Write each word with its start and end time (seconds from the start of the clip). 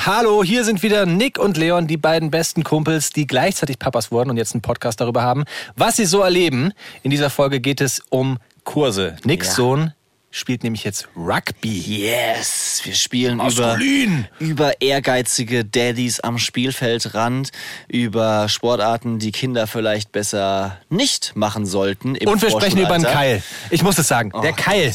Hallo, 0.00 0.44
hier 0.44 0.64
sind 0.64 0.82
wieder 0.84 1.06
Nick 1.06 1.38
und 1.38 1.56
Leon, 1.56 1.88
die 1.88 1.96
beiden 1.96 2.30
besten 2.30 2.62
Kumpels, 2.62 3.10
die 3.10 3.26
gleichzeitig 3.26 3.78
Papas 3.80 4.12
wurden 4.12 4.30
und 4.30 4.36
jetzt 4.36 4.54
einen 4.54 4.62
Podcast 4.62 5.00
darüber 5.00 5.22
haben, 5.22 5.44
was 5.74 5.96
sie 5.96 6.04
so 6.06 6.20
erleben. 6.20 6.72
In 7.02 7.10
dieser 7.10 7.30
Folge 7.30 7.60
geht 7.60 7.80
es 7.80 8.00
um 8.08 8.38
Kurse. 8.62 9.16
Nicks 9.24 9.48
Ja. 9.48 9.54
Sohn 9.54 9.92
spielt 10.30 10.62
nämlich 10.62 10.84
jetzt 10.84 11.08
Rugby. 11.16 11.78
Yes, 11.80 12.80
wir 12.84 12.94
spielen 12.94 13.34
über, 13.40 13.44
Maskulin. 13.44 14.28
über 14.38 14.80
ehrgeizige 14.80 15.64
Daddys 15.64 16.20
am 16.20 16.38
Spielfeldrand, 16.38 17.50
über 17.88 18.48
Sportarten, 18.48 19.18
die 19.18 19.32
Kinder 19.32 19.66
vielleicht 19.66 20.12
besser 20.12 20.78
nicht 20.90 21.34
machen 21.34 21.66
sollten. 21.66 22.16
Und 22.24 22.40
wir 22.40 22.50
sprechen 22.50 22.78
über 22.78 22.92
einen. 22.92 23.04
Keil. 23.04 23.42
Ich 23.70 23.82
muss 23.82 23.98
es 23.98 24.06
sagen, 24.06 24.30
der 24.42 24.52
Oh, 24.52 24.56
Keil. 24.56 24.94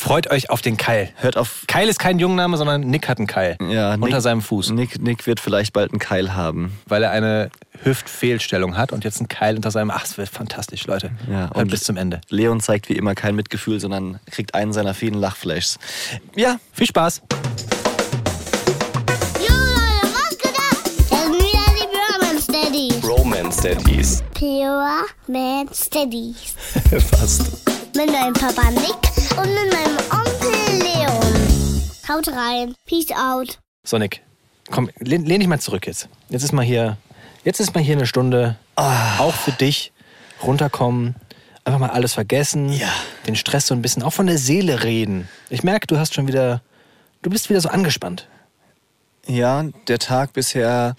Freut 0.00 0.30
euch 0.30 0.48
auf 0.48 0.62
den 0.62 0.78
Keil. 0.78 1.10
Hört 1.16 1.36
auf. 1.36 1.64
Keil 1.66 1.86
ist 1.88 1.98
kein 1.98 2.18
Jungname, 2.18 2.56
sondern 2.56 2.80
Nick 2.80 3.06
hat 3.06 3.18
einen 3.18 3.26
Keil 3.26 3.58
Ja, 3.68 3.92
unter 3.94 4.06
Nick- 4.06 4.20
seinem 4.22 4.40
Fuß, 4.40 4.70
Nick, 4.70 4.98
Nick 5.00 5.26
wird 5.26 5.40
vielleicht 5.40 5.74
bald 5.74 5.90
einen 5.92 5.98
Keil 5.98 6.34
haben. 6.34 6.78
weil 6.86 7.02
er 7.02 7.10
eine 7.10 7.50
Hüftfehlstellung 7.84 8.78
hat 8.78 8.92
und 8.92 9.04
jetzt 9.04 9.18
einen 9.18 9.28
Keil 9.28 9.56
unter 9.56 9.70
seinem. 9.70 9.90
Ach, 9.90 10.04
es 10.04 10.16
wird 10.16 10.30
fantastisch, 10.30 10.86
Leute. 10.86 11.10
Ja, 11.30 11.40
Hört 11.40 11.56
und- 11.56 11.70
bis 11.70 11.82
zum 11.82 11.98
Ende. 11.98 12.22
Leon 12.30 12.60
zeigt 12.60 12.88
wie 12.88 12.94
immer 12.94 13.14
kein 13.14 13.36
Mitgefühl, 13.36 13.78
sondern 13.78 14.18
kriegt 14.30 14.54
einen 14.54 14.72
seiner 14.72 14.94
vielen 14.94 15.14
Lachflashs. 15.14 15.78
Ja, 16.34 16.56
Viel 16.72 16.86
Spaß. 16.86 17.20
Jo 19.38 19.54
Leute, 19.54 20.14
was 20.14 20.38
gedacht? 20.38 20.86
Das 21.10 21.20
sind 21.20 21.34
wieder 21.34 21.66
die 21.76 21.86
Pure 21.92 22.40
Steadies. 22.40 23.04
Romance 23.06 23.60
Daddies. 23.62 24.22
Pure 24.32 25.04
Man 25.28 25.68
Steadies. 25.74 26.54
Fast. 27.10 27.69
Mit 28.00 28.12
meinem 28.12 28.32
Papa 28.32 28.70
Nick 28.70 29.36
und 29.36 29.52
mit 29.52 29.74
meinem 29.74 29.98
Onkel 30.10 30.78
Leon. 30.78 31.82
Haut 32.08 32.28
rein. 32.28 32.74
Peace 32.86 33.10
out. 33.10 33.58
So, 33.84 33.98
Nick, 33.98 34.22
komm, 34.70 34.88
lehn, 35.00 35.26
lehn 35.26 35.40
dich 35.40 35.48
mal 35.50 35.60
zurück 35.60 35.86
jetzt. 35.86 36.08
Jetzt 36.30 36.42
ist 36.42 36.52
mal 36.52 36.64
hier, 36.64 36.96
jetzt 37.44 37.60
ist 37.60 37.74
mal 37.74 37.82
hier 37.82 37.96
eine 37.96 38.06
Stunde, 38.06 38.56
auch 38.76 39.34
für 39.34 39.52
dich, 39.52 39.92
runterkommen, 40.42 41.14
einfach 41.64 41.78
mal 41.78 41.90
alles 41.90 42.14
vergessen, 42.14 42.72
Ja. 42.72 42.88
den 43.26 43.36
Stress 43.36 43.66
so 43.66 43.74
ein 43.74 43.82
bisschen, 43.82 44.02
auch 44.02 44.14
von 44.14 44.26
der 44.26 44.38
Seele 44.38 44.82
reden. 44.82 45.28
Ich 45.50 45.62
merke, 45.62 45.86
du 45.86 45.98
hast 45.98 46.14
schon 46.14 46.26
wieder, 46.26 46.62
du 47.20 47.28
bist 47.28 47.50
wieder 47.50 47.60
so 47.60 47.68
angespannt. 47.68 48.28
Ja, 49.26 49.62
der 49.88 49.98
Tag 49.98 50.32
bisher 50.32 50.96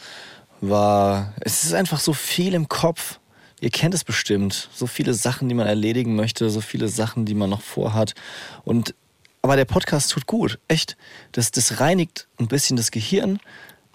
war. 0.59 1.33
Es 1.39 1.63
ist 1.63 1.73
einfach 1.73 1.99
so 1.99 2.13
viel 2.13 2.53
im 2.53 2.69
Kopf. 2.69 3.17
Ihr 3.61 3.69
kennt 3.69 3.93
es 3.93 4.03
bestimmt. 4.03 4.69
So 4.73 4.87
viele 4.87 5.13
Sachen, 5.13 5.47
die 5.47 5.55
man 5.55 5.67
erledigen 5.67 6.15
möchte, 6.15 6.49
so 6.49 6.61
viele 6.61 6.87
Sachen, 6.87 7.25
die 7.25 7.35
man 7.35 7.49
noch 7.49 7.61
vorhat. 7.61 8.15
Und 8.63 8.95
aber 9.43 9.55
der 9.55 9.65
Podcast 9.65 10.11
tut 10.11 10.27
gut, 10.27 10.59
echt. 10.67 10.97
Das, 11.31 11.51
das 11.51 11.79
reinigt 11.79 12.27
ein 12.39 12.47
bisschen 12.47 12.75
das 12.75 12.91
Gehirn. 12.91 13.39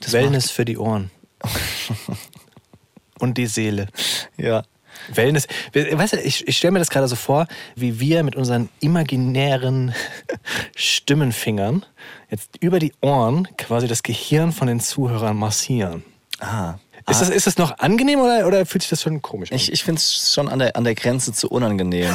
Das 0.01 0.13
Wellness 0.13 0.51
für 0.51 0.65
die 0.65 0.79
Ohren. 0.79 1.11
Und 3.19 3.39
die 3.39 3.47
Seele. 3.47 3.87
Macht, 3.87 4.31
ja. 4.37 4.63
Wellness. 5.09 5.47
Weißt 5.73 6.15
du, 6.15 6.21
ich, 6.21 6.47
ich 6.47 6.57
stelle 6.57 6.73
mir 6.73 6.79
das 6.79 6.91
gerade 6.91 7.09
so 7.09 7.17
vor, 7.17 7.47
wie 7.75 8.01
wir 8.01 8.23
mit 8.23 8.35
unseren 8.35 8.69
imaginären 8.81 9.95
Stimmenfingern 10.77 11.85
jetzt 12.31 12.51
über 12.61 12.79
die 12.79 12.93
Ohren 13.01 13.49
quasi 13.57 13.89
das 13.89 14.03
Gehirn 14.03 14.53
von 14.53 14.69
den 14.69 14.81
Zuhörern 14.81 15.37
massieren. 15.37 16.05
Ah. 16.41 16.75
Ist, 17.09 17.21
das, 17.21 17.31
ist 17.31 17.47
das 17.47 17.57
noch 17.57 17.79
angenehm 17.79 18.19
oder, 18.19 18.47
oder 18.47 18.67
fühlt 18.67 18.83
sich 18.83 18.91
das 18.91 19.03
schon 19.03 19.23
komisch 19.23 19.53
an? 19.53 19.57
Ich, 19.57 19.73
ich 19.73 19.85
finde 19.85 20.01
es 20.01 20.33
schon 20.33 20.49
an 20.49 20.59
der, 20.59 20.75
an 20.75 20.83
der 20.83 20.97
Grenze 20.97 21.33
zu 21.33 21.49
unangenehm. 21.49 22.11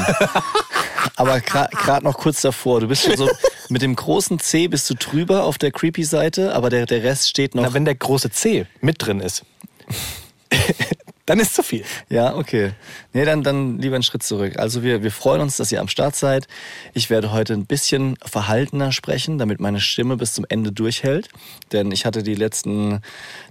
Aber 1.16 1.40
gerade 1.40 2.04
noch 2.04 2.18
kurz 2.18 2.42
davor. 2.42 2.82
Du 2.82 2.88
bist 2.88 3.04
schon 3.04 3.16
so, 3.16 3.30
mit 3.70 3.82
dem 3.82 3.96
großen 3.96 4.40
C 4.40 4.68
bist 4.68 4.90
du 4.90 4.96
drüber 4.96 5.46
auf 5.46 5.58
der 5.58 5.72
Creepy-Seite, 5.72 6.54
aber 6.54 6.70
der, 6.70 6.86
der 6.86 7.04
Rest 7.04 7.30
steht 7.30 7.56
noch. 7.56 7.64
Na, 7.64 7.74
wenn 7.74 7.86
der 7.86 7.96
große 7.96 8.30
C 8.32 8.68
mit 8.82 8.98
drin 9.00 9.20
ist, 9.20 9.44
dann 11.32 11.40
ist 11.40 11.56
zu 11.56 11.64
viel. 11.64 11.84
Ja, 12.10 12.36
okay. 12.36 12.74
Nee, 13.14 13.24
dann, 13.26 13.42
dann 13.42 13.80
lieber 13.80 13.96
einen 13.96 14.04
Schritt 14.04 14.22
zurück. 14.22 14.60
Also 14.60 14.84
wir, 14.84 15.02
wir 15.02 15.12
freuen 15.12 15.40
uns, 15.42 15.56
dass 15.58 15.72
ihr 15.72 15.80
am 15.80 15.88
Start 15.88 16.16
seid. 16.16 16.48
Ich 16.94 17.10
werde 17.10 17.32
heute 17.32 17.54
ein 17.54 17.66
bisschen 17.66 18.18
verhaltener 18.22 18.92
sprechen, 18.92 19.38
damit 19.38 19.60
meine 19.62 19.80
Stimme 19.80 20.18
bis 20.18 20.34
zum 20.34 20.46
Ende 20.50 20.72
durchhält. 20.74 21.30
Denn 21.72 21.92
ich 21.92 22.06
hatte 22.06 22.22
die 22.22 22.36
letzten 22.36 23.02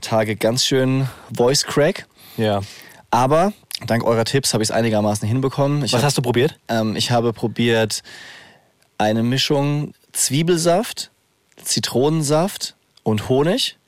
Tage 0.02 0.36
ganz 0.36 0.64
schön 0.64 1.08
Voice 1.34 1.64
Crack. 1.64 2.06
Ja. 2.36 2.60
Aber 3.10 3.52
dank 3.86 4.04
eurer 4.04 4.24
Tipps 4.26 4.52
habe 4.52 4.62
ich 4.62 4.68
es 4.68 4.74
einigermaßen 4.74 5.26
hinbekommen. 5.26 5.82
Ich 5.84 5.92
Was 5.94 6.00
hab- 6.00 6.06
hast 6.08 6.18
du 6.18 6.22
probiert? 6.22 6.58
ähm, 6.68 6.96
ich 6.96 7.10
habe 7.10 7.32
probiert 7.32 8.02
eine 8.98 9.22
Mischung 9.22 9.94
Zwiebelsaft, 10.12 11.10
Zitronensaft 11.64 12.74
und 13.02 13.28
Honig. 13.30 13.78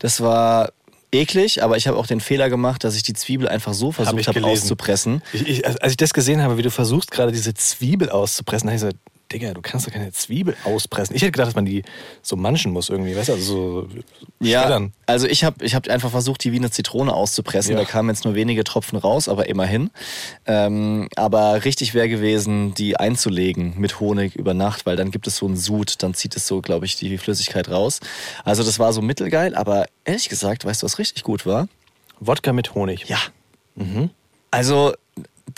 Das 0.00 0.20
war 0.20 0.72
eklig, 1.12 1.62
aber 1.62 1.76
ich 1.76 1.88
habe 1.88 1.96
auch 1.96 2.06
den 2.06 2.20
Fehler 2.20 2.50
gemacht, 2.50 2.84
dass 2.84 2.96
ich 2.96 3.02
die 3.02 3.12
Zwiebel 3.12 3.48
einfach 3.48 3.74
so 3.74 3.92
versucht 3.92 4.28
habe 4.28 4.40
gelesen. 4.40 4.62
auszupressen. 4.62 5.22
Ich, 5.32 5.48
ich, 5.48 5.82
als 5.82 5.92
ich 5.92 5.96
das 5.96 6.14
gesehen 6.14 6.42
habe, 6.42 6.56
wie 6.58 6.62
du 6.62 6.70
versuchst, 6.70 7.10
gerade 7.10 7.32
diese 7.32 7.54
Zwiebel 7.54 8.10
auszupressen, 8.10 8.68
habe 8.68 8.76
ich 8.76 8.82
gesagt, 8.82 8.98
Digga, 9.32 9.54
du 9.54 9.62
kannst 9.62 9.86
doch 9.86 9.92
keine 9.92 10.10
Zwiebel 10.12 10.56
auspressen. 10.64 11.14
Ich 11.14 11.22
hätte 11.22 11.30
gedacht, 11.32 11.48
dass 11.48 11.54
man 11.54 11.64
die 11.64 11.84
so 12.20 12.34
manchen 12.34 12.72
muss 12.72 12.88
irgendwie, 12.88 13.14
weißt 13.14 13.28
du, 13.28 13.32
also 13.34 13.82
so 13.82 13.88
Ja, 14.40 14.62
schreddern. 14.62 14.92
also 15.06 15.26
ich 15.28 15.44
habe 15.44 15.64
ich 15.64 15.74
hab 15.76 15.86
einfach 15.88 16.10
versucht, 16.10 16.42
die 16.42 16.50
wie 16.52 16.56
eine 16.56 16.70
Zitrone 16.70 17.12
auszupressen. 17.14 17.72
Ja. 17.74 17.78
Da 17.78 17.84
kamen 17.84 18.08
jetzt 18.08 18.24
nur 18.24 18.34
wenige 18.34 18.64
Tropfen 18.64 18.98
raus, 18.98 19.28
aber 19.28 19.48
immerhin. 19.48 19.90
Ähm, 20.46 21.08
aber 21.14 21.64
richtig 21.64 21.94
wäre 21.94 22.08
gewesen, 22.08 22.74
die 22.74 22.96
einzulegen 22.96 23.74
mit 23.78 24.00
Honig 24.00 24.34
über 24.34 24.52
Nacht, 24.52 24.84
weil 24.84 24.96
dann 24.96 25.12
gibt 25.12 25.28
es 25.28 25.36
so 25.36 25.46
einen 25.46 25.56
Sud, 25.56 26.02
dann 26.02 26.14
zieht 26.14 26.34
es 26.34 26.46
so, 26.48 26.60
glaube 26.60 26.86
ich, 26.86 26.96
die 26.96 27.16
Flüssigkeit 27.16 27.68
raus. 27.70 28.00
Also 28.44 28.64
das 28.64 28.78
war 28.80 28.92
so 28.92 29.00
mittelgeil, 29.00 29.54
aber 29.54 29.86
ehrlich 30.04 30.28
gesagt, 30.28 30.64
weißt 30.64 30.82
du, 30.82 30.86
was 30.86 30.98
richtig 30.98 31.22
gut 31.22 31.46
war? 31.46 31.68
Wodka 32.18 32.52
mit 32.52 32.74
Honig. 32.74 33.04
Ja. 33.08 33.18
Also, 34.50 34.92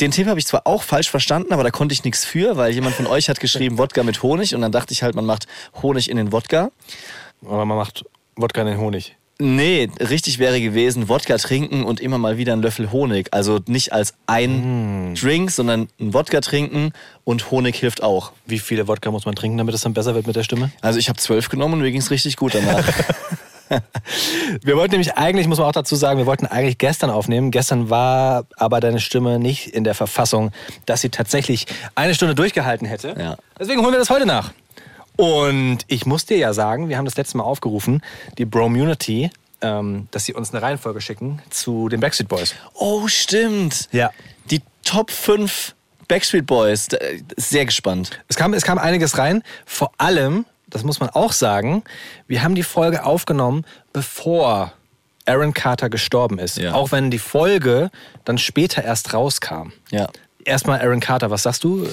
den 0.00 0.10
Tipp 0.10 0.26
habe 0.26 0.38
ich 0.38 0.46
zwar 0.46 0.66
auch 0.66 0.82
falsch 0.82 1.10
verstanden, 1.10 1.52
aber 1.52 1.62
da 1.62 1.70
konnte 1.70 1.92
ich 1.92 2.04
nichts 2.04 2.24
für, 2.24 2.56
weil 2.56 2.72
jemand 2.72 2.94
von 2.94 3.06
euch 3.06 3.28
hat 3.28 3.40
geschrieben 3.40 3.78
Wodka 3.78 4.02
mit 4.02 4.22
Honig 4.22 4.54
und 4.54 4.60
dann 4.60 4.72
dachte 4.72 4.92
ich 4.92 5.02
halt, 5.02 5.14
man 5.14 5.26
macht 5.26 5.46
Honig 5.82 6.10
in 6.10 6.16
den 6.16 6.32
Wodka. 6.32 6.70
Aber 7.44 7.64
man 7.64 7.76
macht 7.76 8.04
Wodka 8.36 8.62
in 8.62 8.68
den 8.68 8.78
Honig. 8.78 9.16
Nee, 9.38 9.88
richtig 9.98 10.38
wäre 10.38 10.60
gewesen, 10.60 11.08
Wodka 11.08 11.36
trinken 11.36 11.82
und 11.82 12.00
immer 12.00 12.16
mal 12.16 12.36
wieder 12.36 12.52
einen 12.52 12.62
Löffel 12.62 12.92
Honig. 12.92 13.28
Also 13.32 13.58
nicht 13.66 13.92
als 13.92 14.14
ein 14.26 15.14
Drink, 15.20 15.50
sondern 15.50 15.88
einen 15.98 16.14
Wodka 16.14 16.40
trinken 16.40 16.92
und 17.24 17.50
Honig 17.50 17.74
hilft 17.76 18.04
auch. 18.04 18.32
Wie 18.46 18.60
viele 18.60 18.86
Wodka 18.86 19.10
muss 19.10 19.26
man 19.26 19.34
trinken, 19.34 19.58
damit 19.58 19.74
es 19.74 19.80
dann 19.80 19.94
besser 19.94 20.14
wird 20.14 20.28
mit 20.28 20.36
der 20.36 20.44
Stimme? 20.44 20.70
Also 20.80 21.00
ich 21.00 21.08
habe 21.08 21.18
zwölf 21.18 21.48
genommen 21.48 21.74
und 21.74 21.80
mir 21.80 21.90
ging 21.90 22.00
es 22.00 22.10
richtig 22.10 22.36
gut 22.36 22.54
danach. 22.54 22.88
Wir 24.62 24.76
wollten 24.76 24.92
nämlich 24.92 25.14
eigentlich, 25.16 25.46
muss 25.48 25.58
man 25.58 25.66
auch 25.68 25.72
dazu 25.72 25.96
sagen, 25.96 26.18
wir 26.18 26.26
wollten 26.26 26.46
eigentlich 26.46 26.78
gestern 26.78 27.10
aufnehmen. 27.10 27.50
Gestern 27.50 27.90
war 27.90 28.46
aber 28.56 28.80
deine 28.80 29.00
Stimme 29.00 29.38
nicht 29.38 29.68
in 29.68 29.84
der 29.84 29.94
Verfassung, 29.94 30.50
dass 30.86 31.00
sie 31.00 31.08
tatsächlich 31.10 31.66
eine 31.94 32.14
Stunde 32.14 32.34
durchgehalten 32.34 32.86
hätte. 32.86 33.14
Ja. 33.18 33.36
Deswegen 33.58 33.80
holen 33.82 33.92
wir 33.92 33.98
das 33.98 34.10
heute 34.10 34.26
nach. 34.26 34.52
Und 35.16 35.78
ich 35.88 36.06
muss 36.06 36.24
dir 36.24 36.38
ja 36.38 36.52
sagen, 36.52 36.88
wir 36.88 36.96
haben 36.96 37.04
das 37.04 37.16
letzte 37.16 37.36
Mal 37.36 37.44
aufgerufen, 37.44 38.02
die 38.38 38.44
Bromunity, 38.46 39.30
ähm, 39.60 40.08
dass 40.10 40.24
sie 40.24 40.34
uns 40.34 40.52
eine 40.52 40.62
Reihenfolge 40.62 41.00
schicken 41.00 41.40
zu 41.50 41.88
den 41.88 42.00
Backstreet 42.00 42.28
Boys. 42.28 42.54
oh, 42.74 43.06
stimmt. 43.08 43.88
Ja. 43.92 44.10
Die 44.50 44.62
Top 44.84 45.10
5 45.10 45.74
Backstreet 46.08 46.46
Boys. 46.46 46.88
Da- 46.88 46.98
Sehr 47.36 47.64
gespannt. 47.66 48.10
Es 48.28 48.36
kam, 48.36 48.54
es 48.54 48.64
kam 48.64 48.78
einiges 48.78 49.18
rein. 49.18 49.42
Vor 49.66 49.92
allem, 49.98 50.46
das 50.72 50.84
muss 50.84 51.00
man 51.00 51.10
auch 51.10 51.32
sagen, 51.32 51.84
wir 52.26 52.42
haben 52.42 52.54
die 52.54 52.62
Folge 52.62 53.04
aufgenommen, 53.04 53.64
bevor 53.92 54.72
Aaron 55.26 55.54
Carter 55.54 55.88
gestorben 55.90 56.38
ist. 56.38 56.58
Ja. 56.58 56.74
Auch 56.74 56.92
wenn 56.92 57.10
die 57.10 57.18
Folge 57.18 57.90
dann 58.24 58.38
später 58.38 58.82
erst 58.82 59.14
rauskam. 59.14 59.72
Ja. 59.90 60.08
Erstmal 60.44 60.80
Aaron 60.80 61.00
Carter, 61.00 61.30
was 61.30 61.44
sagst 61.44 61.62
du? 61.62 61.86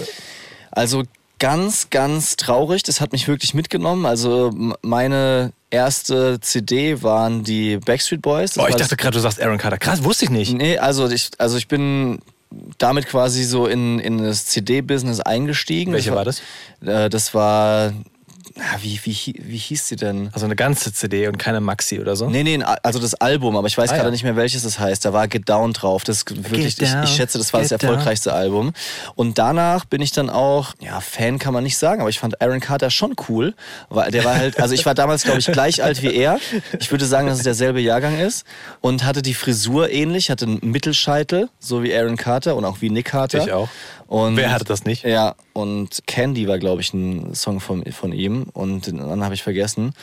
Also 0.71 1.03
ganz, 1.39 1.89
ganz 1.89 2.35
traurig. 2.35 2.83
Das 2.83 3.01
hat 3.01 3.11
mich 3.11 3.27
wirklich 3.27 3.53
mitgenommen. 3.53 4.05
Also 4.05 4.51
meine 4.81 5.51
erste 5.69 6.39
CD 6.39 7.03
waren 7.03 7.43
die 7.43 7.77
Backstreet 7.77 8.21
Boys. 8.21 8.53
Das 8.53 8.63
Boah, 8.63 8.69
ich 8.69 8.75
dachte 8.75 8.97
gerade, 8.97 9.13
du 9.13 9.19
sagst 9.19 9.41
Aaron 9.41 9.57
Carter. 9.57 9.77
Krass, 9.77 10.03
wusste 10.03 10.25
ich 10.25 10.31
nicht. 10.31 10.53
Nee, 10.53 10.77
also 10.77 11.07
ich, 11.09 11.29
also 11.37 11.57
ich 11.57 11.67
bin 11.67 12.19
damit 12.77 13.07
quasi 13.07 13.43
so 13.43 13.67
in, 13.67 13.99
in 13.99 14.17
das 14.17 14.45
CD-Business 14.47 15.19
eingestiegen. 15.19 15.93
Welche 15.93 16.13
war 16.13 16.25
das? 16.25 16.41
Äh, 16.81 17.09
das 17.09 17.33
war. 17.33 17.93
Wie, 18.81 18.99
wie, 19.03 19.35
wie 19.41 19.57
hieß 19.57 19.87
sie 19.87 19.95
denn? 19.95 20.29
Also 20.33 20.45
eine 20.45 20.55
ganze 20.55 20.93
CD 20.93 21.27
und 21.27 21.37
keine 21.37 21.61
Maxi 21.61 21.99
oder 21.99 22.15
so? 22.15 22.29
Nee, 22.29 22.43
nee, 22.43 22.61
also 22.83 22.99
das 22.99 23.15
Album, 23.15 23.55
aber 23.57 23.67
ich 23.67 23.77
weiß 23.77 23.89
Ah, 23.91 23.93
gerade 23.95 24.07
ja. 24.07 24.11
nicht 24.11 24.23
mehr, 24.23 24.35
welches 24.35 24.63
es 24.63 24.79
heißt. 24.79 25.03
Da 25.05 25.13
war 25.13 25.27
Get 25.27 25.47
Down 25.49 25.73
drauf. 25.73 26.03
Das 26.03 26.25
wirklich, 26.27 26.79
ich, 26.79 26.81
ich 26.81 27.09
schätze, 27.09 27.37
das 27.37 27.53
war 27.53 27.61
das 27.61 27.69
Get 27.69 27.81
Down. 27.83 27.89
erfolgreichste 27.91 28.33
Album. 28.33 28.73
Und 29.15 29.37
danach 29.37 29.85
bin 29.85 30.01
ich 30.01 30.11
dann 30.11 30.29
auch, 30.29 30.73
ja, 30.79 30.99
Fan 31.01 31.39
kann 31.39 31.53
man 31.53 31.63
nicht 31.63 31.77
sagen, 31.77 32.01
aber 32.01 32.09
ich 32.09 32.19
fand 32.19 32.41
Aaron 32.41 32.59
Carter 32.59 32.89
schon 32.91 33.15
cool. 33.29 33.53
Weil 33.89 34.11
der 34.11 34.23
war 34.25 34.35
halt, 34.35 34.59
also 34.59 34.73
ich 34.73 34.85
war 34.85 34.93
damals, 34.95 35.23
glaube 35.23 35.39
ich, 35.39 35.45
gleich 35.47 35.83
alt 35.83 36.01
wie 36.01 36.13
er. 36.13 36.39
Ich 36.79 36.91
würde 36.91 37.05
sagen, 37.05 37.27
dass 37.27 37.37
es 37.37 37.43
derselbe 37.43 37.79
Jahrgang 37.81 38.19
ist. 38.19 38.45
Und 38.81 39.03
hatte 39.05 39.21
die 39.21 39.33
Frisur 39.33 39.89
ähnlich, 39.89 40.29
hatte 40.29 40.45
einen 40.45 40.59
Mittelscheitel, 40.61 41.49
so 41.59 41.83
wie 41.83 41.95
Aaron 41.95 42.17
Carter 42.17 42.55
und 42.55 42.65
auch 42.65 42.81
wie 42.81 42.89
Nick 42.89 43.05
Carter. 43.05 43.43
Ich 43.43 43.51
auch. 43.51 43.69
Und 44.09 44.37
Wer 44.37 44.51
hatte 44.51 44.65
das 44.65 44.85
nicht? 44.85 45.03
Ja, 45.03 45.35
und 45.53 45.99
Candy 46.07 46.47
war, 46.47 46.57
glaube 46.57 46.81
ich, 46.81 46.91
ein 46.95 47.35
Song 47.35 47.59
von, 47.59 47.83
von 47.91 48.11
ihm. 48.11 48.47
und 48.53 48.87
den 48.87 48.99
anderen 48.99 49.23
habe 49.23 49.35
ich 49.35 49.43
vergessen. 49.43 49.93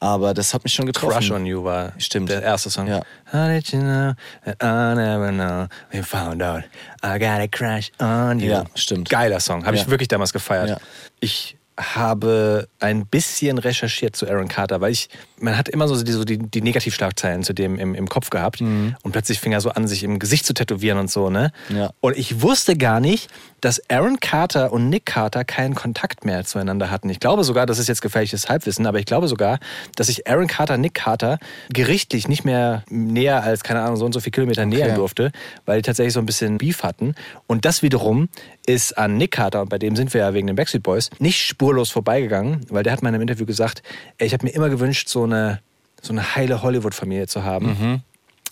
Aber 0.00 0.34
das 0.34 0.52
hat 0.52 0.64
mich 0.64 0.74
schon 0.74 0.86
getroffen. 0.86 1.12
Crush 1.14 1.30
on 1.30 1.46
You 1.46 1.62
war 1.62 1.92
Stimmt. 1.98 2.28
der 2.28 2.42
erste 2.42 2.70
Song. 2.70 2.88
Ja. 2.88 3.02
How 3.32 3.46
did 3.48 3.68
you 3.72 3.78
know 3.78 4.14
that 4.44 4.56
I 4.60 4.96
never 4.96 5.30
know 5.30 5.66
we 5.92 6.02
found 6.02 6.42
out 6.42 6.64
I 7.04 7.20
got 7.20 7.38
a 7.40 7.46
crush 7.46 7.92
on 8.00 8.40
you. 8.40 8.50
Ja, 8.50 8.64
stimmt. 8.74 9.08
Geiler 9.08 9.38
Song. 9.38 9.64
Habe 9.64 9.76
Ja. 9.76 9.82
ich 9.82 9.88
wirklich 9.88 10.08
damals 10.08 10.32
gefeiert. 10.32 10.68
Ja. 10.70 10.76
Ich 11.20 11.56
habe 11.78 12.68
ein 12.80 13.06
bisschen 13.06 13.56
recherchiert 13.58 14.14
zu 14.14 14.28
Aaron 14.28 14.46
Carter, 14.48 14.80
weil 14.82 14.92
ich, 14.92 15.08
man 15.40 15.56
hat 15.56 15.70
immer 15.70 15.88
so 15.88 16.00
die, 16.02 16.12
so 16.12 16.24
die, 16.24 16.36
die 16.38 16.60
Negativschlagzeilen 16.60 17.42
zu 17.44 17.54
dem 17.54 17.78
im, 17.78 17.94
im 17.94 18.08
Kopf 18.10 18.28
gehabt 18.28 18.60
und 18.60 18.94
plötzlich 19.10 19.40
fing 19.40 19.52
er 19.52 19.60
so 19.62 19.70
an, 19.70 19.88
sich 19.88 20.02
im 20.04 20.18
Gesicht 20.18 20.44
zu 20.44 20.52
tätowieren 20.52 20.98
und 20.98 21.10
so, 21.10 21.30
ne? 21.30 21.50
Mhm. 21.70 21.76
Ja. 21.76 21.90
Und 22.00 22.18
ich 22.18 22.42
wusste 22.42 22.76
gar 22.76 23.00
nicht, 23.00 23.30
dass 23.62 23.80
Aaron 23.88 24.18
Carter 24.20 24.72
und 24.72 24.90
Nick 24.90 25.06
Carter 25.06 25.44
keinen 25.44 25.74
Kontakt 25.74 26.24
mehr 26.24 26.44
zueinander 26.44 26.90
hatten. 26.90 27.08
Ich 27.08 27.20
glaube 27.20 27.44
sogar, 27.44 27.64
das 27.64 27.78
ist 27.78 27.88
jetzt 27.88 28.02
gefährliches 28.02 28.48
Halbwissen, 28.48 28.86
aber 28.86 28.98
ich 28.98 29.06
glaube 29.06 29.28
sogar, 29.28 29.60
dass 29.96 30.08
sich 30.08 30.28
Aaron 30.28 30.48
Carter, 30.48 30.76
Nick 30.76 30.94
Carter 30.94 31.38
gerichtlich 31.72 32.28
nicht 32.28 32.44
mehr 32.44 32.82
näher 32.90 33.42
als, 33.42 33.62
keine 33.62 33.80
Ahnung, 33.80 33.96
so 33.96 34.04
und 34.04 34.12
so 34.12 34.20
viele 34.20 34.32
Kilometer 34.32 34.66
nähern 34.66 34.96
durfte, 34.96 35.30
weil 35.64 35.78
die 35.78 35.82
tatsächlich 35.82 36.12
so 36.12 36.20
ein 36.20 36.26
bisschen 36.26 36.58
Beef 36.58 36.82
hatten. 36.82 37.14
Und 37.46 37.64
das 37.64 37.82
wiederum 37.82 38.28
ist 38.66 38.98
an 38.98 39.16
Nick 39.16 39.30
Carter, 39.30 39.62
und 39.62 39.68
bei 39.68 39.78
dem 39.78 39.94
sind 39.94 40.12
wir 40.12 40.22
ja 40.22 40.34
wegen 40.34 40.48
den 40.48 40.56
Backstreet 40.56 40.82
Boys, 40.82 41.10
nicht 41.20 41.40
spurlos 41.40 41.90
vorbeigegangen, 41.90 42.66
weil 42.68 42.82
der 42.82 42.92
hat 42.92 43.02
mal 43.02 43.10
in 43.10 43.14
einem 43.14 43.22
Interview 43.22 43.46
gesagt, 43.46 43.82
ey, 44.18 44.26
ich 44.26 44.32
habe 44.32 44.44
mir 44.44 44.52
immer 44.52 44.70
gewünscht, 44.70 45.08
so 45.08 45.22
eine, 45.22 45.60
so 46.00 46.12
eine 46.12 46.34
heile 46.34 46.62
Hollywood-Familie 46.62 47.28
zu 47.28 47.44
haben 47.44 48.02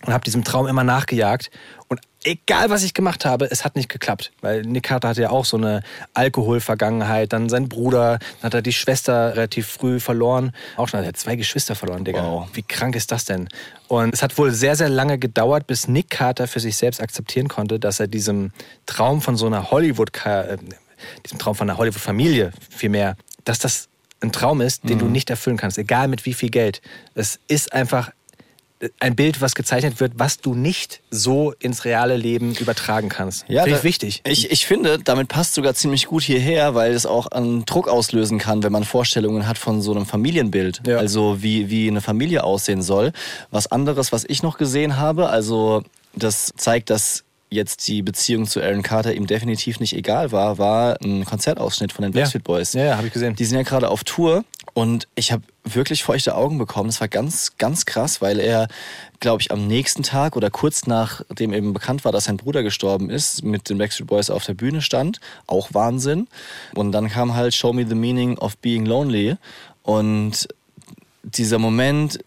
und 0.05 0.13
habe 0.13 0.23
diesem 0.23 0.43
Traum 0.43 0.67
immer 0.67 0.83
nachgejagt. 0.83 1.51
Und 1.87 1.99
egal, 2.23 2.69
was 2.69 2.83
ich 2.83 2.93
gemacht 2.93 3.25
habe, 3.25 3.49
es 3.51 3.65
hat 3.65 3.75
nicht 3.75 3.89
geklappt. 3.89 4.31
Weil 4.41 4.61
Nick 4.61 4.83
Carter 4.83 5.09
hatte 5.09 5.21
ja 5.21 5.29
auch 5.29 5.45
so 5.45 5.57
eine 5.57 5.81
Alkoholvergangenheit. 6.13 7.33
Dann 7.33 7.49
sein 7.49 7.69
Bruder, 7.69 8.19
dann 8.39 8.43
hat 8.47 8.53
er 8.53 8.61
die 8.61 8.73
Schwester 8.73 9.35
relativ 9.35 9.67
früh 9.67 9.99
verloren. 9.99 10.53
Auch 10.77 10.87
schon, 10.87 11.01
er 11.01 11.07
hat 11.07 11.17
zwei 11.17 11.35
Geschwister 11.35 11.75
verloren, 11.75 12.05
Digga. 12.05 12.23
Wow. 12.23 12.47
Wie 12.53 12.63
krank 12.63 12.95
ist 12.95 13.11
das 13.11 13.25
denn? 13.25 13.49
Und 13.87 14.13
es 14.13 14.23
hat 14.23 14.37
wohl 14.37 14.51
sehr, 14.51 14.75
sehr 14.75 14.89
lange 14.89 15.17
gedauert, 15.17 15.67
bis 15.67 15.87
Nick 15.87 16.09
Carter 16.09 16.47
für 16.47 16.59
sich 16.59 16.77
selbst 16.77 17.01
akzeptieren 17.01 17.47
konnte, 17.47 17.79
dass 17.79 17.99
er 17.99 18.07
diesem 18.07 18.51
Traum 18.85 19.21
von 19.21 19.35
so 19.35 19.45
einer 19.47 19.71
Hollywood, 19.71 20.11
äh, 20.25 20.57
diesem 21.25 21.39
Traum 21.39 21.55
von 21.55 21.69
einer 21.69 21.77
Hollywood-Familie 21.77 22.51
vielmehr, 22.69 23.15
dass 23.43 23.59
das 23.59 23.87
ein 24.21 24.31
Traum 24.31 24.61
ist, 24.61 24.87
den 24.87 24.99
du 24.99 25.05
Mhm. 25.05 25.11
nicht 25.13 25.29
erfüllen 25.31 25.57
kannst, 25.57 25.79
egal 25.79 26.07
mit 26.07 26.25
wie 26.25 26.33
viel 26.35 26.51
Geld. 26.51 26.81
Es 27.15 27.39
ist 27.47 27.73
einfach 27.73 28.11
ein 28.99 29.15
Bild, 29.15 29.41
was 29.41 29.55
gezeichnet 29.55 29.99
wird, 29.99 30.13
was 30.15 30.37
du 30.39 30.53
nicht 30.53 31.01
so 31.11 31.53
ins 31.59 31.85
reale 31.85 32.17
Leben 32.17 32.55
übertragen 32.55 33.09
kannst. 33.09 33.45
Finde 33.45 33.69
ich 33.69 33.83
wichtig. 33.83 34.21
Ich, 34.25 34.51
ich 34.51 34.65
finde, 34.65 34.99
damit 34.99 35.27
passt 35.27 35.53
sogar 35.53 35.73
ziemlich 35.73 36.07
gut 36.07 36.23
hierher, 36.23 36.73
weil 36.75 36.93
es 36.93 37.05
auch 37.05 37.27
einen 37.27 37.65
Druck 37.65 37.87
auslösen 37.87 38.39
kann, 38.39 38.63
wenn 38.63 38.71
man 38.71 38.83
Vorstellungen 38.83 39.47
hat 39.47 39.57
von 39.57 39.81
so 39.81 39.91
einem 39.91 40.05
Familienbild. 40.05 40.81
Ja. 40.85 40.97
Also 40.97 41.43
wie, 41.43 41.69
wie 41.69 41.87
eine 41.87 42.01
Familie 42.01 42.43
aussehen 42.43 42.81
soll. 42.81 43.11
Was 43.51 43.67
anderes, 43.67 44.11
was 44.11 44.25
ich 44.27 44.43
noch 44.43 44.57
gesehen 44.57 44.97
habe, 44.97 45.29
also 45.29 45.83
das 46.15 46.53
zeigt, 46.57 46.89
dass 46.89 47.23
jetzt 47.49 47.87
die 47.87 48.01
Beziehung 48.01 48.47
zu 48.47 48.61
Aaron 48.61 48.81
Carter 48.81 49.13
ihm 49.13 49.27
definitiv 49.27 49.79
nicht 49.79 49.93
egal 49.93 50.31
war, 50.31 50.57
war 50.57 50.97
ein 51.03 51.25
Konzertausschnitt 51.25 51.91
von 51.91 52.03
den 52.03 52.13
Ja. 52.13 52.21
Backstreet 52.21 52.43
Boys. 52.43 52.73
Ja, 52.73 52.83
ja, 52.83 52.97
hab 52.97 53.05
ich 53.05 53.13
gesehen. 53.13 53.35
Die 53.35 53.45
sind 53.45 53.57
ja 53.57 53.63
gerade 53.63 53.89
auf 53.89 54.03
Tour 54.05 54.45
und 54.73 55.07
ich 55.15 55.31
habe 55.31 55.43
wirklich 55.63 56.03
feuchte 56.03 56.35
Augen 56.35 56.57
bekommen. 56.57 56.89
Das 56.89 57.01
war 57.01 57.07
ganz, 57.07 57.57
ganz 57.57 57.85
krass, 57.85 58.21
weil 58.21 58.39
er, 58.39 58.67
glaube 59.19 59.41
ich, 59.41 59.51
am 59.51 59.67
nächsten 59.67 60.03
Tag 60.03 60.35
oder 60.35 60.49
kurz 60.49 60.87
nachdem 60.87 61.53
eben 61.53 61.73
bekannt 61.73 62.03
war, 62.03 62.11
dass 62.11 62.25
sein 62.25 62.37
Bruder 62.37 62.63
gestorben 62.63 63.09
ist, 63.09 63.43
mit 63.43 63.69
den 63.69 63.77
Backstreet 63.77 64.07
Boys 64.07 64.29
auf 64.29 64.45
der 64.45 64.55
Bühne 64.55 64.81
stand. 64.81 65.19
Auch 65.47 65.69
Wahnsinn. 65.73 66.27
Und 66.75 66.91
dann 66.91 67.09
kam 67.09 67.35
halt 67.35 67.53
Show 67.53 67.73
Me 67.73 67.85
the 67.87 67.95
Meaning 67.95 68.37
of 68.37 68.57
Being 68.57 68.85
Lonely. 68.85 69.37
Und 69.83 70.47
dieser 71.23 71.59
Moment, 71.59 72.19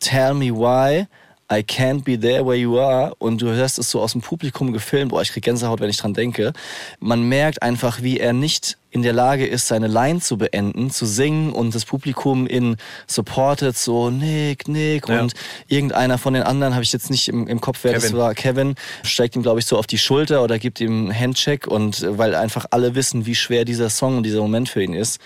Tell 0.00 0.34
me 0.34 0.54
why 0.54 1.06
I 1.50 1.62
can't 1.62 2.04
be 2.04 2.20
there 2.20 2.44
where 2.44 2.56
you 2.56 2.78
are 2.78 3.14
und 3.18 3.40
du 3.40 3.46
hörst 3.48 3.78
es 3.78 3.90
so 3.90 4.02
aus 4.02 4.12
dem 4.12 4.20
Publikum 4.20 4.72
gefilmt, 4.74 5.10
boah, 5.10 5.22
ich 5.22 5.32
krieg 5.32 5.44
Gänsehaut, 5.44 5.80
wenn 5.80 5.88
ich 5.88 5.96
dran 5.96 6.12
denke. 6.12 6.52
Man 7.00 7.22
merkt 7.22 7.62
einfach, 7.62 8.02
wie 8.02 8.20
er 8.20 8.34
nicht 8.34 8.76
in 8.90 9.02
der 9.02 9.14
Lage 9.14 9.46
ist, 9.46 9.66
seine 9.68 9.86
Line 9.86 10.20
zu 10.20 10.36
beenden, 10.36 10.90
zu 10.90 11.06
singen 11.06 11.52
und 11.52 11.74
das 11.74 11.86
Publikum 11.86 12.46
in 12.46 12.76
supportet, 13.06 13.78
so 13.78 14.10
Nick, 14.10 14.68
Nick 14.68 15.08
Ja. 15.08 15.20
und 15.22 15.32
irgendeiner 15.68 16.18
von 16.18 16.34
den 16.34 16.42
anderen, 16.42 16.74
habe 16.74 16.84
ich 16.84 16.92
jetzt 16.92 17.10
nicht 17.10 17.28
im, 17.28 17.46
im 17.48 17.60
Kopf, 17.62 17.80
wer 17.82 17.94
das 17.94 18.04
Kevin. 18.04 18.18
war, 18.18 18.34
Kevin, 18.34 18.74
steigt 19.02 19.34
ihm, 19.36 19.42
glaube 19.42 19.60
ich, 19.60 19.66
so 19.66 19.78
auf 19.78 19.86
die 19.86 19.98
Schulter 19.98 20.42
oder 20.42 20.58
gibt 20.58 20.80
ihm 20.80 21.06
einen 21.10 21.18
Handcheck 21.18 21.66
und 21.66 22.02
äh, 22.02 22.18
weil 22.18 22.34
einfach 22.34 22.66
alle 22.70 22.94
wissen, 22.94 23.24
wie 23.24 23.34
schwer 23.34 23.64
dieser 23.64 23.88
Song 23.88 24.18
und 24.18 24.22
dieser 24.24 24.40
Moment 24.42 24.68
für 24.68 24.82
ihn 24.82 24.92
ist. 24.94 25.18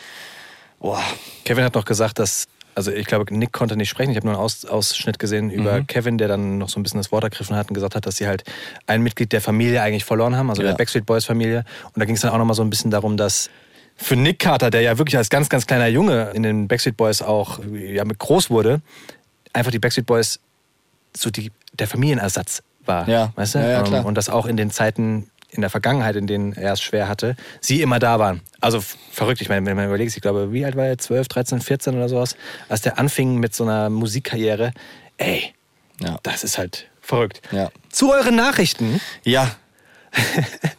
Boah, 0.81 1.03
Kevin 1.45 1.63
hat 1.65 1.75
noch 1.77 1.85
gesagt, 1.85 2.19
dass, 2.19 2.47
also 2.75 2.91
ich 2.91 3.07
glaube, 3.07 3.33
Nick 3.35 3.53
konnte 3.53 3.77
nicht 3.77 3.89
sprechen. 3.91 4.11
Ich 4.13 4.17
habe 4.17 4.27
nur 4.27 4.35
einen 4.37 4.43
Aus, 4.45 4.65
Ausschnitt 4.65 5.19
gesehen 5.19 5.51
über 5.51 5.81
Mhm. 5.81 5.87
Kevin, 5.87 6.19
der 6.19 6.29
dann 6.29 6.59
noch 6.59 6.69
so 6.69 6.79
ein 6.81 6.83
bisschen 6.83 6.99
das 6.99 7.13
Wort 7.13 7.25
ergriffen 7.25 7.55
hat 7.57 7.69
und 7.69 7.75
gesagt 7.75 7.95
hat, 7.95 8.07
dass 8.07 8.17
sie 8.17 8.27
halt 8.27 8.45
ein 8.87 9.03
Mitglied 9.03 9.33
der 9.33 9.41
Familie 9.41 9.83
eigentlich 9.83 10.05
verloren 10.05 10.37
haben, 10.37 10.49
also 10.51 10.63
Ja. 10.63 10.69
der 10.69 10.77
Backstreet 10.77 11.05
Boys 11.07 11.25
Familie. 11.25 11.65
Und 11.87 11.99
da 12.01 12.05
ging 12.05 12.15
es 12.15 12.21
dann 12.23 12.31
auch 12.33 12.39
nochmal 12.39 12.55
so 12.57 12.63
ein 12.63 12.71
bisschen 12.71 12.91
darum, 12.91 13.17
dass 13.17 13.51
für 13.97 14.17
Nick 14.17 14.39
Carter, 14.39 14.71
der 14.71 14.81
ja 14.81 14.97
wirklich 14.99 15.17
als 15.17 15.29
ganz, 15.29 15.49
ganz 15.49 15.67
kleiner 15.67 15.87
Junge 15.87 16.31
in 16.35 16.43
den 16.43 16.67
Backstreet 16.67 16.97
Boys 16.97 17.21
auch 17.23 17.61
ja, 17.73 18.05
mit 18.05 18.19
groß 18.19 18.49
wurde, 18.51 18.81
einfach 19.53 19.71
die 19.71 19.79
Backstreet 19.79 20.07
Boys 20.07 20.41
so 21.15 21.31
die, 21.31 21.53
der 21.75 21.87
Familienersatz 21.89 22.63
war. 22.87 23.07
Ja. 23.09 23.33
Weißt 23.37 23.55
du? 23.55 23.59
Ja, 23.59 23.69
ja, 23.69 23.79
Ähm, 23.81 23.85
klar. 23.85 24.07
Und 24.07 24.15
das 24.17 24.29
auch 24.29 24.47
in 24.47 24.57
den 24.57 24.71
Zeiten 24.71 25.29
in 25.53 25.61
der 25.61 25.71
Vergangenheit, 25.71 26.17
in 26.17 26.27
denen 26.27 26.53
er 26.55 26.73
es 26.73 26.83
schwer 26.83 27.09
hatte, 27.09 27.37
sie 27.61 27.81
immer 27.83 27.99
da 27.99 28.19
waren. 28.19 28.41
Also 28.61 28.83
verrückt, 29.13 29.41
ich 29.41 29.49
meine, 29.49 29.65
wenn 29.67 29.77
man 29.77 29.87
überlegt, 29.87 30.15
ich 30.17 30.23
glaube, 30.23 30.53
wie 30.53 30.65
alt 30.65 30.75
war 30.77 30.87
er? 30.87 30.99
12, 30.99 31.29
13, 31.29 31.61
14 31.61 31.95
oder 31.95 32.09
sowas, 32.09 32.37
als 32.69 32.81
der 32.81 32.99
anfing 32.99 33.37
mit 33.39 33.55
so 33.55 33.65
einer 33.65 33.89
Musikkarriere. 33.91 34.73
Ey, 35.19 35.55
Ja. 36.01 36.19
das 36.23 36.43
ist 36.43 36.59
halt 36.59 36.89
verrückt. 37.01 37.43
Ja. 37.53 37.71
Zu 37.91 38.13
euren 38.13 38.35
Nachrichten. 38.35 39.01
ja, 39.25 39.51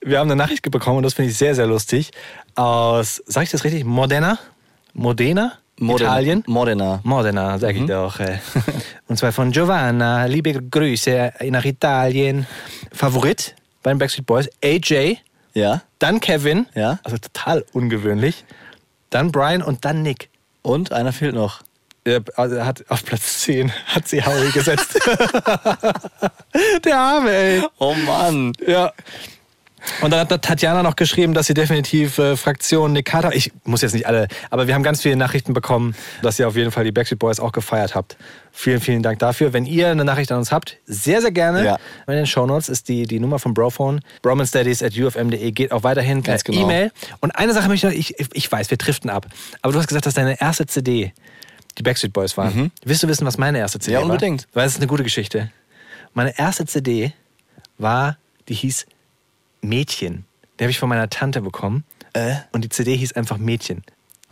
Wir 0.00 0.18
haben 0.18 0.30
eine 0.30 0.36
Nachricht 0.36 0.70
bekommen 0.70 0.98
und 0.98 1.02
das 1.02 1.14
finde 1.14 1.30
ich 1.30 1.36
sehr, 1.38 1.54
sehr 1.54 1.66
lustig. 1.66 2.10
Aus, 2.54 3.22
sag 3.26 3.44
ich 3.44 3.50
das 3.50 3.64
richtig? 3.64 3.84
Modena? 3.84 4.38
Modena? 4.92 5.54
Modena. 5.78 6.10
Italien? 6.10 6.44
Modena. 6.46 7.00
Modena, 7.02 7.58
sag 7.58 7.74
ich 7.76 7.86
doch. 7.86 8.20
äh. 8.20 8.38
Und 9.08 9.16
zwar 9.18 9.32
von 9.32 9.50
Giovanna. 9.50 10.24
Liebe 10.26 10.52
Grüße 10.62 11.32
nach 11.50 11.64
Italien. 11.64 12.46
Favorit 12.92 13.54
bei 13.82 13.90
den 13.92 13.98
Backstreet 13.98 14.26
Boys, 14.26 14.48
AJ, 14.64 15.16
Ja. 15.52 15.82
dann 15.98 16.20
Kevin, 16.20 16.66
Ja. 16.74 16.98
also 17.04 17.18
total 17.18 17.64
ungewöhnlich, 17.72 18.44
dann 19.10 19.30
Brian 19.32 19.62
und 19.62 19.84
dann 19.84 20.02
Nick. 20.02 20.30
Und 20.62 20.92
einer 20.92 21.12
fehlt 21.12 21.34
noch. 21.34 21.62
Also 22.36 22.56
er 22.56 22.66
hat 22.66 22.84
auf 22.88 23.04
Platz 23.04 23.40
10 23.40 23.72
hat 23.86 24.06
sie 24.08 24.24
Howie 24.24 24.50
gesetzt. 24.52 24.98
Der 26.84 26.98
Arme, 26.98 27.30
ey. 27.30 27.62
Oh 27.78 27.94
Mann. 27.94 28.52
Ja. 28.66 28.92
Und 30.00 30.10
dann 30.12 30.20
hat 30.20 30.42
Tatjana 30.42 30.82
noch 30.82 30.96
geschrieben, 30.96 31.34
dass 31.34 31.46
sie 31.46 31.54
definitiv 31.54 32.18
äh, 32.18 32.36
Fraktion 32.36 32.92
Nick 32.92 33.06
Carter, 33.06 33.34
ich 33.34 33.52
muss 33.64 33.82
jetzt 33.82 33.92
nicht 33.92 34.06
alle, 34.06 34.28
aber 34.50 34.66
wir 34.66 34.74
haben 34.74 34.82
ganz 34.82 35.02
viele 35.02 35.16
Nachrichten 35.16 35.52
bekommen, 35.54 35.94
dass 36.22 36.38
ihr 36.38 36.48
auf 36.48 36.56
jeden 36.56 36.70
Fall 36.70 36.84
die 36.84 36.92
Backstreet 36.92 37.18
Boys 37.18 37.40
auch 37.40 37.52
gefeiert 37.52 37.94
habt. 37.94 38.16
Vielen, 38.52 38.80
vielen 38.80 39.02
Dank 39.02 39.18
dafür. 39.18 39.52
Wenn 39.52 39.66
ihr 39.66 39.88
eine 39.90 40.04
Nachricht 40.04 40.30
an 40.30 40.38
uns 40.38 40.52
habt, 40.52 40.76
sehr, 40.86 41.20
sehr 41.20 41.32
gerne. 41.32 41.64
Ja. 41.64 41.78
In 42.06 42.14
den 42.14 42.26
Shownotes 42.26 42.68
ist 42.68 42.88
die, 42.88 43.04
die 43.04 43.18
Nummer 43.18 43.38
vom 43.38 43.52
Brophone. 43.52 44.00
Bromanstudies 44.22 44.82
at 44.82 44.96
ufm.de 44.96 45.50
geht 45.52 45.72
auch 45.72 45.82
weiterhin 45.82 46.22
per 46.22 46.34
Ganz 46.34 46.44
genau. 46.44 46.62
E-Mail. 46.62 46.92
Und 47.20 47.32
eine 47.32 47.52
Sache 47.52 47.68
möchte 47.68 47.88
ich 47.92 48.10
noch, 48.10 48.20
ich, 48.20 48.36
ich 48.36 48.50
weiß, 48.52 48.70
wir 48.70 48.78
driften 48.78 49.10
ab, 49.10 49.26
aber 49.62 49.72
du 49.72 49.78
hast 49.80 49.88
gesagt, 49.88 50.06
dass 50.06 50.14
deine 50.14 50.40
erste 50.40 50.66
CD 50.66 51.12
die 51.78 51.82
Backstreet 51.82 52.12
Boys 52.12 52.36
waren. 52.36 52.70
Willst 52.84 53.02
du 53.02 53.08
wissen, 53.08 53.26
was 53.26 53.36
meine 53.38 53.58
erste 53.58 53.80
CD 53.80 53.94
Ja, 53.94 53.98
war? 53.98 54.06
unbedingt. 54.06 54.46
Weil 54.52 54.66
es 54.66 54.74
ist 54.74 54.78
eine 54.78 54.86
gute 54.86 55.02
Geschichte. 55.02 55.50
Meine 56.12 56.38
erste 56.38 56.64
CD 56.66 57.12
war, 57.78 58.16
die 58.48 58.54
hieß 58.54 58.86
Mädchen. 59.68 60.24
Die 60.58 60.64
habe 60.64 60.70
ich 60.70 60.78
von 60.78 60.88
meiner 60.88 61.10
Tante 61.10 61.40
bekommen. 61.42 61.84
Äh? 62.12 62.36
Und 62.52 62.62
die 62.64 62.68
CD 62.68 62.96
hieß 62.96 63.12
einfach 63.14 63.38
Mädchen. 63.38 63.82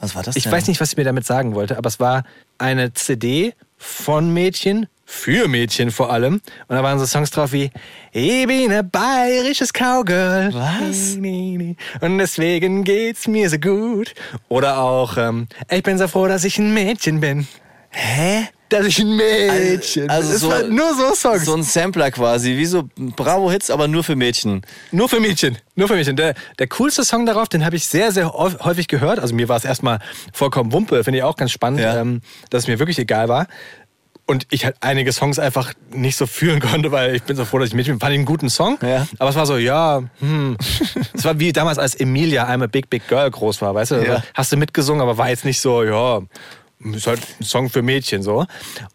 Was 0.00 0.14
war 0.14 0.22
das 0.22 0.36
Ich 0.36 0.44
denn? 0.44 0.52
weiß 0.52 0.66
nicht, 0.68 0.80
was 0.80 0.90
sie 0.90 0.96
mir 0.96 1.04
damit 1.04 1.26
sagen 1.26 1.54
wollte, 1.54 1.76
aber 1.78 1.88
es 1.88 2.00
war 2.00 2.24
eine 2.58 2.92
CD 2.92 3.54
von 3.76 4.32
Mädchen, 4.32 4.86
für 5.04 5.46
Mädchen 5.46 5.90
vor 5.90 6.10
allem. 6.12 6.34
Und 6.68 6.76
da 6.76 6.82
waren 6.82 6.98
so 6.98 7.04
Songs 7.06 7.30
drauf 7.30 7.52
wie 7.52 7.70
Ich 8.12 8.46
bin 8.46 8.72
ein 8.72 8.88
bayerisches 8.88 9.72
Cowgirl. 9.72 10.54
Was? 10.54 11.16
Und 12.00 12.18
deswegen 12.18 12.82
geht's 12.84 13.28
mir 13.28 13.50
so 13.50 13.58
gut. 13.58 14.14
Oder 14.48 14.78
auch 14.78 15.16
ähm, 15.18 15.48
Ich 15.70 15.82
bin 15.82 15.98
so 15.98 16.08
froh, 16.08 16.28
dass 16.28 16.44
ich 16.44 16.58
ein 16.58 16.72
Mädchen 16.72 17.20
bin. 17.20 17.46
Hä? 17.90 18.48
Dass 18.72 18.86
ich 18.86 18.98
ein 18.98 19.16
Mädchen 19.16 20.10
Also 20.10 20.28
bin. 20.28 20.34
Es 20.36 20.40
so- 20.42 20.48
war 20.50 20.62
nur 20.64 20.94
so 20.94 21.14
Songs. 21.14 21.44
So 21.44 21.54
ein 21.54 21.62
Sampler 21.62 22.10
quasi, 22.10 22.56
wie 22.56 22.66
so 22.66 22.88
Bravo-Hits, 22.96 23.70
aber 23.70 23.86
nur 23.88 24.02
für 24.02 24.16
Mädchen. 24.16 24.62
Nur 24.90 25.08
für 25.08 25.20
Mädchen. 25.20 25.58
Nur 25.76 25.88
für 25.88 25.94
Mädchen. 25.94 26.16
Der, 26.16 26.34
der 26.58 26.66
coolste 26.68 27.04
Song 27.04 27.26
darauf, 27.26 27.48
den 27.48 27.64
habe 27.64 27.76
ich 27.76 27.86
sehr, 27.86 28.12
sehr 28.12 28.32
häuf- 28.32 28.60
häufig 28.64 28.88
gehört. 28.88 29.18
Also 29.20 29.34
mir 29.34 29.48
war 29.48 29.56
es 29.56 29.64
erstmal 29.64 30.00
vollkommen 30.32 30.72
Wumpe, 30.72 31.04
finde 31.04 31.18
ich 31.18 31.24
auch 31.24 31.36
ganz 31.36 31.50
spannend, 31.52 31.80
Ja. 31.80 32.00
ähm, 32.00 32.20
dass 32.50 32.64
es 32.64 32.68
mir 32.68 32.78
wirklich 32.78 32.98
egal 32.98 33.28
war. 33.28 33.46
und 34.24 34.46
ich 34.50 34.64
halt 34.64 34.76
einige 34.80 35.12
Songs 35.12 35.40
einfach 35.40 35.74
nicht 35.92 36.16
so 36.16 36.26
fühlen 36.26 36.60
konnte, 36.70 36.92
weil 36.92 37.16
ich 37.16 37.24
bin 37.24 37.36
so 37.36 37.44
froh, 37.44 37.58
dass 37.58 37.68
ich 37.68 37.74
mit 37.74 37.86
fand 37.86 38.02
ich 38.04 38.08
einen 38.10 38.24
guten 38.24 38.48
Song. 38.50 38.78
Ja. 38.80 39.06
Aber 39.18 39.30
es 39.30 39.36
war 39.36 39.46
so, 39.46 39.56
ja, 39.58 40.00
hm. 40.20 40.56
es 41.12 41.24
war 41.24 41.38
wie 41.40 41.52
damals, 41.52 41.76
als 41.78 41.96
Emilia 41.96 42.48
I'm 42.48 42.62
a 42.62 42.68
Big 42.68 42.88
Big 42.88 43.06
Girl 43.08 43.28
groß 43.30 43.60
war, 43.62 43.74
weißt 43.74 43.90
du? 43.90 43.94
Ja. 44.06 44.22
Hast 44.32 44.52
du 44.52 44.56
mitgesungen, 44.56 45.02
aber 45.02 45.18
war 45.18 45.28
jetzt 45.28 45.44
nicht 45.44 45.60
so, 45.60 45.82
ja, 45.82 46.20
ist 46.84 47.06
halt 47.06 47.20
ein 47.40 47.44
Song 47.44 47.70
für 47.70 47.82
Mädchen 47.82 48.22
so. 48.22 48.46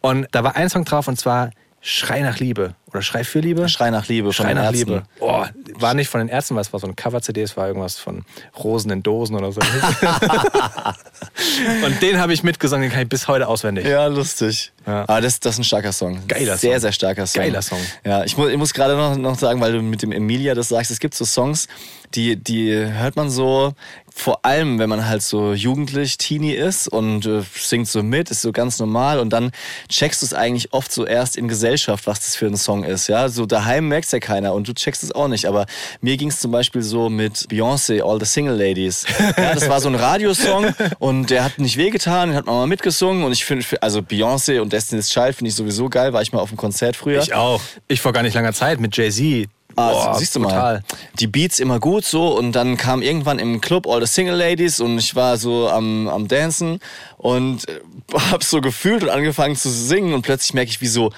Und 0.01 0.27
da 0.31 0.43
war 0.43 0.55
ein 0.55 0.69
Song 0.69 0.85
drauf 0.85 1.07
und 1.07 1.19
zwar 1.19 1.51
Schrei 1.79 2.21
nach 2.21 2.39
Liebe 2.39 2.73
oder 2.87 3.01
Schrei 3.01 3.23
für 3.23 3.39
Liebe. 3.39 3.69
Schrei 3.69 3.91
nach 3.91 4.07
Liebe 4.07 4.33
Schrei 4.33 4.53
nach 4.53 4.63
Ärzten. 4.63 4.77
Liebe. 4.77 5.03
Oh, 5.19 5.45
war 5.75 5.93
nicht 5.93 6.09
von 6.09 6.19
den 6.19 6.27
Ärzten, 6.27 6.55
weil 6.55 6.61
es 6.61 6.73
war 6.73 6.79
so 6.79 6.87
ein 6.87 6.95
Cover-CD, 6.95 7.43
es 7.43 7.55
war 7.55 7.67
irgendwas 7.67 7.97
von 7.97 8.25
Rosen 8.61 8.91
in 8.91 9.03
Dosen 9.03 9.35
oder 9.35 9.51
so. 9.51 9.61
und 11.85 12.01
den 12.01 12.19
habe 12.19 12.33
ich 12.33 12.43
mitgesungen, 12.43 12.81
den 12.81 12.91
kann 12.91 13.03
ich 13.03 13.09
bis 13.09 13.27
heute 13.27 13.47
auswendig. 13.47 13.85
Ja, 13.85 14.07
lustig. 14.07 14.73
Ja. 14.85 15.03
Aber 15.03 15.21
das, 15.21 15.39
das 15.39 15.53
ist 15.53 15.59
ein 15.59 15.63
starker 15.65 15.93
Song. 15.93 16.27
Geiler 16.27 16.57
Sehr, 16.57 16.73
Song. 16.73 16.81
sehr 16.81 16.91
starker 16.91 17.27
Song. 17.27 17.41
Geiler 17.41 17.61
Song. 17.61 17.79
Ja, 18.03 18.23
ich 18.23 18.35
muss, 18.37 18.49
ich 18.49 18.57
muss 18.57 18.73
gerade 18.73 18.97
noch, 18.97 19.15
noch 19.15 19.37
sagen, 19.37 19.61
weil 19.61 19.71
du 19.71 19.81
mit 19.81 20.01
dem 20.01 20.11
Emilia 20.11 20.55
das 20.55 20.69
sagst, 20.69 20.91
es 20.91 20.99
gibt 20.99 21.13
so 21.13 21.25
Songs, 21.25 21.67
die, 22.15 22.35
die 22.35 22.73
hört 22.73 23.15
man 23.15 23.29
so, 23.29 23.73
vor 24.17 24.43
allem, 24.43 24.79
wenn 24.79 24.89
man 24.89 25.07
halt 25.07 25.21
so 25.21 25.53
jugendlich, 25.53 26.17
Teenie 26.17 26.53
ist 26.53 26.87
und 26.87 27.25
äh, 27.27 27.43
singt 27.55 27.87
so 27.87 28.01
mit, 28.01 28.31
ist 28.31 28.41
so 28.41 28.51
ganz 28.51 28.79
normal 28.79 29.19
und 29.19 29.31
dann 29.31 29.51
checkst 29.89 30.23
du 30.23 30.25
es 30.25 30.33
eigentlich 30.33 30.73
oft 30.73 30.91
so 30.91 31.05
erst 31.05 31.37
in 31.37 31.47
Gesellschaft, 31.47 32.07
was 32.07 32.19
das 32.21 32.35
für 32.35 32.47
ein 32.47 32.57
Song 32.57 32.83
ist. 32.83 33.07
Ja, 33.07 33.29
so 33.29 33.45
daheim 33.45 33.87
merkt 33.87 34.11
ja 34.11 34.19
keiner 34.19 34.53
und 34.53 34.67
du 34.67 34.73
checkst 34.73 35.03
es 35.03 35.11
auch 35.11 35.27
nicht. 35.27 35.45
Aber 35.45 35.67
mir 36.01 36.17
ging 36.17 36.29
es 36.29 36.39
zum 36.39 36.51
Beispiel 36.51 36.81
so 36.81 37.09
mit 37.09 37.47
Beyoncé, 37.51 38.01
All 38.01 38.19
the 38.19 38.25
Single 38.25 38.57
Ladies. 38.57 39.05
Ja, 39.37 39.53
das 39.53 39.69
war 39.69 39.79
so 39.81 39.87
ein 39.87 39.95
Radiosong 39.95 40.73
und 40.99 41.29
der 41.29 41.43
hat 41.43 41.59
nicht 41.59 41.77
wehgetan, 41.77 42.29
den 42.29 42.37
hat 42.37 42.47
man 42.47 42.55
mal 42.55 42.67
mitgesungen 42.67 43.23
und 43.23 43.31
ich 43.31 43.45
finde, 43.45 43.65
also 43.81 43.99
Beyoncé 43.99 44.59
und 44.59 44.73
Destiny's 44.73 45.09
Child 45.09 45.35
finde 45.35 45.49
ich 45.49 45.55
sowieso 45.55 45.89
geil, 45.89 46.11
war 46.11 46.23
ich 46.23 46.33
mal 46.33 46.39
auf 46.39 46.49
dem 46.49 46.57
Konzert 46.57 46.95
früher. 46.95 47.21
Ich 47.21 47.35
auch. 47.35 47.61
Ich 47.87 48.01
vor 48.01 48.13
gar 48.13 48.23
nicht 48.23 48.33
langer 48.33 48.53
Zeit 48.53 48.79
mit 48.79 48.97
Jay-Z. 48.97 49.47
Ah, 49.77 49.91
Boah, 49.91 50.15
siehst 50.17 50.35
du 50.35 50.39
brutal. 50.41 50.73
mal. 50.73 50.83
Die 51.19 51.27
Beats 51.27 51.59
immer 51.59 51.79
gut 51.79 52.03
so 52.03 52.35
und 52.35 52.51
dann 52.53 52.77
kam 52.77 53.01
irgendwann 53.03 53.37
im 53.37 53.61
Club 53.61 53.87
All 53.87 54.01
the 54.05 54.11
Single 54.11 54.35
Ladies 54.35 54.79
und 54.79 54.97
ich 54.97 55.15
war 55.15 55.37
so 55.37 55.69
am, 55.69 56.07
am 56.07 56.27
Dancen 56.27 56.79
und 57.17 57.69
äh, 57.69 57.79
hab 58.31 58.43
so 58.43 58.59
gefühlt 58.59 59.03
und 59.03 59.09
angefangen 59.09 59.55
zu 59.55 59.69
singen 59.69 60.13
und 60.13 60.23
plötzlich 60.23 60.53
merke 60.53 60.71
ich, 60.71 60.81
wie 60.81 60.87
so 60.87 61.11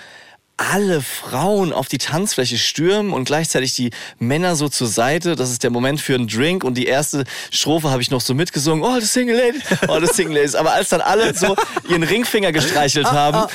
alle 0.59 1.01
Frauen 1.01 1.71
auf 1.71 1.87
die 1.87 1.97
Tanzfläche 1.97 2.57
stürmen 2.57 3.13
und 3.13 3.23
gleichzeitig 3.23 3.75
die 3.75 3.91
Männer 4.19 4.57
so 4.57 4.67
zur 4.67 4.87
Seite. 4.87 5.37
Das 5.37 5.51
ist 5.51 5.63
der 5.63 5.69
Moment 5.69 6.01
für 6.01 6.15
einen 6.15 6.27
Drink 6.27 6.65
und 6.65 6.73
die 6.73 6.85
erste 6.85 7.23
Strophe 7.49 7.89
habe 7.89 8.01
ich 8.01 8.11
noch 8.11 8.19
so 8.19 8.33
mitgesungen. 8.33 8.83
Oh, 8.83 8.99
the 8.99 9.05
Single 9.05 9.37
Ladies, 9.37 9.61
oh, 9.87 9.99
the 10.01 10.07
Single 10.07 10.35
Ladies. 10.35 10.55
Aber 10.55 10.73
als 10.73 10.89
dann 10.89 10.99
alle 10.99 11.33
so 11.33 11.55
ihren 11.87 12.03
Ringfinger 12.03 12.51
gestreichelt 12.51 13.09
haben 13.09 13.49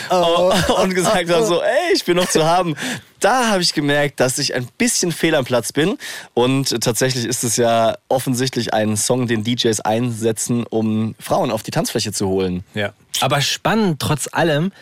und 0.78 0.94
gesagt 0.94 1.30
haben 1.30 1.46
so, 1.46 1.62
ey, 1.62 1.94
ich 1.94 2.04
bin 2.04 2.16
noch 2.16 2.28
zu 2.28 2.46
haben, 2.46 2.75
da 3.20 3.50
habe 3.50 3.62
ich 3.62 3.75
gemerkt, 3.75 4.20
dass 4.20 4.38
ich 4.38 4.54
ein 4.54 4.66
bisschen 4.78 5.12
fehl 5.12 5.34
am 5.34 5.44
Platz 5.44 5.73
bin. 5.73 5.99
Und 6.32 6.82
tatsächlich 6.82 7.26
ist 7.26 7.44
es 7.44 7.56
ja 7.56 7.96
offensichtlich 8.08 8.73
ein 8.73 8.96
Song, 8.96 9.26
den 9.26 9.44
DJs 9.44 9.80
einsetzen, 9.80 10.64
um 10.64 11.14
Frauen 11.20 11.50
auf 11.50 11.62
die 11.62 11.70
Tanzfläche 11.70 12.12
zu 12.12 12.28
holen. 12.28 12.64
Ja. 12.73 12.94
Aber 13.20 13.42
spannend 13.42 14.00
trotz 14.00 14.28
allem, 14.32 14.73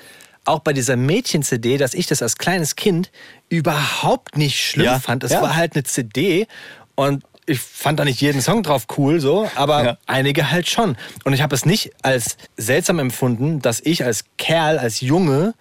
auch 0.45 0.61
bei 0.61 0.73
dieser 0.73 0.97
Mädchen-CD, 0.97 1.79
dass 1.79 1.95
ich 1.95 2.07
das 2.07 2.23
als 2.23 2.37
kleines 2.37 2.77
Kind 2.77 3.11
überhaupt 3.49 4.37
nicht 4.37 4.59
schlimm 4.65 4.87
Ja, 4.87 4.99
fand. 4.99 5.25
Es 5.25 5.33
ja. 5.33 5.43
war 5.43 5.55
halt 5.57 5.75
eine 5.75 5.85
CD 5.85 6.47
und 6.95 7.23
ich 7.47 7.61
fand 7.61 7.99
da 7.99 8.05
nicht 8.05 8.21
jeden 8.21 8.41
Song 8.41 8.63
drauf 8.63 8.87
cool, 8.97 9.21
so, 9.21 9.51
aber 9.57 9.85
Ja. 9.85 9.99
einige 10.07 10.51
halt 10.51 10.69
schon. 10.69 10.97
Und 11.25 11.33
ich 11.33 11.43
habe 11.43 11.55
es 11.55 11.65
nicht 11.67 11.91
als 12.03 12.37
seltsam 12.57 12.99
empfunden, 12.99 13.61
dass 13.61 13.81
ich 13.81 14.05
als 14.05 14.25
Kerl, 14.39 14.79
als 14.79 15.01
Junge, 15.01 15.55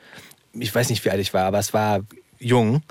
ich 0.54 0.74
weiß 0.74 0.90
nicht, 0.90 1.04
wie 1.06 1.10
alt 1.10 1.20
ich 1.20 1.34
war, 1.34 1.46
aber 1.46 1.60
es 1.60 1.74
war 1.74 2.02
jung, 2.42 2.82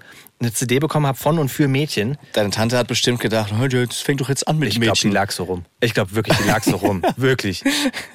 eine 0.40 0.52
CD 0.52 0.78
bekommen 0.78 1.06
habe 1.06 1.18
von 1.18 1.38
und 1.38 1.50
für 1.50 1.68
Mädchen. 1.68 2.16
Deine 2.32 2.48
Tante 2.50 2.78
hat 2.78 2.86
bestimmt 2.88 3.20
gedacht, 3.20 3.52
"Oh, 3.52 3.66
das 3.66 3.98
fängt 4.00 4.22
doch 4.22 4.28
jetzt 4.30 4.48
an 4.48 4.58
mit 4.58 4.68
Ich 4.70 4.74
glaube, 4.76 4.84
die 4.86 4.90
Mädchen. 4.90 5.12
lag 5.12 5.30
so 5.32 5.44
rum. 5.44 5.64
Ich 5.80 5.92
glaube 5.92 6.14
wirklich, 6.14 6.36
die 6.38 6.44
lag 6.48 6.62
so 6.62 6.76
rum. 6.76 7.02
wirklich. 7.16 7.62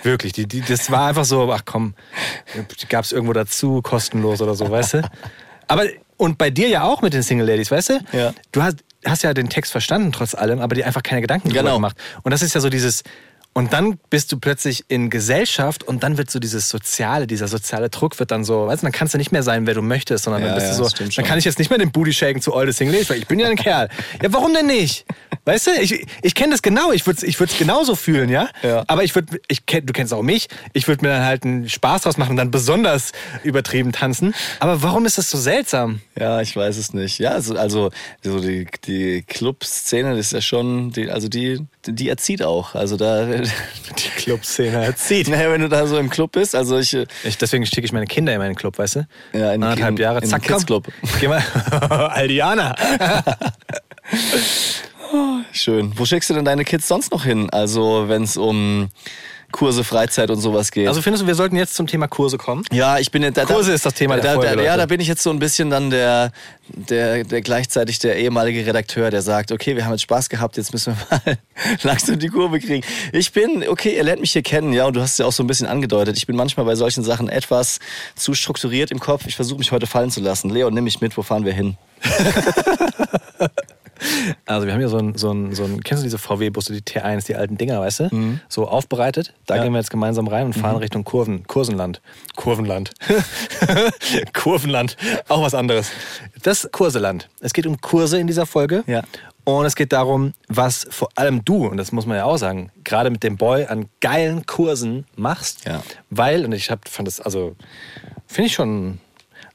Wirklich. 0.02 0.34
Die, 0.34 0.48
die, 0.48 0.62
das 0.62 0.90
war 0.90 1.08
einfach 1.10 1.26
so, 1.26 1.52
ach 1.54 1.62
komm, 1.66 1.94
gab 2.90 3.06
es 3.06 3.12
irgendwo 3.12 3.34
dazu, 3.34 3.82
kostenlos 3.84 4.42
oder 4.42 4.56
so, 4.56 4.70
weißt 4.72 4.96
du? 4.96 5.10
Aber, 5.68 5.84
und 6.18 6.38
bei 6.40 6.50
dir 6.50 6.68
ja 6.68 6.84
auch 6.84 7.02
mit 7.04 7.14
den 7.14 7.22
Single 7.22 7.46
Ladies, 7.48 7.70
weißt 7.70 7.90
du? 7.90 8.00
Ja. 8.14 8.34
Du 8.52 8.64
hast, 8.64 8.78
hast 9.06 9.24
ja 9.24 9.34
den 9.36 9.50
Text 9.50 9.72
verstanden 9.72 10.12
trotz 10.12 10.34
allem, 10.34 10.62
aber 10.62 10.74
dir 10.74 10.88
einfach 10.88 11.04
keine 11.04 11.22
Gedanken 11.22 11.50
Genau. 11.50 11.76
gemacht. 11.76 11.96
Und 12.24 12.32
das 12.32 12.42
ist 12.42 12.56
ja 12.56 12.62
so 12.62 12.70
dieses, 12.70 13.04
und 13.58 13.72
dann 13.72 13.98
bist 14.10 14.34
du 14.34 14.38
plötzlich 14.38 14.84
in 14.90 15.10
Gesellschaft 15.10 15.82
und 15.84 16.04
dann 16.04 16.18
wird 16.18 16.30
so 16.30 16.40
dieses 16.40 16.68
soziale, 16.70 17.26
dieser 17.26 17.48
soziale 17.48 17.90
Druck 17.90 18.20
wird 18.20 18.30
dann 18.32 18.44
so, 18.44 18.68
weißt 18.68 18.84
du, 18.84 18.86
dann 18.88 18.92
kannst 18.92 19.14
du 19.14 19.18
nicht 19.18 19.32
mehr 19.32 19.44
sein, 19.44 19.66
wer 19.66 19.74
du 19.74 19.82
möchtest, 19.82 20.26
sondern 20.26 20.42
Ja, 20.42 20.50
dann 20.50 20.56
bist 20.56 20.68
ja, 20.74 20.78
du 20.78 20.84
so, 20.84 20.90
dann 20.98 21.10
schon. 21.10 21.24
kann 21.24 21.40
ich 21.40 21.46
jetzt 21.46 21.58
nicht 21.58 21.70
mehr 21.70 21.80
den 21.80 21.90
Booty 21.92 22.12
shaken 22.12 22.42
zu 22.42 22.54
All 22.54 22.68
the 22.68 22.74
Single 22.74 22.94
Ladies, 22.94 23.10
weil 23.10 23.18
ich 23.18 23.28
bin 23.28 23.40
ja 23.40 23.48
ein 23.48 23.56
Kerl. 23.56 23.88
Ja, 24.22 24.34
warum 24.34 24.54
denn 24.54 24.68
nicht? 24.68 25.06
Weißt 25.46 25.68
du, 25.68 25.72
ich, 25.80 26.06
ich 26.22 26.36
kenne 26.36 26.52
das 26.52 26.62
genau, 26.64 26.92
ich 26.92 27.06
würde 27.06 27.18
es 27.18 27.24
ich 27.24 27.40
würd's 27.40 27.58
genauso 27.58 27.96
fühlen, 27.96 28.30
ja? 28.30 28.50
Ja. 28.62 28.84
Aber 28.88 29.04
ich 29.04 29.16
würde, 29.16 29.40
ich 29.48 29.66
kenn, 29.66 29.86
du 29.86 29.94
kennst 29.94 30.14
auch 30.14 30.24
mich, 30.24 30.48
ich 30.74 30.88
würde 30.90 31.06
mir 31.06 31.14
dann 31.14 31.24
halt 31.24 31.46
einen 31.46 31.70
Spaß 31.70 32.02
draus 32.02 32.18
machen 32.18 32.32
und 32.32 32.38
dann 32.38 32.52
besonders 32.52 33.14
übertrieben 33.44 33.94
tanzen. 33.94 34.34
Aber 34.60 34.82
warum 34.82 35.06
ist 35.06 35.18
das 35.18 35.30
so 35.30 35.38
seltsam? 35.38 36.02
Ja, 36.20 36.42
ich 36.42 36.56
weiß 36.58 36.76
es 36.78 36.94
nicht. 36.94 37.20
Ja, 37.20 37.32
also, 37.32 37.56
also 37.56 37.92
so 38.22 38.40
die, 38.42 38.68
die 38.86 39.22
Club-Szene 39.22 40.16
das 40.18 40.28
ist 40.28 40.32
ja 40.34 40.42
schon, 40.42 40.92
die, 40.92 41.10
also 41.10 41.30
die, 41.30 41.62
die 41.86 42.10
erzieht 42.10 42.42
auch. 42.44 42.76
Also 42.76 42.98
da, 42.98 43.28
Die 43.46 44.10
Clubszene 44.18 44.84
erzieht. 44.86 45.28
naja, 45.30 45.50
wenn 45.52 45.62
du 45.62 45.70
da 45.70 45.88
so 45.88 45.98
im 45.98 46.10
Club 46.10 46.34
bist, 46.34 46.56
also 46.56 46.78
ich, 46.78 46.94
äh, 46.94 47.06
Ich, 47.24 47.38
deswegen 47.38 47.66
schicke 47.66 47.86
ich 47.86 47.92
meine 47.94 48.06
Kinder 48.08 48.34
in 48.34 48.40
meinen 48.40 48.56
Club, 48.56 48.78
weißt 48.78 48.96
du? 48.98 49.08
Ja, 49.34 49.54
in- 49.54 49.64
Anderthalb 49.64 50.00
Jahre, 50.00 50.20
in 50.22 50.26
zack, 50.28 50.42
komm. 50.46 50.56
Kids-Club. 50.56 50.88
Geh 51.20 51.28
mal. 51.28 51.42
Aldiana. 52.12 52.76
schön. 55.52 55.92
Wo 55.96 56.06
schickst 56.06 56.30
du 56.30 56.34
denn 56.34 56.46
deine 56.46 56.66
Kids 56.66 56.88
sonst 56.88 57.12
noch 57.12 57.24
hin? 57.26 57.50
Also 57.52 58.06
wenn 58.08 58.24
es 58.24 58.38
um 58.38 58.90
Kurse, 59.56 59.86
Freizeit 59.86 60.30
und 60.30 60.40
sowas 60.42 60.72
geht. 60.72 60.88
Also 60.90 61.02
findest 61.02 61.24
du, 61.24 61.28
wir 61.28 61.36
sollten 61.36 61.56
jetzt 61.56 61.76
zum 61.76 61.88
Thema 61.88 62.08
Kurse 62.08 62.38
kommen? 62.38 62.64
ja, 62.74 63.00
ich 63.00 63.10
bin 63.10 63.24
ja- 63.24 63.32
da, 63.32 63.46
Kurse 63.46 63.72
ist 63.72 63.86
das 63.86 63.94
Thema 63.94 64.16
der 64.16 64.24
da, 64.24 64.34
Folge, 64.34 64.58
da. 64.58 64.62
Ja, 64.64 64.76
da 64.76 64.86
bin 64.86 65.00
ich 65.00 65.08
jetzt 65.08 65.24
so 65.24 65.30
ein 65.30 65.40
bisschen 65.40 65.70
dann 65.70 65.90
der, 65.90 66.32
der, 66.68 67.24
der 67.24 67.42
gleichzeitig 67.42 68.00
der 68.00 68.18
ehemalige 68.18 68.66
Redakteur, 68.66 69.12
der 69.12 69.22
sagt, 69.22 69.54
okay, 69.54 69.76
wir 69.78 69.86
haben 69.86 69.94
jetzt 69.94 70.02
Spaß 70.02 70.28
gehabt, 70.28 70.58
jetzt 70.58 70.74
müssen 70.74 70.96
wir 71.10 71.20
mal 71.26 71.38
langsam 71.84 72.20
die 72.20 72.28
Kurve 72.28 72.60
kriegen. 72.60 72.86
Ich 73.14 73.32
bin, 73.32 73.64
okay, 73.68 73.96
ihr 73.96 74.04
lernt 74.04 74.20
mich 74.20 74.34
hier 74.34 74.44
kennen, 74.44 74.74
ja, 74.74 74.86
und 74.86 74.96
du 74.96 75.02
hast 75.02 75.12
es 75.14 75.18
ja 75.20 75.26
auch 75.26 75.32
so 75.32 75.42
ein 75.42 75.48
bisschen 75.48 75.68
angedeutet. 75.68 76.18
Ich 76.18 76.28
bin 76.28 76.36
manchmal 76.36 76.66
bei 76.66 76.76
solchen 76.76 77.04
Sachen 77.04 77.30
etwas 77.30 77.80
zu 78.16 78.34
strukturiert 78.34 78.92
im 78.92 79.00
Kopf. 79.00 79.24
Ich 79.26 79.36
versuche 79.38 79.60
mich 79.60 79.72
heute 79.72 79.88
fallen 79.88 80.12
zu 80.12 80.20
lassen. 80.20 80.50
Leon, 80.50 80.74
nimm 80.74 80.84
mich 80.84 81.00
mit, 81.00 81.16
wo 81.16 81.22
fahren 81.22 81.46
wir 81.46 81.54
hin? 81.54 81.78
Also 84.46 84.66
wir 84.68 84.74
haben 84.74 84.80
hier 84.80 84.90
so 84.90 84.98
ein, 84.98 85.16
so 85.18 85.32
ein, 85.32 85.54
so 85.56 85.64
ein 85.64 85.82
kennst 85.84 86.04
du 86.04 86.06
diese 86.06 86.18
VW-Busse, 86.18 86.74
die 86.74 86.82
T1, 86.82 87.26
die 87.26 87.36
alten 87.36 87.58
Dinger, 87.58 87.80
weißt 87.82 88.00
du? 88.02 88.40
So 88.50 88.68
aufbereitet. 88.68 89.34
Da 89.46 89.56
Ja. 89.56 89.64
gehen 89.64 89.72
wir 89.74 89.80
jetzt 89.80 89.90
gemeinsam 89.92 90.28
rein 90.28 90.46
und 90.48 90.54
fahren 90.54 90.78
Richtung 90.78 91.04
Kurven, 91.04 91.46
Kursenland. 91.48 92.02
Kurvenland. 92.36 92.92
Kurvenland. 94.34 94.98
Auch 95.28 95.42
was 95.42 95.54
anderes. 95.54 95.92
Das 96.44 96.70
Kurseland. 96.72 97.30
Es 97.42 97.54
geht 97.54 97.68
um 97.68 97.80
Kurse 97.82 98.20
in 98.20 98.28
dieser 98.28 98.46
Folge. 98.46 98.84
Ja. 98.88 99.04
Und 99.44 99.66
es 99.66 99.76
geht 99.76 99.94
darum, 99.94 100.34
was 100.48 100.88
vor 100.90 101.10
allem 101.16 101.46
du, 101.46 101.68
und 101.68 101.78
das 101.78 101.92
muss 101.92 102.08
man 102.08 102.18
ja 102.18 102.26
auch 102.26 102.38
sagen, 102.38 102.72
gerade 102.84 103.12
mit 103.12 103.22
dem 103.24 103.38
Boy 103.38 103.66
an 103.66 103.86
geilen 104.02 104.46
Kursen 104.48 105.06
machst. 105.16 105.66
Ja. 105.66 105.84
Weil, 106.10 106.46
und 106.46 106.52
ich 106.52 106.72
hab, 106.72 106.88
fand 106.90 107.08
das, 107.08 107.22
also, 107.22 107.56
finde 108.26 108.48
ich 108.48 108.54
schon, 108.56 109.00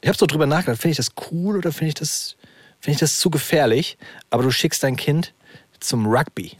ich 0.01 0.09
habe 0.09 0.17
so 0.17 0.27
drüber 0.27 0.47
nachgedacht, 0.47 0.81
finde 0.81 0.93
ich 0.93 0.97
das 0.99 1.11
cool 1.33 1.57
oder 1.59 1.73
finde 1.73 1.89
ich 1.89 1.95
das, 1.95 2.37
finde 2.81 2.95
ich 2.95 3.01
das 3.01 3.19
zu 3.19 3.31
gefährlich? 3.31 3.97
Aber 4.31 4.43
du 4.43 4.51
schickst 4.51 4.83
dein 4.83 4.97
Kind 4.97 5.33
zum 5.81 6.07
Rugby. 6.07 6.53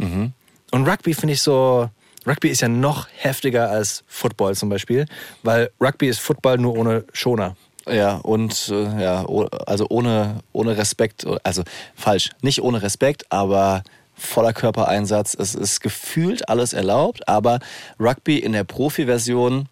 Und 0.71 0.89
Rugby 0.89 1.15
finde 1.15 1.35
ich 1.35 1.43
so, 1.43 1.89
Rugby 2.27 2.49
ist 2.49 2.61
ja 2.61 2.69
noch 2.69 3.09
heftiger 3.17 3.71
als 3.71 4.05
Football 4.07 4.55
zum 4.55 4.69
Beispiel, 4.69 5.07
weil 5.43 5.71
Rugby 5.81 6.09
ist 6.09 6.21
Football 6.21 6.59
nur 6.59 6.77
ohne 6.77 7.05
Schoner. 7.13 7.57
Ja, 7.89 8.17
und 8.17 8.69
äh, 8.69 9.03
ja, 9.03 9.27
also 9.67 9.87
ohne, 9.89 10.41
ohne 10.53 10.77
Respekt, 10.77 11.27
also 11.43 11.63
falsch, 11.97 12.31
nicht 12.43 12.63
ohne 12.63 12.83
Respekt, 12.83 13.25
aber 13.31 13.83
voller 14.15 14.53
Körpereinsatz. 14.53 15.35
Es 15.35 15.55
ist 15.55 15.81
gefühlt 15.81 16.49
alles 16.49 16.73
erlaubt, 16.73 17.27
aber 17.27 17.59
Rugby 17.99 18.39
in 18.39 18.53
der 18.53 18.65
Profi-Version 18.65 19.69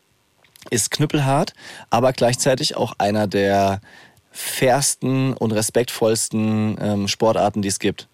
ist 0.71 0.91
knüppelhart, 0.91 1.53
aber 1.91 2.13
gleichzeitig 2.13 2.77
auch 2.77 2.95
einer 2.99 3.27
der 3.27 3.81
fairsten 4.31 5.33
und 5.35 5.53
respektvollsten 5.53 6.77
ähm, 6.81 7.09
Sportarten, 7.09 7.63
die 7.63 7.69
es 7.69 7.79
gibt. 7.79 8.09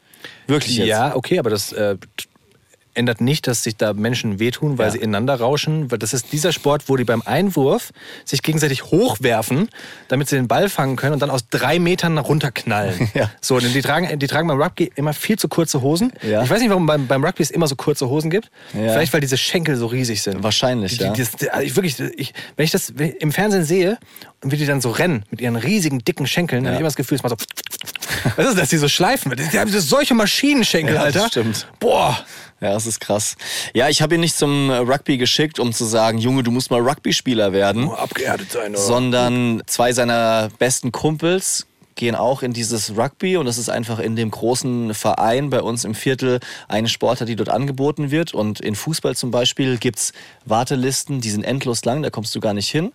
Wirklich 0.47 0.77
jetzt. 0.77 0.89
Ja, 0.89 1.15
okay, 1.17 1.39
aber 1.39 1.51
das, 1.51 1.73
äh, 1.73 1.97
ändert 2.95 3.21
nicht, 3.21 3.47
dass 3.47 3.63
sich 3.63 3.77
da 3.77 3.93
Menschen 3.93 4.39
wehtun, 4.39 4.79
weil 4.79 4.87
Ja. 4.87 4.93
sie 4.93 4.99
ineinander 4.99 5.35
rauschen. 5.35 5.89
Das 5.89 6.15
ist 6.15 6.33
dieser 6.33 6.53
Sport, 6.53 6.85
wo 6.89 6.97
die 6.97 7.05
beim 7.05 7.23
Einwurf 7.25 7.91
sich 8.25 8.43
gegenseitig 8.43 8.85
hochwerfen, 8.85 9.69
damit 10.09 10.29
sie 10.29 10.37
den 10.37 10.49
Ball 10.49 10.69
fangen 10.69 10.97
können 10.97 11.15
und 11.15 11.21
dann 11.21 11.31
aus 11.31 11.49
drei 11.49 11.79
Metern 11.79 12.19
runterknallen. 12.19 13.11
Ja. 13.15 13.31
So, 13.41 13.59
denn 13.61 13.73
die 13.73 13.81
tragen, 13.83 14.19
die 14.19 14.27
tragen 14.27 14.49
beim 14.49 14.61
Rugby 14.61 14.91
immer 14.97 15.13
viel 15.13 15.39
zu 15.39 15.49
kurze 15.49 15.83
Hosen. 15.83 16.13
Ja. 16.23 16.43
Ich 16.43 16.51
weiß 16.51 16.61
nicht, 16.61 16.71
warum 16.71 16.87
beim, 16.87 17.07
beim 17.07 17.25
Rugby 17.25 17.43
es 17.43 17.51
immer 17.51 17.67
so 17.69 17.77
kurze 17.77 18.09
Hosen 18.09 18.29
gibt. 18.31 18.51
Ja. 18.73 18.93
Vielleicht, 18.93 19.13
weil 19.13 19.21
diese 19.21 19.37
Schenkel 19.37 19.77
so 19.77 19.87
riesig 19.87 20.23
sind. 20.23 20.43
Wahrscheinlich, 20.43 20.99
die, 20.99 21.05
ja. 21.05 21.13
die, 21.13 21.23
das, 21.23 21.49
also 21.49 21.65
ich 21.65 21.77
wirklich, 21.77 22.01
ich, 22.17 22.33
wenn 22.57 22.65
ich 22.65 22.71
das 22.73 22.91
im 22.91 23.31
Fernsehen 23.31 23.65
sehe 23.65 23.99
und 24.45 24.53
wie 24.53 24.57
die 24.57 24.67
dann 24.67 24.81
so 24.81 24.91
rennen 24.91 25.25
mit 25.31 25.41
ihren 25.41 25.57
riesigen, 25.57 26.01
dicken 26.05 26.27
Schenkeln, 26.27 26.65
dann 26.65 26.73
habe 26.73 26.77
ich 26.77 26.81
immer 26.81 26.89
das 26.89 26.97
Gefühl, 26.97 27.17
es 27.17 27.23
macht 27.23 27.41
so. 27.41 27.47
Was 28.37 28.49
ist 28.51 28.59
das, 28.59 28.69
die 28.69 28.77
so 28.77 28.89
schleifen? 28.89 29.35
Die 29.53 29.59
haben 29.59 29.71
solche 29.71 30.15
Maschinenschenkel, 30.15 30.95
Ja, 30.95 31.05
das 31.07 31.17
Alter. 31.17 31.29
stimmt. 31.29 31.67
Boah. 31.81 32.19
Ja, 32.61 32.73
das 32.73 32.87
ist 32.87 33.01
krass. 33.01 33.37
Ja, 33.75 33.89
ich 33.89 34.01
habe 34.01 34.15
ihn 34.15 34.21
nicht 34.21 34.37
zum 34.37 34.71
äh, 34.71 34.77
Rugby 34.77 35.19
geschickt, 35.19 35.59
um 35.59 35.73
zu 35.73 35.85
sagen, 35.85 36.19
Junge, 36.19 36.43
du 36.43 36.51
musst 36.51 36.71
mal 36.71 36.81
Rugby-Spieler 36.81 37.53
werden, 37.53 37.91
Abgeerdet 37.91 38.53
sein, 38.53 38.71
oder? 38.73 38.81
sondern 38.81 39.63
zwei 39.67 39.93
seiner 39.93 40.49
besten 40.59 40.93
Kumpels 40.93 41.67
gehen 41.97 42.15
auch 42.15 42.43
in 42.43 42.53
dieses 42.53 42.97
Rugby 42.97 43.37
und 43.37 43.47
das 43.47 43.59
ist 43.59 43.69
einfach 43.69 43.99
in 44.01 44.17
dem 44.17 44.31
großen 44.31 44.95
Verein 44.95 45.51
bei 45.51 45.61
uns 45.63 45.85
im 45.85 45.95
Viertel 45.95 46.41
eine 46.69 46.89
Sportart, 46.89 47.29
die 47.29 47.37
dort 47.37 47.49
angeboten 47.51 48.11
wird. 48.11 48.35
Und 48.35 48.61
in 48.61 48.75
Fußball 48.75 49.15
zum 49.15 49.31
Beispiel 49.31 49.79
gibt's 49.79 50.13
Wartelisten, 50.47 51.21
die 51.21 51.31
sind 51.31 51.45
endlos 51.45 51.85
lang, 51.85 52.03
da 52.03 52.11
kommst 52.11 52.35
du 52.35 52.41
gar 52.41 52.55
nicht 52.55 52.69
hin. 52.69 52.93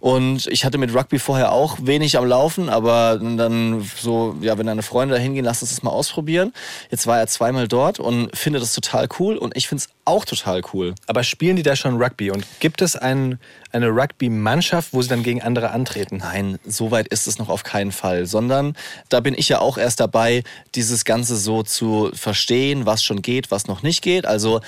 Und 0.00 0.46
ich 0.46 0.64
hatte 0.64 0.78
mit 0.78 0.94
Rugby 0.94 1.18
vorher 1.18 1.52
auch 1.52 1.78
wenig 1.82 2.16
am 2.16 2.26
Laufen, 2.26 2.68
aber 2.68 3.18
dann 3.18 3.88
so, 3.96 4.36
ja, 4.40 4.58
wenn 4.58 4.66
deine 4.66 4.82
Freunde 4.82 5.14
da 5.14 5.20
hingehen, 5.20 5.44
lass 5.44 5.62
uns 5.62 5.70
das 5.70 5.82
mal 5.82 5.90
ausprobieren. 5.90 6.52
Jetzt 6.90 7.06
war 7.06 7.18
er 7.18 7.26
zweimal 7.26 7.68
dort 7.68 8.00
und 8.00 8.36
finde 8.36 8.60
das 8.60 8.72
total 8.74 9.08
cool 9.18 9.36
und 9.36 9.56
ich 9.56 9.68
finde 9.68 9.84
es 9.84 9.90
auch 10.04 10.24
total 10.24 10.62
cool. 10.72 10.94
Aber 11.06 11.24
spielen 11.24 11.56
die 11.56 11.62
da 11.62 11.76
schon 11.76 12.00
Rugby? 12.00 12.30
Und 12.30 12.44
gibt 12.60 12.82
es 12.82 12.96
ein, 12.96 13.38
eine 13.72 13.88
Rugby-Mannschaft, 13.88 14.92
wo 14.92 15.02
sie 15.02 15.08
dann 15.08 15.22
gegen 15.22 15.42
andere 15.42 15.70
antreten? 15.70 16.18
Nein, 16.18 16.58
so 16.66 16.90
weit 16.90 17.08
ist 17.08 17.26
es 17.26 17.38
noch 17.38 17.48
auf 17.48 17.62
keinen 17.62 17.92
Fall, 17.92 18.26
sondern 18.26 18.76
da 19.08 19.20
bin 19.20 19.34
ich 19.36 19.48
ja 19.48 19.60
auch 19.60 19.78
erst 19.78 20.00
dabei, 20.00 20.42
dieses 20.74 21.04
Ganze 21.04 21.36
so 21.36 21.62
zu 21.62 22.10
verstehen, 22.14 22.86
was 22.86 23.02
schon 23.02 23.22
geht, 23.22 23.50
was 23.50 23.66
noch 23.66 23.82
nicht 23.82 24.02
geht. 24.02 24.26
Also 24.26 24.60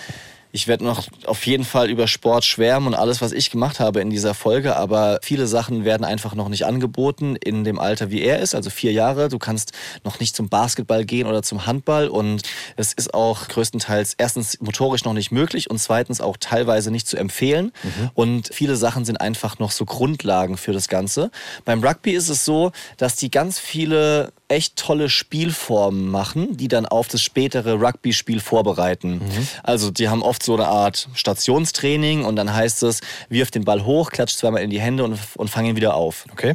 ich 0.56 0.68
werde 0.68 0.84
noch 0.84 1.06
auf 1.26 1.44
jeden 1.46 1.64
Fall 1.64 1.90
über 1.90 2.08
Sport 2.08 2.46
schwärmen 2.46 2.86
und 2.88 2.94
alles, 2.94 3.20
was 3.20 3.32
ich 3.32 3.50
gemacht 3.50 3.78
habe 3.78 4.00
in 4.00 4.08
dieser 4.08 4.32
Folge, 4.32 4.74
aber 4.74 5.18
viele 5.22 5.46
Sachen 5.46 5.84
werden 5.84 6.02
einfach 6.02 6.34
noch 6.34 6.48
nicht 6.48 6.64
angeboten 6.64 7.36
in 7.36 7.62
dem 7.62 7.78
Alter, 7.78 8.10
wie 8.10 8.22
er 8.22 8.38
ist, 8.40 8.54
also 8.54 8.70
vier 8.70 8.92
Jahre. 8.92 9.28
Du 9.28 9.38
kannst 9.38 9.72
noch 10.02 10.18
nicht 10.18 10.34
zum 10.34 10.48
Basketball 10.48 11.04
gehen 11.04 11.26
oder 11.26 11.42
zum 11.42 11.66
Handball 11.66 12.08
und 12.08 12.40
es 12.76 12.94
ist 12.94 13.12
auch 13.12 13.48
größtenteils 13.48 14.14
erstens 14.16 14.58
motorisch 14.62 15.04
noch 15.04 15.12
nicht 15.12 15.30
möglich 15.30 15.68
und 15.68 15.78
zweitens 15.78 16.22
auch 16.22 16.38
teilweise 16.40 16.90
nicht 16.90 17.06
zu 17.06 17.18
empfehlen. 17.18 17.70
Und 18.14 18.48
viele 18.50 18.76
Sachen 18.76 19.04
sind 19.04 19.20
einfach 19.20 19.58
noch 19.58 19.70
so 19.70 19.84
Grundlagen 19.84 20.56
für 20.56 20.72
das 20.72 20.88
Ganze. 20.88 21.30
Beim 21.66 21.84
Rugby 21.84 22.12
ist 22.12 22.30
es 22.30 22.46
so, 22.46 22.72
dass 22.96 23.16
die 23.16 23.30
ganz 23.30 23.58
viele 23.58 24.32
echt 24.48 24.76
tolle 24.76 25.08
Spielformen 25.08 26.08
machen, 26.08 26.56
die 26.56 26.68
dann 26.68 26.86
auf 26.86 27.08
das 27.08 27.22
spätere 27.22 27.74
Rugby-Spiel 27.74 28.40
vorbereiten. 28.40 29.20
Also 29.62 29.90
die 29.90 30.08
haben 30.08 30.22
oft 30.22 30.42
so 30.42 30.54
eine 30.54 30.68
Art 30.68 31.08
Stationstraining 31.14 32.24
und 32.24 32.36
dann 32.36 32.54
heißt 32.54 32.82
es, 32.84 33.00
wirf 33.28 33.50
den 33.50 33.64
Ball 33.64 33.84
hoch, 33.84 34.10
klatscht 34.10 34.38
zweimal 34.38 34.62
in 34.62 34.70
die 34.70 34.80
Hände 34.80 35.04
und, 35.04 35.18
und 35.36 35.48
fang 35.48 35.66
ihn 35.66 35.76
wieder 35.76 35.94
auf. 35.94 36.24
Okay. 36.32 36.54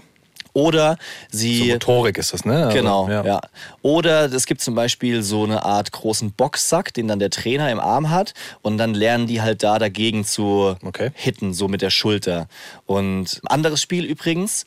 Oder 0.53 0.97
So 1.31 1.37
sie... 1.37 1.71
Motorik 1.71 2.17
ist 2.17 2.33
das, 2.33 2.43
ne? 2.43 2.65
Also, 2.65 2.77
Genau, 2.77 3.09
ja. 3.09 3.39
Oder 3.81 4.31
es 4.31 4.45
gibt 4.45 4.61
zum 4.61 4.75
Beispiel 4.75 5.23
so 5.23 5.43
eine 5.43 5.63
Art 5.63 5.91
großen 5.91 6.33
Boxsack, 6.33 6.93
den 6.93 7.07
dann 7.07 7.19
der 7.19 7.29
Trainer 7.29 7.71
im 7.71 7.79
Arm 7.79 8.09
hat 8.09 8.33
und 8.61 8.77
dann 8.77 8.93
lernen 8.93 9.27
die 9.27 9.41
halt 9.41 9.63
da 9.63 9.79
dagegen 9.79 10.25
zu 10.25 10.75
Okay. 10.83 11.11
hitten, 11.13 11.53
so 11.53 11.67
mit 11.67 11.81
der 11.81 11.89
Schulter. 11.89 12.47
Und 12.85 13.41
anderes 13.45 13.81
Spiel 13.81 14.03
übrigens, 14.03 14.65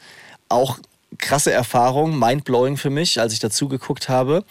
auch 0.49 0.79
krasse 1.19 1.53
Erfahrung, 1.53 2.19
mindblowing 2.19 2.77
für 2.77 2.91
mich, 2.91 3.21
als 3.21 3.33
ich 3.33 3.41
dazu 3.41 3.69
geguckt 3.69 4.09
habe. 4.09 4.45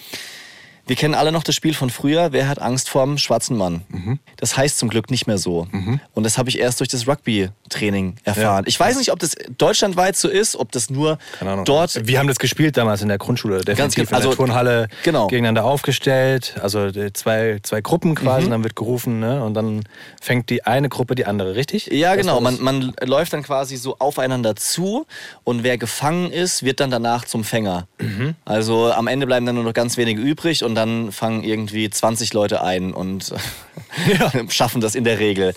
Wir 0.86 0.96
kennen 0.98 1.14
alle 1.16 1.32
noch 1.32 1.44
das 1.44 1.56
Spiel 1.56 1.74
von 1.74 1.90
früher, 1.90 2.34
wer 2.34 2.48
hat 2.50 2.60
Angst 2.62 2.90
vorm 2.90 3.18
schwarzen 3.18 3.56
Mann? 3.58 3.84
Mhm. 3.90 4.20
Das 4.38 4.58
heißt 4.58 4.78
zum 4.78 4.90
Glück 4.90 5.10
nicht 5.10 5.28
mehr 5.28 5.38
so. 5.38 5.68
Und 6.14 6.24
das 6.24 6.38
habe 6.38 6.50
ich 6.50 6.60
erst 6.60 6.80
durch 6.82 6.90
das 6.90 7.08
Rugby-Training 7.08 8.16
erfahren. 8.24 8.64
Ja. 8.66 8.68
Ich 8.68 8.80
weiß 8.80 8.98
nicht, 8.98 9.12
ob 9.12 9.20
das 9.20 9.36
deutschlandweit 9.58 10.16
so 10.18 10.28
ist, 10.28 10.56
ob 10.56 10.72
das 10.72 10.90
nur 10.90 11.18
dort 11.66 12.06
Wir 12.06 12.20
haben 12.20 12.28
das 12.28 12.38
gespielt 12.40 12.76
damals 12.78 13.02
in 13.02 13.08
der 13.08 13.18
Grundschule. 13.18 13.62
Definitiv 13.62 13.96
genau. 13.96 14.04
in 14.04 14.10
der 14.10 14.16
Also, 14.18 14.36
Turnhalle 14.36 14.88
genau. 15.04 15.28
gegeneinander 15.28 15.64
aufgestellt. 15.64 16.56
Also 16.62 16.86
äh, 16.88 17.14
zwei, 17.14 17.60
zwei 17.64 17.82
Gruppen 17.82 18.12
Mhm. 18.12 18.16
quasi. 18.16 18.46
Und 18.46 18.52
dann 18.52 18.64
wird 18.64 18.76
gerufen, 18.76 19.20
ne? 19.20 19.44
Und 19.44 19.54
dann 19.54 19.84
fängt 20.22 20.50
die 20.50 20.66
eine 20.66 20.90
Gruppe 20.90 21.16
die 21.16 21.26
andere, 21.26 21.56
richtig? 21.56 21.88
Ja, 21.88 22.16
genau. 22.16 22.42
Man, 22.42 22.62
man 22.62 22.94
läuft 23.06 23.32
dann 23.34 23.44
quasi 23.44 23.78
so 23.78 23.96
aufeinander 24.00 24.56
zu 24.58 25.06
und 25.46 25.64
wer 25.64 25.78
gefangen 25.78 26.32
ist, 26.32 26.64
wird 26.64 26.80
dann 26.82 26.92
danach 26.92 27.24
zum 27.26 27.44
Fänger. 27.44 27.88
Mhm. 28.00 28.36
Also 28.44 28.92
am 28.92 29.08
Ende 29.08 29.26
bleiben 29.26 29.46
dann 29.46 29.56
nur 29.56 29.64
noch 29.64 29.74
ganz 29.74 29.96
wenige 29.98 30.22
übrig 30.22 30.64
und 30.64 30.73
dann 30.76 31.12
fangen 31.12 31.44
irgendwie 31.44 31.90
20 31.90 32.34
Leute 32.34 32.64
ein 32.64 32.94
und 32.94 33.34
schaffen 34.50 34.82
das 34.82 34.96
in 34.96 35.04
der 35.04 35.20
Regel. 35.20 35.54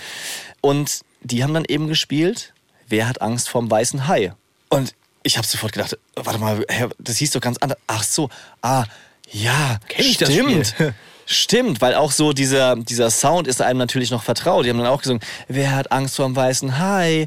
Und 0.61 1.01
die 1.23 1.43
haben 1.43 1.55
dann 1.55 1.65
eben 1.67 1.89
gespielt, 1.89 2.53
wer 2.89 3.09
hat 3.09 3.21
Angst 3.21 3.49
vorm 3.49 3.71
weißen 3.71 4.07
Hai? 4.07 4.33
Und 4.69 4.95
ich 5.23 5.37
habe 5.37 5.47
sofort 5.47 5.73
gedacht, 5.73 5.99
warte 6.15 6.39
mal, 6.39 6.65
das 6.99 7.17
hieß 7.19 7.33
doch 7.33 7.41
ganz 7.41 7.59
anders. 7.59 7.79
Ach 7.87 8.03
so, 8.03 8.29
ah, 8.63 8.85
ja, 9.31 9.79
Kenn 9.89 10.05
ich 10.05 10.19
das 10.19 10.33
stimmt. 10.33 10.69
Spiel? 10.69 10.95
Stimmt, 11.29 11.81
weil 11.81 11.97
auch 11.97 12.13
so 12.13 12.33
dieser, 12.33 12.77
dieser 12.77 13.11
Sound 13.11 13.49
ist 13.49 13.61
einem 13.61 13.81
natürlich 13.81 14.13
noch 14.13 14.23
vertraut. 14.23 14.65
Die 14.65 14.71
haben 14.71 14.79
dann 14.79 14.87
auch 14.87 15.01
gesungen, 15.01 15.21
wer 15.49 15.75
hat 15.75 15.91
Angst 15.91 16.15
vor 16.15 16.25
dem 16.25 16.37
weißen 16.37 16.79
Hai? 16.79 17.27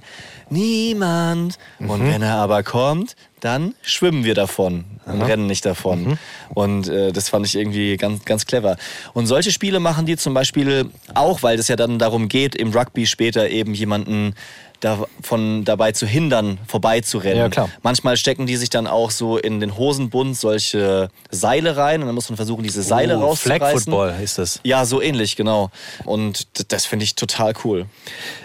Niemand. 0.49 1.57
Und 1.79 2.07
wenn 2.07 2.21
er 2.21 2.35
aber 2.35 2.63
kommt, 2.63 3.17
dann 3.39 3.73
schwimmen 3.81 4.23
wir 4.23 4.35
davon 4.35 4.85
und 5.05 5.21
rennen 5.21 5.47
nicht 5.47 5.65
davon. 5.65 6.17
Und 6.53 6.87
äh, 6.87 7.11
das 7.11 7.29
fand 7.29 7.45
ich 7.45 7.55
irgendwie 7.55 7.97
ganz, 7.97 8.25
ganz 8.25 8.45
clever. 8.45 8.77
Und 9.13 9.27
solche 9.27 9.51
Spiele 9.51 9.79
machen 9.79 10.05
die 10.05 10.17
zum 10.17 10.33
Beispiel 10.33 10.89
auch, 11.13 11.43
weil 11.43 11.57
das 11.57 11.67
ja 11.67 11.75
dann 11.75 11.99
darum 11.99 12.27
geht, 12.29 12.55
im 12.55 12.71
Rugby 12.71 13.05
später 13.05 13.49
eben 13.49 13.73
jemanden 13.73 14.35
davon 14.79 15.65
dabei 15.65 15.91
zu 15.91 16.05
hindern, 16.05 16.57
vorbeizurennen. 16.67 17.37
Ja, 17.37 17.49
klar. 17.49 17.69
Manchmal 17.83 18.17
stecken 18.17 18.45
die 18.45 18.55
sich 18.55 18.69
dann 18.69 18.87
auch 18.87 19.11
so 19.11 19.37
in 19.37 19.59
den 19.59 19.77
Hosenbund 19.77 20.37
solche 20.37 21.09
Seile 21.29 21.75
rein 21.77 22.01
und 22.01 22.07
dann 22.07 22.15
muss 22.15 22.29
man 22.29 22.37
versuchen, 22.37 22.63
diese 22.63 22.81
Seile 22.83 23.17
Oh, 23.19 23.35
Flag 23.35 23.61
rauszureißen. 23.61 23.91
Football 23.91 24.15
ist 24.23 24.37
das. 24.37 24.59
Ja, 24.63 24.85
so 24.85 25.01
ähnlich, 25.01 25.35
genau. 25.35 25.69
Und 26.05 26.47
das 26.71 26.85
finde 26.85 27.03
ich 27.03 27.15
total 27.15 27.53
cool. 27.63 27.85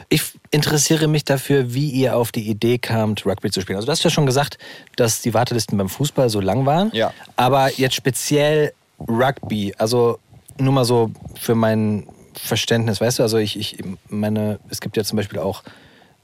Ich 0.09 0.23
interessiere 0.51 1.09
mich 1.09 1.25
dafür, 1.25 1.75
wie 1.75 1.91
ihr 1.91 2.17
auf 2.17 2.33
die 2.33 2.49
Idee 2.49 2.79
kamt, 2.79 3.25
Rugby 3.27 3.51
zu 3.51 3.61
spielen. 3.61 3.77
Also 3.77 3.87
du 3.87 3.93
hast 3.93 4.05
ja 4.05 4.11
schon 4.11 4.27
gesagt, 4.27 4.59
dass 4.97 5.23
die 5.23 5.35
Wartelisten 5.35 5.79
beim 5.79 5.89
Fußball 5.89 6.29
so 6.31 6.41
lang 6.41 6.67
waren. 6.67 6.91
Ja. 6.93 7.13
Aber 7.37 7.71
jetzt 7.77 7.95
speziell 7.95 8.73
Rugby, 9.09 9.75
also 9.79 10.19
nur 10.59 10.73
mal 10.73 10.85
so 10.85 11.11
für 11.41 11.55
mein 11.55 12.07
Verständnis, 12.35 13.01
weißt 13.01 13.19
du, 13.19 13.23
also 13.23 13.39
ich, 13.39 13.59
ich 13.59 13.79
meine, 14.09 14.59
es 14.69 14.81
gibt 14.81 14.97
ja 14.97 15.05
zum 15.05 15.17
Beispiel 15.17 15.39
auch 15.39 15.63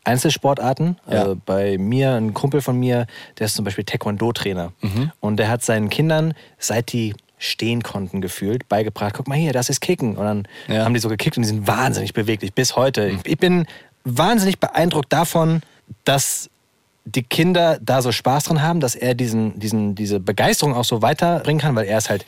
Einzelsportarten. 0.04 0.96
Ja. 1.10 1.20
Also 1.20 1.36
bei 1.44 1.78
mir, 1.78 2.14
ein 2.14 2.34
Kumpel 2.34 2.60
von 2.62 2.78
mir, 2.78 3.06
der 3.38 3.46
ist 3.46 3.54
zum 3.54 3.64
Beispiel 3.64 3.84
Taekwondo-Trainer. 3.84 4.72
Und 5.20 5.36
der 5.36 5.48
hat 5.48 5.62
seinen 5.62 5.90
Kindern, 5.90 6.34
seit 6.58 6.92
die 6.92 7.14
stehen 7.38 7.82
konnten 7.82 8.20
gefühlt, 8.20 8.68
beigebracht, 8.68 9.14
guck 9.16 9.26
mal 9.26 9.36
hier, 9.38 9.52
das 9.52 9.70
ist 9.70 9.80
Kicken. 9.80 10.16
Und 10.16 10.24
dann 10.24 10.48
Ja. 10.68 10.84
haben 10.84 10.92
die 10.94 11.00
so 11.00 11.08
gekickt 11.08 11.36
und 11.38 11.42
die 11.42 11.48
sind 11.48 11.66
wahnsinnig 11.66 12.12
beweglich 12.12 12.52
bis 12.52 12.76
heute. 12.76 13.08
Ich, 13.08 13.20
ich 13.24 13.38
bin 13.38 13.66
wahnsinnig 14.04 14.58
beeindruckt 14.58 15.10
davon, 15.12 15.62
dass 16.04 16.50
die 17.06 17.22
Kinder 17.22 17.78
da 17.80 18.02
so 18.02 18.12
Spaß 18.12 18.44
dran 18.44 18.60
haben, 18.62 18.80
dass 18.80 18.94
er 18.94 19.14
diesen, 19.14 19.58
diesen, 19.58 19.94
diese 19.94 20.20
Begeisterung 20.20 20.74
auch 20.74 20.84
so 20.84 21.00
weiterbringen 21.00 21.60
kann, 21.60 21.74
weil 21.74 21.86
er 21.86 21.96
ist 21.98 22.10
halt 22.10 22.26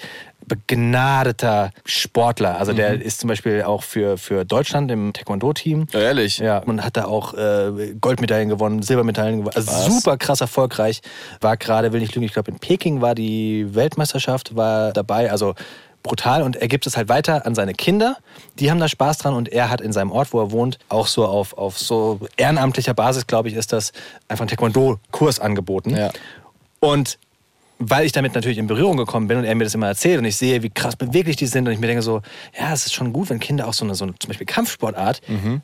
begnadeter 0.52 1.70
Sportler. 1.86 2.58
Also 2.58 2.72
der 2.72 3.00
ist 3.00 3.20
zum 3.20 3.28
Beispiel 3.28 3.62
auch 3.62 3.82
für, 3.82 4.18
für 4.18 4.44
Deutschland 4.44 4.90
im 4.90 5.12
Taekwondo-Team. 5.12 5.86
Ehrlich? 5.92 6.38
Ja, 6.38 6.58
und 6.58 6.84
hat 6.84 6.96
da 6.96 7.06
auch 7.06 7.34
äh, 7.34 7.94
Goldmedaillen 8.00 8.50
gewonnen, 8.50 8.82
Silbermedaillen 8.82 9.38
gewonnen. 9.38 9.56
Also 9.56 9.72
Was? 9.72 9.86
super 9.86 10.16
krass 10.18 10.40
erfolgreich. 10.42 11.00
War 11.40 11.56
gerade, 11.56 11.92
will 11.92 12.00
nicht 12.00 12.14
lügen, 12.14 12.26
ich 12.26 12.34
glaube 12.34 12.50
in 12.50 12.58
Peking 12.58 13.00
war 13.00 13.14
die 13.14 13.74
Weltmeisterschaft, 13.74 14.54
war 14.54 14.92
dabei. 14.92 15.30
Also 15.30 15.54
brutal 16.02 16.42
und 16.42 16.56
er 16.56 16.68
gibt 16.68 16.86
es 16.86 16.96
halt 16.96 17.08
weiter 17.08 17.46
an 17.46 17.54
seine 17.54 17.72
Kinder. 17.72 18.16
Die 18.58 18.70
haben 18.70 18.80
da 18.80 18.88
Spaß 18.88 19.18
dran 19.18 19.34
und 19.34 19.48
er 19.48 19.70
hat 19.70 19.80
in 19.80 19.92
seinem 19.92 20.10
Ort, 20.10 20.32
wo 20.32 20.40
er 20.40 20.50
wohnt, 20.50 20.78
auch 20.88 21.06
so 21.06 21.24
auf, 21.24 21.56
auf 21.56 21.78
so 21.78 22.20
ehrenamtlicher 22.36 22.94
Basis, 22.94 23.26
glaube 23.26 23.48
ich, 23.48 23.54
ist 23.54 23.72
das 23.72 23.92
einfach 24.28 24.44
ein 24.44 24.48
Taekwondo-Kurs 24.48 25.40
angeboten. 25.40 25.96
Ja. 25.96 26.10
Und 26.80 27.18
weil 27.90 28.07
ich 28.07 28.12
damit 28.12 28.35
natürlich 28.35 28.59
in 28.59 28.66
Berührung 28.66 28.97
gekommen 28.97 29.29
bin 29.29 29.38
und 29.38 29.45
er 29.45 29.55
mir 29.55 29.64
das 29.64 29.75
immer 29.75 29.88
erzählt 29.88 30.18
und 30.18 30.25
ich 30.25 30.37
sehe, 30.37 30.62
wie 30.62 30.71
krass 30.71 30.97
beweglich 30.97 31.37
die 31.37 31.47
sind 31.47 31.66
und 31.66 31.73
ich 31.73 31.81
mir 31.81 31.87
denke 31.87 32.03
so, 32.03 32.23
ja, 32.59 32.73
es 32.73 32.87
ist 32.87 32.95
schon 32.95 33.12
gut, 33.12 33.31
wenn 33.31 33.40
Kinder 33.40 33.66
auch 33.66 33.75
so 33.75 33.85
eine, 33.85 33.95
so 33.95 34.05
eine 34.05 34.14
zum 34.18 34.29
Beispiel 34.29 34.47
Kampfsportart, 34.47 35.21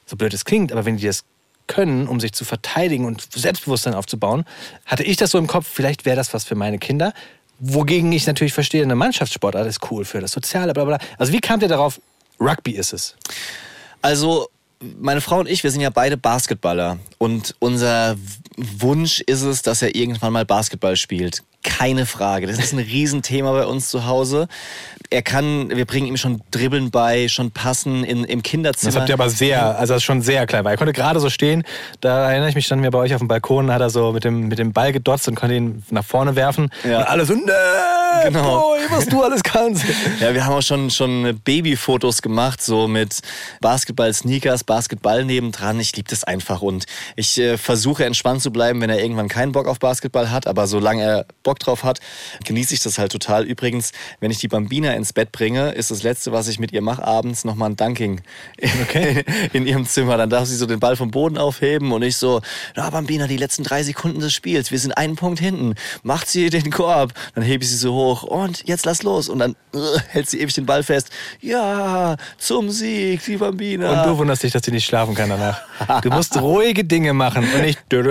so 0.07 0.17
blöd 0.17 0.35
es 0.35 0.45
klingt, 0.45 0.73
aber 0.73 0.85
wenn 0.85 0.97
die 0.97 1.07
das 1.07 1.25
können, 1.69 2.09
um 2.09 2.19
sich 2.19 2.33
zu 2.33 2.45
verteidigen 2.45 3.05
und 3.05 3.29
Selbstbewusstsein 3.33 3.95
aufzubauen, 3.95 4.45
hatte 4.87 5.05
ich 5.05 5.17
das 5.17 5.31
so 5.31 5.39
im 5.39 5.47
Kopf, 5.47 5.69
vielleicht 5.73 6.05
wäre 6.05 6.17
das 6.17 6.35
was 6.35 6.45
für 6.45 6.55
meine 6.57 6.79
Kinder. 6.79 7.13
Wogegen 7.61 8.11
ich 8.13 8.27
natürlich 8.27 8.55
verstehe, 8.55 8.83
eine 8.83 8.95
Mannschaftssportart 8.95 9.67
ist 9.67 9.91
cool 9.91 10.05
für 10.05 10.21
das 10.21 10.33
Soziale, 10.33 10.73
bla 10.73 10.85
bla. 10.85 10.99
Also 11.19 11.33
wie 11.33 11.41
kamt 11.41 11.63
ihr 11.63 11.69
darauf, 11.69 12.01
Rugby 12.41 12.73
ist 12.73 12.93
es? 12.93 13.17
Also, 14.01 14.49
meine 14.81 15.21
Frau 15.21 15.41
und 15.41 15.49
ich, 15.49 15.65
wir 15.65 15.71
sind 15.71 15.81
ja 15.81 15.91
beide 15.91 16.17
Basketballer. 16.17 16.99
Und 17.19 17.55
unser 17.59 18.17
Wunsch 18.59 19.21
ist 19.21 19.43
es, 19.43 19.63
dass 19.63 19.83
er 19.83 19.95
irgendwann 19.95 20.33
mal 20.33 20.45
Basketball 20.45 20.97
spielt. 20.97 21.43
Keine 21.63 22.07
Frage. 22.07 22.47
Das 22.47 22.59
ist 22.59 22.73
ein 22.73 22.79
Riesenthema 22.79 23.53
bei 23.53 23.67
uns 23.67 23.89
zu 23.89 24.07
Hause. 24.07 24.49
Er 25.11 25.23
kann, 25.23 25.71
wir 25.71 25.87
bringen 25.87 26.07
ihm 26.07 26.17
schon 26.17 26.43
Dribbeln 26.51 26.91
bei, 26.91 27.29
schon 27.29 27.51
Passen 27.51 28.05
in, 28.05 28.25
im 28.25 28.43
Kinderzimmer. 28.43 28.93
Das 28.93 29.01
habt 29.01 29.09
ihr 29.09 29.15
aber 29.15 29.31
sehr, 29.31 29.79
also 29.79 29.95
das 29.95 30.03
ist 30.03 30.05
schon 30.05 30.23
sehr 30.23 30.47
klein, 30.47 30.65
weil 30.65 30.75
er 30.75 30.77
konnte 30.77 30.93
gerade 30.93 31.21
so 31.21 31.31
stehen. 31.31 31.65
Da 32.01 32.31
erinnere 32.31 32.51
ich 32.51 32.55
mich, 32.55 32.67
standen 32.67 32.85
wir 32.85 32.91
bei 32.91 32.99
euch 32.99 33.15
auf 33.15 33.21
dem 33.21 33.29
Balkon, 33.29 33.71
hat 33.71 33.81
er 33.81 33.91
so 33.91 34.13
mit 34.13 34.25
dem, 34.25 34.49
mit 34.49 34.59
dem 34.59 34.73
Ball 34.73 34.93
gedotzt 34.93 35.29
und 35.29 35.35
konnte 35.35 35.55
ihn 35.55 35.83
nach 35.91 36.05
vorne 36.05 36.37
werfen. 36.37 36.71
Ja. 36.85 36.99
Und 36.99 37.05
alle 37.09 37.25
so, 37.25 37.35
nee, 37.35 37.43
Genau. 38.25 38.61
Boy, 38.61 38.81
was 38.91 39.07
du 39.07 39.23
alles 39.23 39.43
kannst. 39.43 39.85
Ja, 40.21 40.35
wir 40.35 40.45
haben 40.45 40.55
auch 40.55 40.63
schon, 40.63 40.91
schon 40.91 41.41
Babyfotos 41.45 42.23
gemacht, 42.23 42.63
so 42.63 42.89
mit 42.89 43.21
Basketball-Sneakers, 43.61 44.65
Basketball 44.65 45.25
nebendran. 45.25 45.79
Ich 45.79 45.95
liebe 45.95 46.09
das 46.09 46.25
einfach 46.25 46.63
und 46.63 46.87
ich 47.15 47.39
äh, 47.39 47.57
versuche 47.57 48.05
entspannt 48.05 48.43
zu 48.43 48.48
bleiben, 48.51 48.81
wenn 48.81 48.91
er 48.91 49.01
irgendwann 49.01 49.29
keinen 49.29 49.53
Bock 49.53 49.67
auf 49.67 49.79
Basketball 49.79 50.31
hat. 50.31 50.47
Aber 50.47 50.67
solange 50.67 51.03
er 51.03 51.27
Bock 51.43 51.59
drauf 51.59 51.85
hat, 51.85 52.01
genieße 52.45 52.75
ich 52.75 52.83
das 52.83 52.99
halt 52.99 53.13
total. 53.13 53.45
Übrigens, 53.45 53.93
wenn 54.21 54.31
ich 54.31 54.39
die 54.39 54.49
Bambina 54.49 54.93
ins 54.93 55.13
Bett 55.13 55.33
bringe, 55.33 55.71
ist 55.71 55.91
das 55.91 56.03
Letzte, 56.03 56.33
was 56.33 56.49
ich 56.49 56.59
mit 56.59 56.73
ihr 56.73 56.83
mache, 56.83 57.05
abends 57.05 57.45
nochmal 57.45 57.71
ein 57.71 57.77
Dunking 57.77 58.21
Okay. 58.83 59.25
in 59.53 59.67
ihrem 59.67 59.87
Zimmer. 59.87 60.17
Dann 60.17 60.31
darf 60.31 60.47
sie 60.47 60.57
so 60.57 60.67
den 60.67 60.81
Ball 60.81 60.97
vom 60.97 61.11
Boden 61.11 61.39
aufheben 61.39 61.93
und 61.93 62.03
ich 62.03 62.17
so, 62.17 62.41
na 62.75 62.91
Bambina, 62.91 63.27
die 63.27 63.37
letzten 63.37 63.63
drei 63.63 63.83
Sekunden 63.83 64.21
des 64.21 64.33
Spiels, 64.33 64.71
wir 64.71 64.79
sind 64.79 64.93
einen 64.93 65.17
Punkt 65.17 65.41
hinten. 65.41 65.75
Macht 66.03 66.29
sie 66.29 66.51
den 66.51 66.71
Korb. 66.71 67.13
Dann 67.35 67.45
hebe 67.45 67.63
ich 67.65 67.71
sie 67.71 67.77
so 67.77 67.95
hoch 67.95 68.23
und 68.23 68.67
jetzt 68.67 68.85
lass 68.87 69.03
los. 69.03 69.29
Und 69.29 69.39
dann 69.39 69.57
äh, 69.75 69.79
hält 70.09 70.29
sie 70.29 70.41
ewig 70.41 70.55
den 70.55 70.67
Ball 70.67 70.83
fest. 70.83 71.11
Ja, 71.41 72.17
zum 72.39 72.71
Sieg, 72.71 73.25
die 73.25 73.37
Bambina. 73.37 74.03
Und 74.03 74.11
du 74.11 74.19
wunderst 74.19 74.43
dich, 74.43 74.53
dass 74.53 74.63
sie 74.65 74.73
nicht 74.73 74.87
schlafen 74.87 75.15
kann 75.15 75.29
danach. 75.29 75.61
Du 76.03 76.11
musst 76.11 76.37
ruhige 76.41 76.85
Dinge 76.85 77.13
machen 77.13 77.47
und 77.55 77.63
nicht 77.63 77.81
dö. 77.91 78.03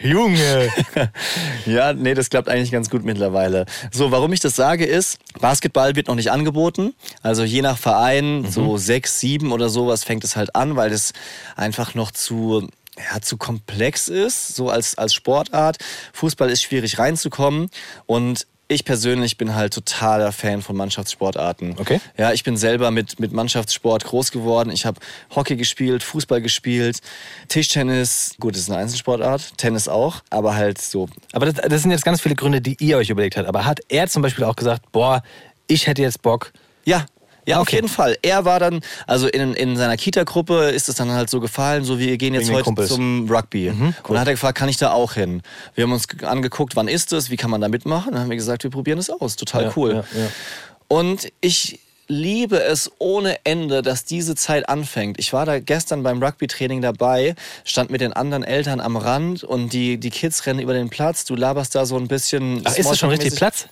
Junge. 0.00 0.70
Ja, 1.66 1.92
nee, 1.92 2.14
das 2.14 2.30
klappt 2.30 2.48
eigentlich 2.48 2.70
ganz 2.70 2.90
gut 2.90 3.04
mittlerweile. 3.04 3.66
So, 3.90 4.12
warum 4.12 4.32
ich 4.32 4.38
das 4.38 4.54
sage 4.54 4.84
ist, 4.84 5.18
Basketball 5.40 5.96
wird 5.96 6.06
noch 6.06 6.14
nicht 6.14 6.30
angeboten. 6.30 6.94
Also 7.22 7.42
je 7.42 7.60
nach 7.60 7.76
Verein, 7.76 8.46
so 8.48 8.76
sechs, 8.76 9.18
sieben 9.18 9.50
oder 9.50 9.68
sowas 9.68 10.04
fängt 10.04 10.22
es 10.22 10.36
halt 10.36 10.54
an, 10.54 10.76
weil 10.76 10.92
es 10.92 11.12
einfach 11.56 11.94
noch 11.94 12.12
zu 12.12 12.68
ja, 12.98 13.20
zu 13.20 13.36
komplex 13.36 14.08
ist, 14.08 14.54
so 14.54 14.70
als, 14.70 14.96
als 14.96 15.12
Sportart. 15.12 15.78
Fußball 16.12 16.50
ist 16.50 16.62
schwierig 16.62 16.98
reinzukommen 16.98 17.68
und 18.06 18.46
ich 18.68 18.84
persönlich 18.84 19.38
bin 19.38 19.54
halt 19.54 19.72
totaler 19.74 20.32
Fan 20.32 20.60
von 20.60 20.76
Mannschaftssportarten. 20.76 21.76
Okay. 21.78 22.00
Ja, 22.16 22.32
ich 22.32 22.42
bin 22.42 22.56
selber 22.56 22.90
mit, 22.90 23.20
mit 23.20 23.32
Mannschaftssport 23.32 24.04
groß 24.04 24.32
geworden. 24.32 24.70
Ich 24.70 24.84
habe 24.86 25.00
Hockey 25.34 25.56
gespielt, 25.56 26.02
Fußball 26.02 26.42
gespielt, 26.42 27.00
Tischtennis. 27.48 28.34
Gut, 28.40 28.54
das 28.54 28.62
ist 28.62 28.70
eine 28.70 28.80
Einzelsportart. 28.80 29.56
Tennis 29.56 29.86
auch, 29.86 30.22
aber 30.30 30.56
halt 30.56 30.80
so. 30.80 31.08
Aber 31.32 31.46
das, 31.46 31.54
das 31.68 31.82
sind 31.82 31.92
jetzt 31.92 32.04
ganz 32.04 32.20
viele 32.20 32.34
Gründe, 32.34 32.60
die 32.60 32.76
ihr 32.80 32.96
euch 32.96 33.10
überlegt 33.10 33.36
habt. 33.36 33.46
Aber 33.46 33.64
hat 33.64 33.80
er 33.88 34.08
zum 34.08 34.22
Beispiel 34.22 34.44
auch 34.44 34.56
gesagt, 34.56 34.90
boah, 34.90 35.22
ich 35.68 35.86
hätte 35.86 36.02
jetzt 36.02 36.22
Bock. 36.22 36.52
Ja, 36.84 37.06
ja, 37.46 37.56
auf 37.56 37.62
Okay. 37.62 37.76
jeden 37.76 37.88
Fall. 37.88 38.16
Er 38.22 38.44
war 38.44 38.60
dann, 38.60 38.80
also 39.06 39.28
in, 39.28 39.54
in 39.54 39.76
seiner 39.76 39.96
Kita-Gruppe 39.96 40.70
ist 40.70 40.88
es 40.88 40.96
dann 40.96 41.10
halt 41.12 41.30
so 41.30 41.40
gefallen, 41.40 41.84
so 41.84 41.98
wir 41.98 42.16
gehen 42.18 42.34
jetzt 42.34 42.50
heute 42.50 42.64
Kumpels. 42.64 42.88
zum 42.88 43.28
Rugby. 43.30 43.70
Und 43.70 43.94
dann 44.08 44.18
hat 44.20 44.26
er 44.28 44.34
gefragt, 44.34 44.58
kann 44.58 44.68
ich 44.68 44.76
da 44.76 44.90
auch 44.92 45.12
hin? 45.14 45.42
Wir 45.74 45.84
haben 45.84 45.92
uns 45.92 46.08
ge- 46.08 46.26
angeguckt, 46.26 46.76
wann 46.76 46.88
ist 46.88 47.12
es, 47.12 47.30
wie 47.30 47.36
kann 47.36 47.50
man 47.50 47.60
da 47.60 47.68
mitmachen? 47.68 48.12
Dann 48.12 48.22
haben 48.22 48.30
wir 48.30 48.36
gesagt, 48.36 48.62
wir 48.64 48.70
probieren 48.70 48.98
es 48.98 49.08
aus. 49.10 49.36
Total 49.36 49.64
Ja, 49.64 49.72
cool. 49.76 49.92
ja, 49.94 50.20
ja. 50.20 50.28
Und 50.88 51.28
ich 51.40 51.80
liebe 52.08 52.62
es 52.62 52.92
ohne 52.98 53.38
Ende, 53.44 53.82
dass 53.82 54.04
diese 54.04 54.36
Zeit 54.36 54.68
anfängt. 54.68 55.18
Ich 55.18 55.32
war 55.32 55.44
da 55.44 55.58
gestern 55.58 56.04
beim 56.04 56.22
Rugby-Training 56.22 56.80
dabei, 56.80 57.34
stand 57.64 57.90
mit 57.90 58.00
den 58.00 58.12
anderen 58.12 58.44
Eltern 58.44 58.78
am 58.80 58.96
Rand 58.96 59.42
und 59.42 59.72
die, 59.72 59.98
die 59.98 60.10
Kids 60.10 60.46
rennen 60.46 60.60
über 60.60 60.72
den 60.72 60.88
Platz. 60.88 61.24
Du 61.24 61.34
laberst 61.34 61.74
da 61.74 61.84
so 61.84 61.96
ein 61.96 62.06
bisschen. 62.06 62.62
Ach, 62.64 62.76
ist 62.76 62.88
das 62.88 62.98
schon 63.00 63.10
richtig. 63.10 63.34
Platz? 63.34 63.66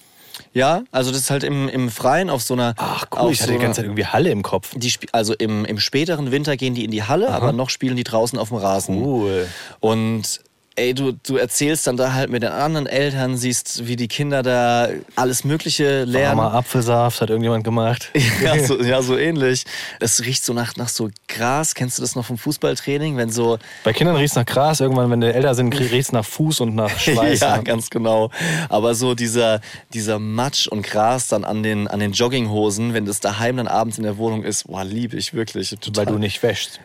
Ja, 0.54 0.84
also 0.92 1.10
das 1.10 1.20
ist 1.20 1.30
halt 1.30 1.42
im, 1.42 1.68
im 1.68 1.90
Freien 1.90 2.30
auf 2.30 2.42
so 2.42 2.54
einer. 2.54 2.74
Ach 2.78 3.06
cool, 3.16 3.32
ich 3.32 3.42
hatte 3.42 3.52
so 3.52 3.58
die 3.58 3.62
ganze 3.62 3.78
Zeit 3.78 3.86
irgendwie 3.86 4.06
Halle 4.06 4.30
im 4.30 4.42
Kopf. 4.42 4.70
die 4.76 4.92
also 5.10 5.34
im, 5.34 5.64
im 5.64 5.80
späteren 5.80 6.30
Winter 6.30 6.56
gehen 6.56 6.74
die 6.74 6.84
in 6.84 6.92
die 6.92 7.02
Halle, 7.02 7.30
aber 7.30 7.52
noch 7.52 7.70
spielen 7.70 7.96
die 7.96 8.04
draußen 8.04 8.38
auf 8.38 8.48
dem 8.48 8.58
Rasen. 8.58 9.02
Cool. 9.02 9.48
Und 9.80 10.40
ey, 10.76 10.94
du, 10.94 11.12
du 11.12 11.36
erzählst 11.36 11.86
dann 11.86 11.96
da 11.96 12.12
halt 12.12 12.30
mit 12.30 12.42
den 12.42 12.50
anderen 12.50 12.86
Eltern, 12.86 13.36
siehst, 13.36 13.86
wie 13.86 13.96
die 13.96 14.08
Kinder 14.08 14.42
da 14.42 14.88
alles 15.14 15.44
Mögliche 15.44 16.04
lernen. 16.04 16.38
Warmer 16.38 16.54
Apfelsaft 16.54 17.20
hat 17.20 17.30
irgendjemand 17.30 17.64
gemacht. 17.64 18.10
Ja 18.42 18.58
so, 18.62 18.80
ja, 18.82 19.00
so 19.00 19.16
ähnlich. 19.16 19.64
Es 20.00 20.24
riecht 20.24 20.44
so 20.44 20.52
nach, 20.52 20.76
nach 20.76 20.88
so 20.88 21.08
Gras. 21.28 21.74
Kennst 21.74 21.98
du 21.98 22.02
das 22.02 22.14
noch 22.14 22.24
vom 22.24 22.36
Fußballtraining? 22.36 23.16
Wenn 23.16 23.30
so. 23.30 23.58
Bei 23.84 23.92
Kindern 23.92 24.16
riecht 24.16 24.32
es 24.32 24.36
nach 24.36 24.44
Gras, 24.44 24.80
irgendwann, 24.80 25.10
wenn 25.10 25.20
die 25.20 25.28
älter 25.28 25.54
sind, 25.54 25.72
riecht 25.78 25.94
es 25.94 26.12
nach 26.12 26.24
Fuß 26.24 26.60
und 26.60 26.74
nach 26.74 26.90
Schweiß. 26.98 27.40
ja, 27.40 27.58
ganz 27.58 27.90
genau. 27.90 28.30
Aber 28.68 28.94
so 28.94 29.14
dieser, 29.14 29.60
dieser 29.92 30.18
Matsch 30.18 30.66
und 30.66 30.82
Gras 30.82 31.28
dann 31.28 31.44
an 31.44 31.62
den, 31.62 31.86
an 31.88 32.00
den 32.00 32.12
Jogginghosen, 32.12 32.92
wenn 32.92 33.06
das 33.06 33.20
daheim 33.20 33.56
dann 33.56 33.68
abends 33.68 33.98
in 33.98 34.04
der 34.04 34.18
Wohnung 34.18 34.42
ist, 34.42 34.66
boah, 34.66 34.84
liebe 34.84 35.16
ich 35.16 35.32
wirklich. 35.32 35.70
Total. 35.80 36.06
Weil 36.06 36.12
du 36.14 36.18
nicht 36.18 36.42
wäschst. 36.42 36.80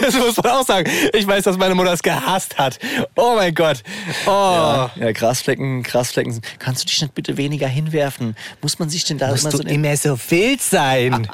das 0.00 0.14
muss 0.14 0.36
man 0.36 0.52
auch 0.52 0.66
sagen. 0.66 0.90
Ich 1.12 1.26
weiß, 1.26 1.44
dass 1.44 1.56
meine 1.58 1.71
Mutter 1.74 1.92
es 1.92 2.02
gehasst 2.02 2.58
hat. 2.58 2.78
Oh 3.16 3.34
mein 3.36 3.54
Gott. 3.54 3.82
Oh. 4.26 4.30
Ja, 4.30 4.90
ja, 4.96 5.12
Grasflecken, 5.12 5.82
Grasflecken. 5.82 6.40
Kannst 6.58 6.82
du 6.82 6.86
dich 6.86 7.00
nicht 7.00 7.14
bitte 7.14 7.36
weniger 7.36 7.68
hinwerfen? 7.68 8.36
Muss 8.60 8.78
man 8.78 8.90
sich 8.90 9.04
denn 9.04 9.18
da 9.18 9.30
Musst 9.30 9.44
immer 9.44 9.56
so... 9.56 9.62
immer 9.62 9.96
so 9.96 10.18
wild 10.30 10.60
sein. 10.60 11.28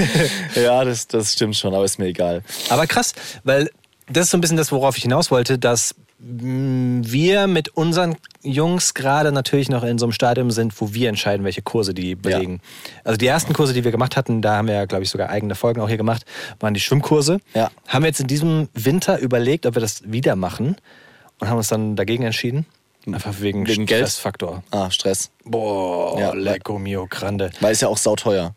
ja, 0.54 0.84
das, 0.84 1.06
das 1.06 1.32
stimmt 1.32 1.56
schon, 1.56 1.74
aber 1.74 1.84
ist 1.84 1.98
mir 1.98 2.06
egal. 2.06 2.42
Aber 2.68 2.86
krass, 2.86 3.14
weil 3.44 3.70
das 4.08 4.24
ist 4.24 4.30
so 4.30 4.38
ein 4.38 4.40
bisschen 4.40 4.56
das, 4.56 4.72
worauf 4.72 4.96
ich 4.96 5.02
hinaus 5.02 5.30
wollte, 5.30 5.58
dass 5.58 5.94
wir 6.24 7.46
mit 7.48 7.70
unseren 7.70 8.16
Jungs 8.42 8.94
gerade 8.94 9.32
natürlich 9.32 9.68
noch 9.68 9.82
in 9.82 9.98
so 9.98 10.06
einem 10.06 10.12
Stadium 10.12 10.50
sind, 10.50 10.80
wo 10.80 10.94
wir 10.94 11.08
entscheiden, 11.08 11.44
welche 11.44 11.62
Kurse 11.62 11.94
die 11.94 12.14
belegen. 12.14 12.60
Also 13.02 13.16
die 13.16 13.26
ersten 13.26 13.52
Kurse, 13.52 13.72
die 13.72 13.82
wir 13.82 13.90
gemacht 13.90 14.16
hatten, 14.16 14.40
da 14.40 14.56
haben 14.56 14.68
wir 14.68 14.74
ja, 14.74 14.84
glaube 14.84 15.02
ich, 15.04 15.10
sogar 15.10 15.30
eigene 15.30 15.54
Folgen 15.56 15.80
auch 15.80 15.88
hier 15.88 15.96
gemacht, 15.96 16.24
waren 16.60 16.74
die 16.74 16.80
Schwimmkurse. 16.80 17.40
Ja. 17.54 17.70
Haben 17.88 18.02
wir 18.04 18.08
jetzt 18.08 18.20
in 18.20 18.28
diesem 18.28 18.68
Winter 18.74 19.18
überlegt, 19.18 19.66
ob 19.66 19.74
wir 19.74 19.80
das 19.80 20.02
wieder 20.04 20.36
machen 20.36 20.76
und 21.40 21.48
haben 21.48 21.56
uns 21.58 21.68
dann 21.68 21.96
dagegen 21.96 22.22
entschieden. 22.22 22.66
Einfach 23.10 23.40
wegen, 23.40 23.66
Wegen? 23.66 23.86
Stressfaktor. 23.88 24.62
Ah, 24.70 24.88
Stress. 24.92 25.30
Boah, 25.44 26.20
Ja. 26.20 26.32
lecco 26.34 26.78
mio 26.78 27.06
grande. 27.10 27.50
Weil 27.60 27.72
es 27.72 27.80
ja 27.80 27.88
auch 27.88 27.98
sauteuer. 27.98 28.54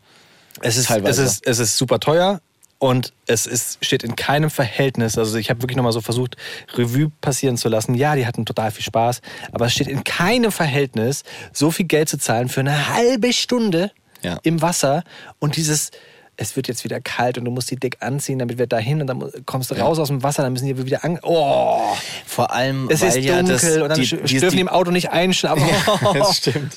Es 0.60 0.76
ist, 0.76 0.82
es, 0.82 0.86
Teilweise. 0.86 1.22
ist, 1.24 1.44
es 1.46 1.58
ist 1.58 1.76
super 1.76 1.98
teuer 1.98 2.40
und 2.78 3.12
es 3.26 3.46
ist, 3.46 3.78
steht 3.84 4.02
in 4.02 4.16
keinem 4.16 4.50
Verhältnis. 4.50 5.16
Also 5.16 5.38
ich 5.38 5.48
habe 5.50 5.62
wirklich 5.62 5.76
nochmal 5.76 5.92
so 5.92 6.00
versucht, 6.00 6.36
Revue 6.74 7.10
passieren 7.20 7.56
zu 7.56 7.68
lassen. 7.68 7.94
Ja, 7.94 8.14
die 8.16 8.26
hatten 8.26 8.44
total 8.44 8.70
viel 8.70 8.84
Spaß, 8.84 9.20
aber 9.52 9.66
es 9.66 9.72
steht 9.72 9.88
in 9.88 10.04
keinem 10.04 10.52
Verhältnis, 10.52 11.22
so 11.52 11.70
viel 11.70 11.86
Geld 11.86 12.08
zu 12.08 12.18
zahlen 12.18 12.48
für 12.48 12.60
eine 12.60 12.94
halbe 12.94 13.32
Stunde 13.32 13.90
Ja. 14.22 14.38
im 14.42 14.62
Wasser 14.62 15.04
und 15.38 15.56
dieses... 15.56 15.90
Es 16.38 16.54
wird 16.54 16.68
jetzt 16.68 16.84
wieder 16.84 17.00
kalt 17.00 17.38
und 17.38 17.46
du 17.46 17.50
musst 17.50 17.70
die 17.70 17.76
dick 17.76 17.96
anziehen, 18.00 18.38
damit 18.38 18.58
wir 18.58 18.66
dahin 18.66 19.00
und 19.00 19.06
dann 19.06 19.24
kommst 19.46 19.70
du 19.70 19.74
raus 19.74 19.98
aus 19.98 20.08
dem 20.08 20.22
Wasser, 20.22 20.42
dann 20.42 20.52
müssen 20.52 20.66
die 20.66 20.76
wieder 20.84 21.02
an. 21.02 21.18
Oh, 21.22 21.80
Vor 22.26 22.52
allem, 22.52 22.90
es 22.90 23.00
weil 23.00 23.08
ist 23.08 23.24
ja 23.24 23.38
dunkel 23.38 23.54
das, 23.56 23.76
und 23.78 23.88
dann 23.88 23.98
die, 24.26 24.38
dürfen 24.38 24.56
die 24.56 24.60
im 24.60 24.68
Auto 24.68 24.90
nicht 24.90 25.08
einschlafen. 25.08 25.64
das 26.12 26.36
stimmt. 26.36 26.76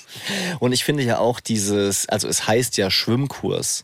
Und 0.62 0.72
ich 0.72 0.86
finde 0.86 1.04
ja 1.04 1.18
auch 1.18 1.42
dieses, 1.42 2.08
also 2.08 2.30
es 2.30 2.48
heißt 2.48 2.78
ja 2.78 2.90
Schwimmkurs, 2.90 3.84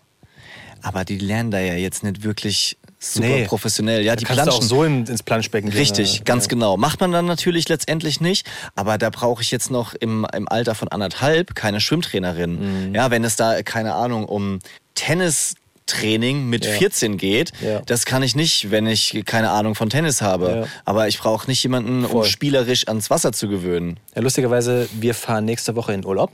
aber 0.86 1.04
die 1.04 1.17
lernen 1.17 1.50
da 1.52 1.60
ja 1.60 1.74
jetzt 1.74 2.04
nicht 2.04 2.24
wirklich 2.24 2.78
super 3.00 3.28
Nee. 3.28 3.45
professionell. 3.45 4.04
Ja, 4.04 4.15
die 4.15 4.24
Kannst 4.26 4.45
du 4.45 4.50
auch 4.52 4.60
planschen 4.60 4.67
so 4.69 4.84
in, 4.84 5.06
ins 5.06 5.24
Planschbecken 5.24 5.69
gehen. 5.69 5.78
Richtig, 5.80 6.17
Ja. 6.17 6.21
ganz 6.24 6.48
genau. 6.48 6.78
Macht 6.78 7.02
man 7.02 7.12
dann 7.12 7.26
natürlich 7.26 7.67
letztendlich 7.69 8.21
nicht, 8.21 8.48
aber 8.76 8.98
da 8.98 9.10
brauche 9.10 9.41
ich 9.41 9.52
jetzt 9.52 9.69
noch 9.71 9.93
im, 9.95 10.26
im 10.34 10.48
Alter 10.48 10.76
von 10.76 10.88
anderthalb 10.88 11.56
keine 11.56 11.82
Schwimmtrainerin. 11.82 12.89
Mhm. 12.89 12.95
Ja, 12.95 13.12
wenn 13.12 13.24
es 13.24 13.36
da, 13.36 13.62
keine 13.63 13.93
Ahnung, 13.95 14.26
um 14.26 14.60
Tennistraining 14.93 16.50
mit 16.50 16.65
Ja. 16.65 16.71
14 16.74 17.17
geht, 17.17 17.52
Ja. 17.62 17.82
das 17.86 18.06
kann 18.06 18.24
ich 18.24 18.36
nicht, 18.36 18.71
wenn 18.71 18.88
ich 18.88 19.24
keine 19.26 19.52
Ahnung 19.52 19.76
von 19.76 19.89
Tennis 19.89 20.21
habe. 20.21 20.62
Ja. 20.63 20.67
Aber 20.86 21.08
ich 21.08 21.19
brauche 21.19 21.48
nicht 21.50 21.62
jemanden, 21.63 22.06
um 22.06 22.12
Voll. 22.12 22.26
spielerisch 22.26 22.88
ans 22.88 23.10
Wasser 23.10 23.32
zu 23.34 23.48
gewöhnen. 23.48 24.00
Ja, 24.15 24.21
lustigerweise, 24.21 24.88
wir 24.93 25.13
fahren 25.15 25.45
nächste 25.45 25.76
Woche 25.76 25.93
in 25.93 26.06
Urlaub. 26.06 26.32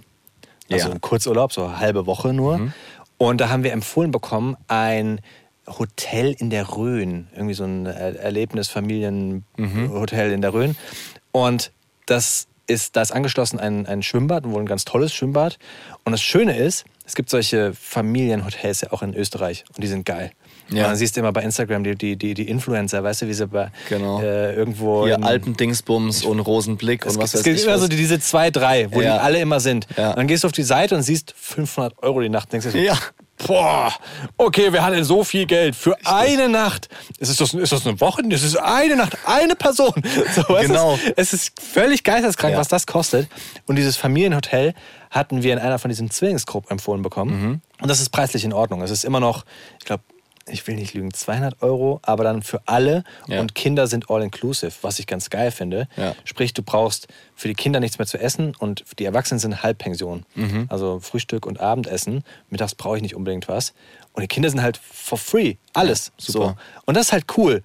Also 0.72 0.88
Ja. 0.88 0.94
in 0.94 1.02
Kurzurlaub, 1.02 1.52
so 1.52 1.66
eine 1.66 1.80
halbe 1.80 2.06
Woche 2.06 2.32
nur. 2.34 2.72
Und 3.22 3.40
da 3.40 3.50
haben 3.50 3.64
wir 3.64 3.72
empfohlen 3.72 4.10
bekommen, 4.10 4.58
ein 4.68 5.22
Hotel 5.68 6.34
in 6.40 6.50
der 6.50 6.76
Rhön. 6.76 7.28
Irgendwie 7.34 7.54
so 7.54 7.66
ein 7.66 7.86
Er- 7.86 8.20
Erlebnisfamilienhotel 8.20 10.32
in 10.32 10.42
der 10.42 10.54
Rhön. 10.54 10.76
Und 11.32 11.72
das 12.08 12.48
ist, 12.68 12.96
da 12.96 13.02
ist 13.02 13.12
angeschlossen 13.12 13.60
ein, 13.60 13.86
ein 13.86 14.02
Schwimmbad, 14.02 14.50
wohl 14.50 14.62
ein 14.62 14.66
ganz 14.66 14.86
tolles 14.86 15.14
Schwimmbad. 15.14 15.60
Und 16.04 16.14
das 16.14 16.22
Schöne 16.22 16.58
ist, 16.58 16.86
es 17.06 17.16
gibt 17.16 17.30
solche 17.30 17.74
Familienhotels 17.74 18.82
ja 18.82 18.92
auch 18.92 19.02
in 19.04 19.14
Österreich 19.14 19.66
und 19.76 19.84
die 19.84 19.88
sind 19.88 20.06
geil. 20.06 20.32
Ja. 20.72 20.84
Und 20.86 20.90
dann 20.92 20.96
siehst 20.96 21.16
du 21.16 21.20
immer 21.20 21.32
bei 21.34 21.42
Instagram 21.44 21.84
die, 21.84 21.96
die, 21.96 22.16
die, 22.16 22.34
die 22.34 22.48
Influencer, 22.48 23.04
weißt 23.04 23.24
du, 23.24 23.28
wie 23.28 23.34
sie 23.34 23.48
bei 23.48 23.72
Genau. 23.90 24.22
äh, 24.22 24.54
irgendwo. 24.56 25.06
Hier 25.06 25.16
in- 25.16 25.24
Alpendingsbums 25.24 26.24
und 26.24 26.40
Rosenblick 26.40 27.06
es, 27.06 27.16
und 27.16 27.22
was 27.22 27.34
es 27.34 27.40
weiß 27.40 27.44
gibt 27.44 27.58
ich 27.60 27.66
immer 27.66 27.74
was. 27.76 27.82
so 27.82 27.88
die- 27.88 27.98
diese 27.98 28.20
zwei, 28.20 28.50
drei, 28.52 28.92
wo 28.92 29.02
Ja. 29.02 29.16
die 29.16 29.20
alle 29.22 29.40
immer 29.40 29.60
sind. 29.60 29.88
Ja. 29.98 30.14
Dann 30.14 30.28
gehst 30.28 30.44
du 30.44 30.48
auf 30.48 30.54
die 30.54 30.64
Seite 30.64 30.96
und 30.96 31.04
siehst 31.04 31.34
500 31.38 32.02
Euro 32.02 32.22
die 32.22 32.30
Nacht. 32.30 32.52
Denkst 32.54 32.66
du 32.68 32.72
so, 32.72 32.78
Ja. 32.78 32.98
boah, 33.48 33.92
okay, 34.38 34.68
wer 34.72 34.84
hat 34.86 34.94
denn 34.94 35.04
so 35.04 35.24
viel 35.24 35.46
Geld 35.46 35.76
für 35.76 35.96
eine 36.06 36.48
Nacht? 36.48 36.90
Ist, 37.20 37.30
es 37.30 37.38
das, 37.38 37.54
ist 37.54 37.72
das 37.72 37.86
eine 37.88 38.00
Woche? 38.00 38.22
Das 38.30 38.44
ist 38.44 38.56
eine 38.56 38.96
Nacht, 38.96 39.18
eine 39.26 39.56
Person. 39.56 39.94
So, 40.36 40.44
Genau. 40.62 40.98
Es, 41.16 41.34
es 41.34 41.48
ist 41.48 41.62
völlig 41.62 42.04
geisteskrank, 42.04 42.54
Ja. 42.54 42.60
was 42.60 42.68
das 42.68 42.86
kostet. 42.88 43.28
Und 43.66 43.76
dieses 43.78 43.98
Familienhotel 43.98 44.74
hatten 45.10 45.44
wir 45.44 45.52
in 45.54 45.60
einer 45.60 45.80
von 45.80 45.90
diesen 45.90 46.10
Zwillingsgruppen 46.10 46.72
empfohlen 46.72 47.02
bekommen. 47.02 47.42
Mhm. 47.42 47.62
Und 47.82 47.88
das 47.90 48.00
ist 48.00 48.10
preislich 48.12 48.46
in 48.46 48.54
Ordnung. 48.54 48.82
Es 48.82 48.92
ist 48.92 49.04
immer 49.04 49.20
noch, 49.20 49.44
ich 49.80 49.86
glaube, 49.86 50.04
ich 50.48 50.66
will 50.68 50.76
nicht 50.76 50.94
lügen, 50.94 51.14
200 51.14 51.62
Euro, 51.62 52.00
aber 52.04 52.24
dann 52.24 52.42
für 52.42 52.62
alle. 52.66 53.04
Ja. 53.28 53.40
Und 53.40 53.56
Kinder 53.56 53.88
sind 53.88 54.10
all-inclusive, 54.10 54.72
was 54.82 55.00
ich 55.00 55.08
ganz 55.08 55.30
geil 55.30 55.52
finde. 55.52 55.88
Ja. 55.98 56.16
Sprich, 56.24 56.54
du 56.54 56.64
brauchst 56.64 57.08
für 57.36 57.48
die 57.48 57.54
Kinder 57.54 57.80
nichts 57.80 58.00
mehr 58.00 58.08
zu 58.08 58.20
essen 58.20 58.56
und 58.58 58.84
die 59.00 59.06
Erwachsenen 59.06 59.40
sind 59.40 59.64
Halbpension. 59.64 60.26
Mhm. 60.36 60.66
Also 60.70 61.00
Frühstück 61.00 61.46
und 61.46 61.60
Abendessen. 61.60 62.24
Mittags 62.50 62.76
brauche 62.76 62.98
ich 62.98 63.02
nicht 63.02 63.16
unbedingt 63.16 63.48
was. 63.48 63.74
Und 64.14 64.22
die 64.22 64.28
Kinder 64.28 64.50
sind 64.50 64.62
halt 64.62 64.78
for 64.78 65.18
free. 65.18 65.56
Alles. 65.74 66.12
Ja, 66.18 66.34
super. 66.34 66.46
So. 66.46 66.56
Und 66.86 66.98
das 66.98 67.08
ist 67.08 67.12
halt 67.14 67.26
cool. 67.38 67.64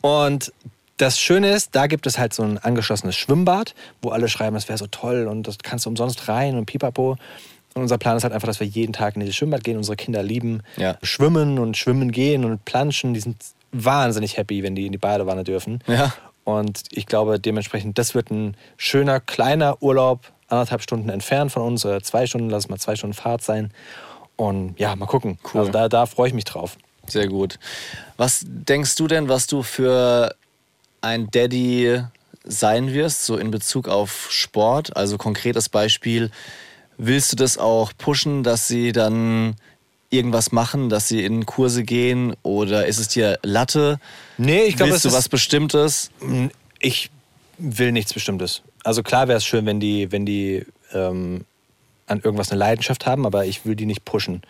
Und 0.00 0.52
das 0.96 1.18
Schöne 1.18 1.50
ist, 1.50 1.74
da 1.74 1.86
gibt 1.86 2.06
es 2.06 2.18
halt 2.18 2.32
so 2.32 2.42
ein 2.42 2.58
angeschlossenes 2.58 3.16
Schwimmbad, 3.16 3.74
wo 4.00 4.10
alle 4.10 4.28
schreiben, 4.28 4.54
das 4.54 4.68
wäre 4.68 4.78
so 4.78 4.86
toll 4.86 5.26
und 5.26 5.46
das 5.46 5.58
kannst 5.58 5.84
du 5.84 5.90
umsonst 5.90 6.28
rein 6.28 6.56
und 6.56 6.66
pipapo. 6.66 7.16
Und 7.76 7.82
unser 7.82 7.98
Plan 7.98 8.16
ist 8.16 8.22
halt 8.22 8.32
einfach, 8.32 8.48
dass 8.48 8.58
wir 8.58 8.66
jeden 8.66 8.94
Tag 8.94 9.16
in 9.16 9.20
dieses 9.20 9.36
Schwimmbad 9.36 9.62
gehen. 9.62 9.76
Unsere 9.76 9.96
Kinder 9.96 10.22
lieben 10.22 10.62
Ja. 10.78 10.96
Schwimmen 11.02 11.58
und 11.58 11.76
Schwimmen 11.76 12.10
gehen 12.10 12.46
und 12.46 12.64
planschen. 12.64 13.12
Die 13.12 13.20
sind 13.20 13.36
wahnsinnig 13.70 14.38
happy, 14.38 14.62
wenn 14.62 14.74
die 14.74 14.86
in 14.86 14.92
die 14.92 14.98
Badewanne 14.98 15.44
dürfen. 15.44 15.80
Ja. 15.86 16.14
Und 16.44 16.84
ich 16.92 17.04
glaube, 17.04 17.38
dementsprechend, 17.38 17.98
das 17.98 18.14
wird 18.14 18.30
ein 18.30 18.56
schöner, 18.78 19.20
kleiner 19.20 19.82
Urlaub, 19.82 20.32
anderthalb 20.48 20.80
Stunden 20.80 21.10
entfernt 21.10 21.52
von 21.52 21.60
uns, 21.62 21.84
oder 21.84 22.02
zwei 22.02 22.26
Stunden, 22.26 22.48
lass 22.48 22.64
es 22.64 22.70
mal 22.70 22.78
zwei 22.78 22.96
Stunden 22.96 23.12
Fahrt 23.12 23.42
sein. 23.42 23.70
Und 24.36 24.80
ja, 24.80 24.96
mal 24.96 25.04
gucken. 25.04 25.38
Cool. 25.52 25.60
Also 25.60 25.72
da, 25.72 25.90
da 25.90 26.06
freue 26.06 26.28
ich 26.28 26.34
mich 26.34 26.44
drauf. 26.44 26.78
Sehr 27.06 27.28
gut. 27.28 27.58
Was 28.16 28.42
denkst 28.46 28.96
du 28.96 29.06
denn, 29.06 29.28
was 29.28 29.46
du 29.48 29.62
für 29.62 30.34
ein 31.02 31.28
Daddy 31.30 32.00
sein 32.42 32.94
wirst, 32.94 33.26
so 33.26 33.36
in 33.36 33.50
Bezug 33.50 33.86
auf 33.86 34.28
Sport? 34.30 34.96
Also 34.96 35.18
konkretes 35.18 35.68
Beispiel, 35.68 36.30
willst 36.98 37.32
du 37.32 37.36
das 37.36 37.58
auch 37.58 37.92
pushen, 37.96 38.42
dass 38.42 38.68
sie 38.68 38.92
dann 38.92 39.56
irgendwas 40.10 40.52
machen, 40.52 40.88
dass 40.88 41.08
sie 41.08 41.24
in 41.24 41.46
Kurse 41.46 41.82
gehen 41.82 42.34
oder 42.42 42.86
ist 42.86 42.98
es 42.98 43.08
dir 43.08 43.38
Latte? 43.42 43.98
Nee, 44.38 44.62
ich 44.64 44.76
glaube, 44.76 44.92
Willst 44.92 45.04
es 45.04 45.10
du 45.12 45.16
ist- 45.16 45.24
was 45.24 45.28
Bestimmtes? 45.28 46.10
Ich 46.78 47.10
will 47.58 47.92
nichts 47.92 48.14
Bestimmtes. 48.14 48.62
Also 48.84 49.02
klar 49.02 49.28
wäre 49.28 49.38
es 49.38 49.44
schön, 49.44 49.66
wenn 49.66 49.80
die, 49.80 50.12
wenn 50.12 50.24
die 50.26 50.64
ähm, 50.92 51.44
an 52.06 52.20
irgendwas 52.20 52.50
eine 52.50 52.58
Leidenschaft 52.60 53.04
haben, 53.06 53.26
aber 53.26 53.46
ich 53.46 53.64
will 53.64 53.74
die 53.74 53.86
nicht 53.86 54.04
pushen. 54.04 54.42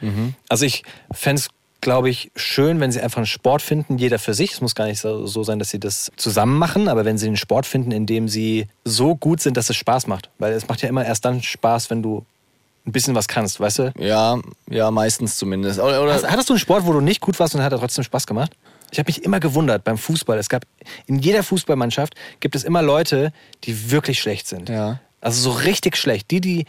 Also 0.48 0.66
ich 0.66 0.82
fände 1.10 1.40
es, 1.40 1.48
glaube 1.80 2.10
ich, 2.10 2.30
schön, 2.36 2.78
wenn 2.80 2.92
sie 2.92 3.00
einfach 3.00 3.16
einen 3.18 3.26
Sport 3.26 3.62
finden, 3.62 3.96
jeder 3.96 4.18
für 4.18 4.34
sich. 4.34 4.52
Es 4.52 4.60
muss 4.60 4.74
gar 4.74 4.86
nicht 4.86 5.00
so, 5.00 5.26
so 5.26 5.42
sein, 5.42 5.58
dass 5.58 5.70
sie 5.70 5.80
das 5.80 6.12
zusammen 6.16 6.58
machen, 6.58 6.88
aber 6.88 7.06
wenn 7.06 7.16
sie 7.16 7.26
einen 7.28 7.36
Sport 7.38 7.64
finden, 7.64 7.92
in 7.92 8.04
dem 8.04 8.28
sie 8.28 8.66
so 8.84 9.14
gut 9.16 9.40
sind, 9.40 9.56
dass 9.56 9.70
es 9.70 9.76
Spaß 9.76 10.06
macht. 10.06 10.28
Weil 10.38 10.52
es 10.52 10.68
macht 10.68 10.82
ja 10.82 10.88
immer 10.90 11.04
erst 11.06 11.24
dann 11.24 11.42
Spaß, 11.42 11.88
wenn 11.88 12.02
du 12.02 12.26
ein 12.86 12.92
bisschen 12.92 13.14
was 13.14 13.28
kannst, 13.28 13.58
weißt 13.58 13.78
du? 13.80 13.92
Ja, 13.98 14.38
ja, 14.70 14.90
meistens 14.90 15.36
zumindest. 15.36 15.80
Oder, 15.80 16.02
oder 16.02 16.14
Hast, 16.14 16.28
hattest 16.28 16.48
du 16.48 16.54
einen 16.54 16.60
Sport, 16.60 16.86
wo 16.86 16.92
du 16.92 17.00
nicht 17.00 17.20
gut 17.20 17.38
warst 17.40 17.54
und 17.54 17.62
hat 17.62 17.72
er 17.72 17.78
trotzdem 17.78 18.04
Spaß 18.04 18.26
gemacht? 18.26 18.52
Ich 18.92 18.98
habe 18.98 19.08
mich 19.08 19.24
immer 19.24 19.40
gewundert 19.40 19.82
beim 19.82 19.98
Fußball. 19.98 20.38
Es 20.38 20.48
gab 20.48 20.64
in 21.06 21.18
jeder 21.18 21.42
Fußballmannschaft 21.42 22.14
gibt 22.38 22.54
es 22.54 22.62
immer 22.62 22.82
Leute, 22.82 23.32
die 23.64 23.90
wirklich 23.90 24.20
schlecht 24.20 24.46
sind. 24.46 24.68
Ja. 24.68 25.00
Also 25.20 25.40
so 25.40 25.58
richtig 25.58 25.96
schlecht. 25.96 26.30
Die, 26.30 26.40
die 26.40 26.66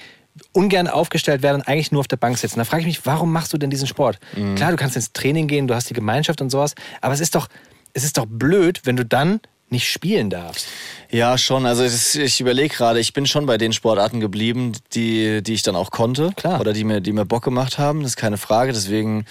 ungern 0.52 0.88
aufgestellt 0.88 1.42
werden 1.42 1.62
und 1.62 1.68
eigentlich 1.68 1.92
nur 1.92 2.00
auf 2.00 2.08
der 2.08 2.18
Bank 2.18 2.38
sitzen. 2.38 2.60
Da 2.60 2.66
frage 2.66 2.82
ich 2.82 2.88
mich, 2.88 3.06
warum 3.06 3.32
machst 3.32 3.54
du 3.54 3.58
denn 3.58 3.70
diesen 3.70 3.88
Sport? 3.88 4.20
Mhm. 4.36 4.56
Klar, 4.56 4.72
du 4.72 4.78
kannst 4.78 4.96
ins 4.96 5.14
Training 5.14 5.48
gehen, 5.48 5.68
du 5.68 5.76
hast 5.76 5.90
die 5.90 5.94
Gemeinschaft 5.94 6.42
und 6.42 6.50
sowas, 6.50 6.74
aber 7.02 7.14
es 7.14 7.20
ist 7.20 7.36
doch, 7.36 7.48
es 7.94 8.04
ist 8.04 8.18
doch 8.18 8.26
blöd, 8.28 8.82
wenn 8.84 8.96
du 8.96 9.06
dann 9.06 9.40
nicht 9.70 9.90
spielen 9.90 10.30
darfst. 10.30 10.68
Ja, 11.10 11.38
schon. 11.38 11.66
Also 11.66 11.84
ich 11.84 12.42
überlege 12.42 12.74
gerade, 12.76 13.00
ich 13.00 13.14
bin 13.14 13.26
schon 13.26 13.46
bei 13.46 13.58
den 13.58 13.74
Sportarten 13.74 14.20
geblieben, 14.20 14.74
die, 14.94 15.42
die 15.42 15.54
ich 15.54 15.64
dann 15.64 15.76
auch 15.76 15.92
konnte. 15.92 16.32
Klar. 16.36 16.60
Oder 16.60 16.74
die 16.74 16.84
mir, 16.84 17.02
die 17.02 17.14
mir 17.14 17.26
Bock 17.26 17.44
gemacht 17.44 17.78
haben. 17.78 18.02
Das 18.02 18.12
ist 18.12 18.18
keine 18.18 18.38
Frage. 18.38 18.74
Deswegen 18.74 19.26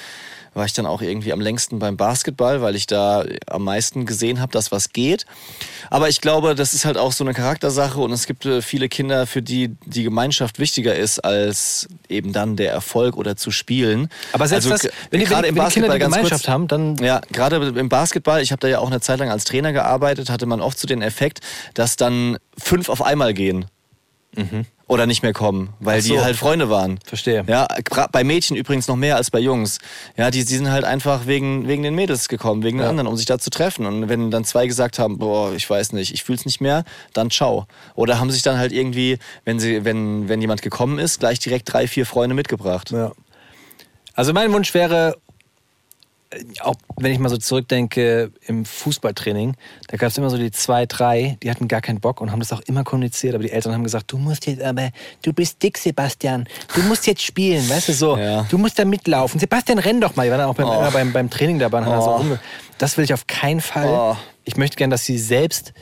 war 0.57 0.65
ich 0.65 0.73
dann 0.73 0.87
auch 0.87 1.03
irgendwie 1.03 1.33
am 1.33 1.41
längsten 1.41 1.79
beim 1.79 1.97
Basketball, 1.99 2.63
weil 2.63 2.77
ich 2.77 2.87
da 2.87 3.25
am 3.47 3.65
meisten 3.65 4.07
gesehen 4.07 4.41
habe, 4.41 4.53
dass 4.53 4.73
was 4.73 4.93
geht. 4.93 5.27
Aber 5.91 6.09
ich 6.09 6.23
glaube, 6.23 6.55
das 6.55 6.73
ist 6.73 6.87
halt 6.87 6.97
auch 6.97 7.13
so 7.13 7.23
eine 7.25 7.35
Charaktersache 7.35 8.01
und 8.01 8.11
es 8.11 8.27
gibt 8.27 8.47
äh, 8.47 8.63
viele 8.63 8.89
Kinder, 8.89 9.27
für 9.27 9.43
die 9.43 9.77
die 9.85 10.03
Gemeinschaft 10.03 10.59
wichtiger 10.59 10.97
ist 10.97 11.19
als 11.21 11.89
eben 12.09 12.33
dann 12.33 12.57
der 12.57 12.73
Erfolg 12.73 13.17
oder 13.17 13.37
zu 13.37 13.51
spielen. 13.51 14.09
Aber 14.33 14.49
selbst 14.49 14.71
Also 14.73 14.89
das, 14.89 14.93
wenn 15.11 15.21
die, 15.21 15.29
wenn 15.31 15.45
im 15.45 15.57
wenn 15.57 15.67
die 15.67 15.73
Kinder 15.73 15.89
die 15.89 15.99
Basketball 15.99 15.99
ganz 15.99 16.15
Gemeinschaft 16.15 16.45
kurz- 16.45 16.53
haben, 16.53 16.69
dann 16.69 16.97
ja, 16.97 17.21
gerade 17.31 17.57
im 17.57 17.89
Basketball, 17.91 18.41
ich 18.41 18.51
habe 18.51 18.61
da 18.61 18.69
ja 18.69 18.79
auch 18.79 18.87
eine 18.87 19.01
Zeit 19.01 19.19
lang 19.19 19.29
als 19.31 19.45
Trainer 19.45 19.73
gearbeitet, 19.73 20.31
hatte 20.31 20.47
man 20.47 20.63
oft 20.63 20.79
so 20.79 20.89
den 20.89 21.03
Effekt, 21.03 21.41
dass 21.75 21.97
dann 21.97 22.39
fünf 22.59 22.89
auf 22.89 23.03
einmal 23.03 23.35
gehen. 23.35 23.67
Oder 24.89 25.07
nicht 25.07 25.25
mehr 25.25 25.33
kommen, 25.33 25.71
weil 25.81 26.01
so. 26.01 26.15
die 26.15 26.21
halt 26.21 26.37
Freunde 26.37 26.71
waren. 26.71 27.01
Verstehe. 27.05 27.45
Ja, 27.49 27.67
bei 28.13 28.23
Mädchen 28.23 28.57
übrigens 28.57 28.87
noch 28.87 28.95
mehr 28.95 29.17
als 29.17 29.33
bei 29.33 29.41
Jungs. 29.41 29.79
Ja, 30.17 30.31
die, 30.31 30.45
die 30.45 30.55
sind 30.57 30.71
halt 30.71 30.85
einfach 30.85 31.27
wegen, 31.27 31.67
wegen 31.67 31.83
den 31.83 31.97
Mädels 31.97 32.29
gekommen, 32.29 32.63
wegen 32.63 32.79
den 32.79 32.85
Ja. 32.85 32.91
anderen, 32.91 33.09
um 33.09 33.17
sich 33.17 33.27
da 33.27 33.41
zu 33.41 33.51
treffen. 33.51 33.85
Und 33.85 34.09
wenn 34.09 34.31
dann 34.31 34.45
zwei 34.45 34.69
gesagt 34.69 35.01
haben, 35.01 35.19
boah, 35.19 35.53
ich 35.55 35.69
weiß 35.69 35.93
nicht, 35.93 36.15
ich 36.15 36.23
fühl's 36.23 36.45
nicht 36.45 36.61
mehr, 36.61 36.85
dann 37.15 37.33
ciao. 37.33 37.67
Oder 37.97 38.21
haben 38.21 38.31
sich 38.31 38.43
dann 38.43 38.59
halt 38.59 38.71
irgendwie, 38.71 39.19
wenn 39.45 39.59
sie, 39.59 39.85
wenn, 39.85 40.29
wenn 40.29 40.41
jemand 40.41 40.63
gekommen 40.63 41.01
ist, 41.01 41.19
gleich 41.19 41.41
direkt 41.41 41.73
drei, 41.73 41.89
vier 41.89 42.07
Freunde 42.07 42.37
mitgebracht. 42.37 42.93
Ja. 42.93 43.11
Also 44.15 44.33
mein 44.33 44.53
Wunsch 44.53 44.73
wäre, 44.73 45.17
auch 46.61 46.75
wenn 46.97 47.13
ich 47.13 47.19
mal 47.19 47.29
so 47.29 47.37
zurückdenke, 47.37 48.33
im 48.47 48.65
Fußballtraining, 48.65 49.55
da 49.89 49.97
gab 49.97 50.09
es 50.11 50.19
immer 50.19 50.29
so 50.29 50.37
die 50.37 50.51
zwei, 50.51 50.85
drei, 50.87 51.39
die 51.43 51.51
hatten 51.51 51.69
gar 51.69 51.81
keinen 51.81 52.01
Bock 52.01 52.21
und 52.21 52.33
haben 52.33 52.41
das 52.41 52.53
auch 52.53 52.61
immer 52.63 52.85
kommuniziert, 52.85 53.35
aber 53.35 53.45
die 53.45 53.53
Eltern 53.53 53.73
haben 53.73 53.85
gesagt, 53.85 54.11
du 54.13 54.19
musst 54.19 54.47
jetzt 54.47 54.61
aber, 54.63 54.91
du 55.23 55.33
bist 55.33 55.63
dick, 55.63 55.79
Sebastian, 55.79 56.47
du 56.75 56.83
musst 56.83 57.07
jetzt 57.07 57.23
spielen, 57.23 57.69
weißt 57.69 57.89
du 57.89 57.93
so, 57.93 58.17
Ja. 58.19 58.43
du 58.51 58.59
musst 58.59 58.79
da 58.79 58.85
mitlaufen. 58.85 59.39
Sebastian, 59.39 59.79
renn 59.79 60.01
doch 60.01 60.17
mal. 60.17 60.25
Die 60.25 60.31
waren 60.31 60.39
dann 60.41 60.49
auch 60.49 60.55
beim, 60.55 60.67
Oh. 60.69 60.73
immer 60.81 60.91
beim, 60.91 61.13
beim 61.13 61.31
Training 61.31 61.59
dabei. 61.59 61.83
So 61.85 61.91
Oh. 61.91 62.17
rumge 62.17 62.41
das 62.79 62.97
will 62.99 63.05
ich 63.05 63.15
auf 63.15 63.27
keinen 63.27 63.61
Fall. 63.61 63.89
Oh. 63.89 64.17
Ich 64.45 64.57
möchte 64.57 64.77
gern, 64.77 64.91
dass 64.91 65.05
sie 65.05 65.19
selbst 65.19 65.73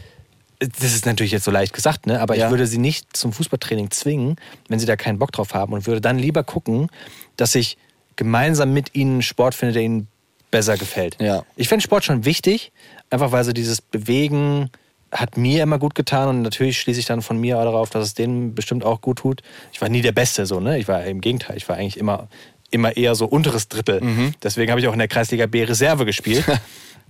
das 0.61 0.95
ist 0.95 1.05
natürlich 1.05 1.33
jetzt 1.33 1.45
so 1.45 1.51
leicht 1.51 1.73
gesagt, 1.75 2.07
ne? 2.07 2.21
aber 2.21 2.37
Ja. 2.37 2.45
ich 2.47 2.51
würde 2.51 2.67
sie 2.67 2.79
nicht 2.79 3.15
zum 3.17 3.33
Fußballtraining 3.33 3.91
zwingen, 3.91 4.37
wenn 4.69 4.79
sie 4.79 4.87
da 4.87 4.97
keinen 4.97 5.19
Bock 5.19 5.33
drauf 5.33 5.53
haben 5.53 5.73
und 5.73 5.87
würde 5.87 6.01
dann 6.01 6.19
lieber 6.19 6.43
gucken, 6.45 6.89
dass 7.37 7.55
ich 7.55 7.77
gemeinsam 8.17 8.73
mit 8.73 8.95
ihnen 8.95 9.21
Sport 9.21 9.55
finde, 9.55 9.75
der 9.75 9.83
ihnen 9.83 10.07
besser 10.55 10.77
gefällt. 10.77 11.17
Ja. 11.21 11.43
Ich 11.57 11.69
finde 11.69 11.83
Sport 11.83 12.05
schon 12.05 12.25
wichtig, 12.25 12.71
einfach 13.11 13.33
weil 13.33 13.43
so 13.43 13.53
dieses 13.53 13.81
Bewegen 13.81 14.71
hat 15.11 15.37
mir 15.37 15.64
immer 15.64 15.79
gut 15.81 15.97
getan 15.97 16.29
und 16.29 16.43
natürlich 16.43 16.79
schließe 16.79 17.01
ich 17.01 17.07
dann 17.07 17.23
von 17.23 17.38
mir 17.38 17.59
auch 17.59 17.64
darauf, 17.64 17.90
dass 17.90 18.05
es 18.05 18.14
denen 18.14 18.55
bestimmt 18.55 18.85
auch 18.85 19.01
gut 19.01 19.19
tut. 19.19 19.43
Ich 19.73 19.81
war 19.81 19.88
nie 19.88 20.01
der 20.01 20.12
Beste 20.12 20.47
so, 20.47 20.61
ne? 20.61 20.79
Ich 20.79 20.87
war 20.87 21.05
im 21.05 21.21
Gegenteil, 21.21 21.57
ich 21.57 21.69
war 21.69 21.77
eigentlich 21.77 21.99
immer, 21.99 22.29
immer 22.71 22.97
eher 22.97 23.17
so 23.17 23.27
unteres 23.27 23.69
Drittel. 23.69 24.01
Deswegen 24.43 24.71
habe 24.71 24.81
ich 24.81 24.87
auch 24.87 24.93
in 24.93 25.01
der 25.01 25.09
Kreisliga 25.09 25.47
B 25.47 25.64
Reserve 25.64 26.05
gespielt. 26.05 26.45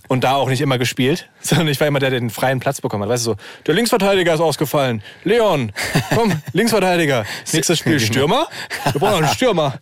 Und 0.07 0.23
da 0.23 0.35
auch 0.35 0.49
nicht 0.49 0.61
immer 0.61 0.77
gespielt, 0.77 1.27
sondern 1.41 1.67
ich 1.67 1.79
war 1.79 1.87
immer 1.87 1.97
der, 1.97 2.11
der 2.11 2.19
den 2.19 2.29
freien 2.29 2.59
Platz 2.59 2.79
bekommen 2.79 3.01
hat. 3.03 3.09
Weißt 3.09 3.25
du, 3.25 3.31
so, 3.31 3.37
der 3.65 3.73
Linksverteidiger 3.73 4.35
ist 4.35 4.39
ausgefallen. 4.39 5.01
Leon, 5.23 5.71
komm, 6.13 6.31
Linksverteidiger. 6.53 7.25
Nächstes 7.51 7.79
Spiel 7.79 7.99
Stürmer. 7.99 8.47
Wir 8.91 8.99
brauchen 8.99 9.23
einen 9.23 9.33
Stürmer. 9.33 9.79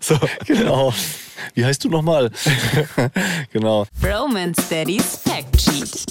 So. 0.00 0.18
Genau. 0.44 0.92
Wie 1.54 1.64
heißt 1.64 1.84
du 1.84 1.88
nochmal? 1.88 2.30
genau. 3.52 3.86
Romance 4.02 4.68
Daddy's 4.68 5.16
Fact 5.16 5.60
Sheet. 5.60 6.06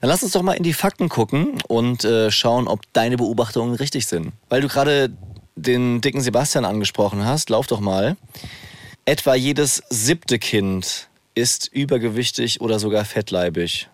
Dann 0.00 0.08
lass 0.08 0.22
uns 0.22 0.32
doch 0.32 0.42
mal 0.42 0.54
in 0.54 0.62
die 0.62 0.72
Fakten 0.72 1.08
gucken 1.08 1.60
und 1.68 2.04
äh, 2.04 2.30
schauen, 2.30 2.68
ob 2.68 2.80
deine 2.92 3.16
Beobachtungen 3.16 3.74
richtig 3.74 4.06
sind. 4.06 4.32
Weil 4.48 4.62
du 4.62 4.68
gerade 4.68 5.10
den 5.56 6.00
dicken 6.00 6.20
Sebastian 6.20 6.64
angesprochen 6.64 7.24
hast, 7.24 7.50
lauf 7.50 7.66
doch 7.66 7.80
mal. 7.80 8.16
Etwa 9.04 9.34
jedes 9.34 9.82
siebte 9.90 10.38
Kind 10.38 11.08
ist 11.34 11.68
übergewichtig 11.72 12.60
oder 12.60 12.78
sogar 12.78 13.04
fettleibig. 13.04 13.88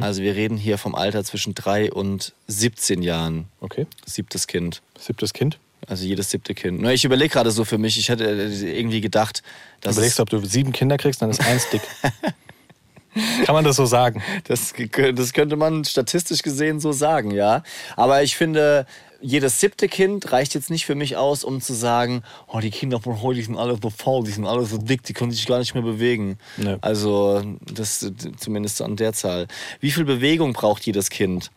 Also 0.00 0.22
wir 0.22 0.34
reden 0.34 0.56
hier 0.56 0.78
vom 0.78 0.94
Alter 0.94 1.24
zwischen 1.24 1.54
drei 1.54 1.92
und 1.92 2.34
17 2.48 3.02
Jahren. 3.02 3.46
Okay. 3.60 3.86
Siebtes 4.04 4.46
Kind. 4.46 4.82
Siebtes 4.98 5.32
Kind. 5.32 5.58
Also 5.90 6.04
jedes 6.04 6.30
siebte 6.30 6.54
Kind. 6.54 6.86
Ich 6.86 7.04
überlege 7.04 7.30
gerade 7.30 7.50
so 7.50 7.64
für 7.64 7.76
mich, 7.76 7.98
ich 7.98 8.08
hätte 8.08 8.24
irgendwie 8.24 9.00
gedacht, 9.00 9.42
dass 9.80 9.96
Überlegst 9.96 10.20
du, 10.20 10.22
ob 10.22 10.30
du 10.30 10.38
sieben 10.44 10.72
Kinder 10.72 10.96
kriegst, 10.96 11.20
dann 11.20 11.30
ist 11.30 11.40
eins 11.40 11.68
dick. 11.68 11.82
Kann 13.44 13.56
man 13.56 13.64
das 13.64 13.74
so 13.74 13.86
sagen? 13.86 14.22
Das, 14.44 14.72
das 15.14 15.32
könnte 15.32 15.56
man 15.56 15.84
statistisch 15.84 16.42
gesehen 16.42 16.78
so 16.78 16.92
sagen, 16.92 17.32
ja. 17.32 17.64
Aber 17.96 18.22
ich 18.22 18.36
finde, 18.36 18.86
jedes 19.20 19.58
siebte 19.58 19.88
Kind 19.88 20.30
reicht 20.30 20.54
jetzt 20.54 20.70
nicht 20.70 20.86
für 20.86 20.94
mich 20.94 21.16
aus, 21.16 21.42
um 21.42 21.60
zu 21.60 21.74
sagen, 21.74 22.22
oh, 22.46 22.60
die 22.60 22.70
Kinder 22.70 23.00
von 23.00 23.20
heute 23.20 23.40
die 23.40 23.46
sind 23.46 23.56
alle 23.56 23.76
so 23.82 23.90
faul, 23.90 24.22
die 24.22 24.30
sind 24.30 24.46
alle 24.46 24.64
so 24.64 24.78
dick, 24.78 25.02
die 25.02 25.12
können 25.12 25.32
sich 25.32 25.44
gar 25.44 25.58
nicht 25.58 25.74
mehr 25.74 25.82
bewegen. 25.82 26.38
Nee. 26.56 26.76
Also 26.82 27.42
das 27.62 28.12
zumindest 28.38 28.80
an 28.80 28.94
der 28.94 29.12
Zahl. 29.12 29.48
Wie 29.80 29.90
viel 29.90 30.04
Bewegung 30.04 30.52
braucht 30.52 30.86
jedes 30.86 31.10
Kind? 31.10 31.50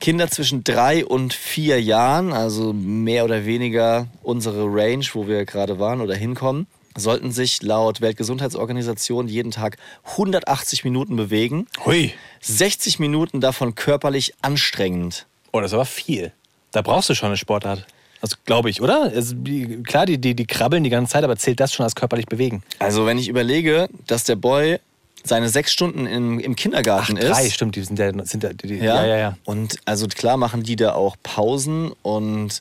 Kinder 0.00 0.28
zwischen 0.28 0.64
drei 0.64 1.04
und 1.04 1.34
vier 1.34 1.80
Jahren, 1.80 2.32
also 2.32 2.72
mehr 2.72 3.24
oder 3.24 3.44
weniger 3.46 4.06
unsere 4.22 4.64
Range, 4.64 5.04
wo 5.12 5.26
wir 5.26 5.44
gerade 5.44 5.78
waren 5.78 6.00
oder 6.00 6.14
hinkommen, 6.14 6.66
sollten 6.96 7.32
sich 7.32 7.62
laut 7.62 8.00
Weltgesundheitsorganisation 8.00 9.28
jeden 9.28 9.50
Tag 9.50 9.76
180 10.12 10.84
Minuten 10.84 11.16
bewegen. 11.16 11.66
Hui. 11.84 12.12
60 12.40 12.98
Minuten 12.98 13.40
davon 13.40 13.74
körperlich 13.74 14.34
anstrengend. 14.42 15.26
Oh, 15.52 15.60
das 15.60 15.70
ist 15.70 15.74
aber 15.74 15.84
viel. 15.84 16.32
Da 16.72 16.82
brauchst 16.82 17.08
du 17.08 17.14
schon 17.14 17.28
eine 17.28 17.36
Sportart. 17.36 17.86
Also 18.20 18.36
glaube 18.44 18.70
ich, 18.70 18.80
oder? 18.80 19.12
Also, 19.14 19.36
klar, 19.84 20.06
die, 20.06 20.18
die, 20.18 20.34
die 20.34 20.46
krabbeln 20.46 20.84
die 20.84 20.90
ganze 20.90 21.12
Zeit, 21.12 21.24
aber 21.24 21.36
zählt 21.36 21.60
das 21.60 21.72
schon 21.72 21.84
als 21.84 21.94
körperlich 21.94 22.26
bewegen? 22.26 22.62
Also 22.78 23.06
wenn 23.06 23.18
ich 23.18 23.28
überlege, 23.28 23.88
dass 24.06 24.24
der 24.24 24.36
Boy 24.36 24.78
seine 25.28 25.48
sechs 25.48 25.72
Stunden 25.72 26.06
im, 26.06 26.38
im 26.38 26.56
Kindergarten 26.56 27.16
ist. 27.16 27.28
drei, 27.28 27.48
stimmt, 27.50 27.76
die 27.76 27.82
sind 27.82 27.98
ja, 27.98 28.12
sind 28.24 28.42
ja, 28.42 28.52
die, 28.52 28.76
ja, 28.76 29.04
ja, 29.04 29.16
ja. 29.16 29.36
Und 29.44 29.78
also 29.84 30.06
klar 30.06 30.36
machen 30.36 30.62
die 30.62 30.76
da 30.76 30.94
auch 30.94 31.16
Pausen 31.22 31.92
und 32.02 32.60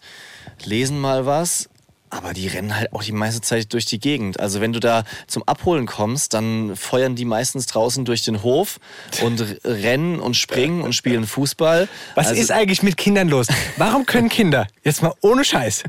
lesen 0.64 1.00
mal 1.00 1.26
was. 1.26 1.70
Aber 2.12 2.34
die 2.34 2.48
rennen 2.48 2.76
halt 2.76 2.94
auch 2.94 3.04
die 3.04 3.12
meiste 3.12 3.42
Zeit 3.42 3.74
durch 3.74 3.86
die 3.86 4.00
Gegend. 4.00 4.40
Also 4.40 4.62
wenn 4.62 4.72
du 4.72 4.80
da 4.80 5.04
zum 5.28 5.44
Abholen 5.44 5.86
kommst, 5.86 6.34
dann 6.34 6.76
feuern 6.76 7.16
die 7.16 7.26
meistens 7.26 7.66
draußen 7.66 8.06
durch 8.06 8.24
den 8.24 8.44
Hof 8.44 8.80
und 9.22 9.44
rennen 9.66 10.20
und 10.20 10.38
springen 10.38 10.82
und 10.82 10.94
spielen 10.94 11.26
Fußball. 11.26 11.88
Was 12.14 12.28
also, 12.28 12.40
ist 12.40 12.52
eigentlich 12.52 12.84
mit 12.84 12.96
Kindern 12.96 13.28
los? 13.28 13.48
Warum 13.78 14.06
können 14.06 14.30
Kinder, 14.30 14.68
jetzt 14.84 15.02
mal 15.02 15.14
ohne 15.22 15.44
Scheiß, 15.44 15.84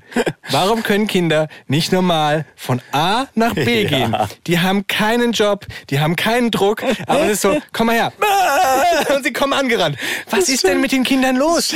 warum 0.51 0.83
können 0.83 1.07
Kinder 1.07 1.49
nicht 1.69 1.93
normal 1.93 2.47
von 2.57 2.81
A 2.93 3.27
nach 3.35 3.55
B 3.55 3.83
Ja. 3.87 3.89
gehen? 3.89 4.17
Die 4.47 4.59
haben 4.59 4.87
keinen 4.87 5.33
Job, 5.33 5.67
die 5.91 6.01
haben 6.01 6.17
keinen 6.17 6.51
Druck, 6.51 6.83
aber 7.07 7.25
es 7.25 7.33
ist 7.33 7.43
so, 7.43 7.61
komm 7.73 7.89
mal 7.89 7.95
her. 7.95 8.13
Und 9.15 9.23
sie 9.23 9.33
kommen 9.33 9.53
angerannt. 9.53 9.97
Was 10.31 10.49
ist 10.49 10.65
denn 10.65 10.81
mit 10.81 10.93
den 10.93 11.05
Kindern 11.05 11.37
los? 11.37 11.75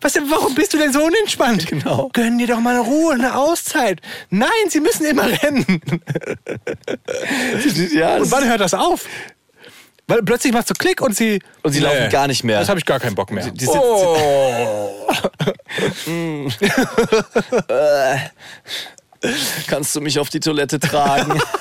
Was, 0.00 0.14
warum 0.28 0.54
bist 0.54 0.74
du 0.74 0.78
denn 0.78 0.92
so 0.92 1.02
unentspannt? 1.02 1.66
Genau. 1.66 2.10
Gönn 2.12 2.38
dir 2.38 2.46
doch 2.46 2.60
mal 2.60 2.74
eine 2.74 2.84
Ruhe, 2.84 3.14
eine 3.14 3.36
Auszeit. 3.36 3.77
Nein, 4.30 4.48
sie 4.68 4.80
müssen 4.80 5.04
immer 5.06 5.26
rennen. 5.42 5.80
ja, 7.94 8.16
Und 8.16 8.30
wann 8.30 8.48
hört 8.48 8.60
das 8.60 8.74
auf? 8.74 9.06
Weil 10.06 10.22
plötzlich 10.22 10.52
machst 10.54 10.70
du 10.70 10.74
Klick 10.74 11.02
und 11.02 11.14
sie... 11.14 11.38
Und 11.62 11.72
sie 11.72 11.80
laufen 11.80 12.08
gar 12.08 12.26
nicht 12.28 12.42
mehr. 12.42 12.60
Das 12.60 12.70
habe 12.70 12.78
ich 12.78 12.86
gar 12.86 12.98
keinen 12.98 13.14
Bock 13.14 13.30
mehr. 13.30 13.44
Die- 13.44 13.52
die 13.52 13.66
oh. 13.68 14.96
kannst 19.66 19.94
du 19.94 20.00
mich 20.00 20.18
auf 20.18 20.30
die 20.30 20.40
Toilette 20.40 20.80
tragen? 20.80 21.38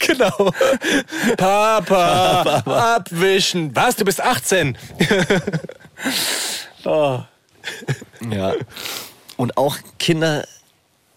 Genau. 0.00 0.50
Papa, 1.36 2.64
abwischen. 2.96 3.70
Was, 3.76 3.94
du 3.94 4.04
bist 4.04 4.20
18? 4.20 4.76
Ja. 6.82 8.54
Und 9.36 9.56
auch 9.56 9.76
Kinder 10.00 10.44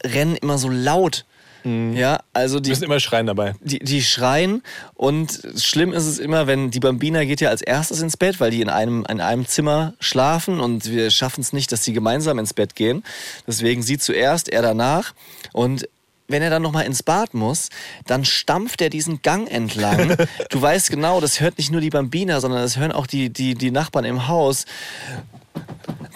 rennen 0.05 0.35
immer 0.35 0.57
so 0.57 0.69
laut. 0.69 1.25
Ja, 1.65 2.19
also 2.33 2.57
Die 2.59 2.63
die, 2.63 2.69
müssen 2.71 2.83
immer 2.83 2.99
schreien 2.99 3.25
dabei. 3.25 3.55
die, 3.61 3.79
die 3.79 4.01
schreien 4.03 4.63
und 4.95 5.39
schlimm 5.55 5.93
ist 5.93 6.05
es 6.07 6.19
immer, 6.19 6.45
wenn 6.45 6.71
die 6.71 6.81
Bambina 6.81 7.23
geht 7.23 7.39
ja 7.39 7.47
als 7.47 7.61
erstes 7.61 8.01
ins 8.01 8.17
Bett, 8.17 8.41
weil 8.41 8.51
die 8.51 8.59
in 8.59 8.67
einem, 8.67 9.05
in 9.09 9.21
einem 9.21 9.47
Zimmer 9.47 9.93
schlafen 10.01 10.59
und 10.59 10.91
wir 10.91 11.09
schaffen 11.09 11.39
es 11.39 11.53
nicht, 11.53 11.71
dass 11.71 11.85
sie 11.85 11.93
gemeinsam 11.93 12.37
ins 12.37 12.53
Bett 12.53 12.75
gehen. 12.75 13.01
Deswegen 13.47 13.81
sie 13.81 13.97
zuerst, 13.97 14.49
er 14.49 14.61
danach. 14.61 15.13
Und 15.53 15.87
wenn 16.27 16.41
er 16.41 16.49
dann 16.49 16.63
nochmal 16.63 16.85
ins 16.85 17.01
Bad 17.01 17.33
muss, 17.33 17.69
dann 18.07 18.25
stampft 18.25 18.81
er 18.81 18.89
diesen 18.89 19.21
Gang 19.21 19.49
entlang. 19.49 20.17
Du 20.49 20.61
weißt 20.61 20.89
genau, 20.89 21.21
das 21.21 21.39
hört 21.39 21.57
nicht 21.57 21.71
nur 21.71 21.79
die 21.79 21.89
Bambina, 21.91 22.41
sondern 22.41 22.61
das 22.61 22.75
hören 22.75 22.91
auch 22.91 23.07
die, 23.07 23.29
die, 23.29 23.55
die 23.55 23.71
Nachbarn 23.71 24.03
im 24.03 24.27
Haus. 24.27 24.65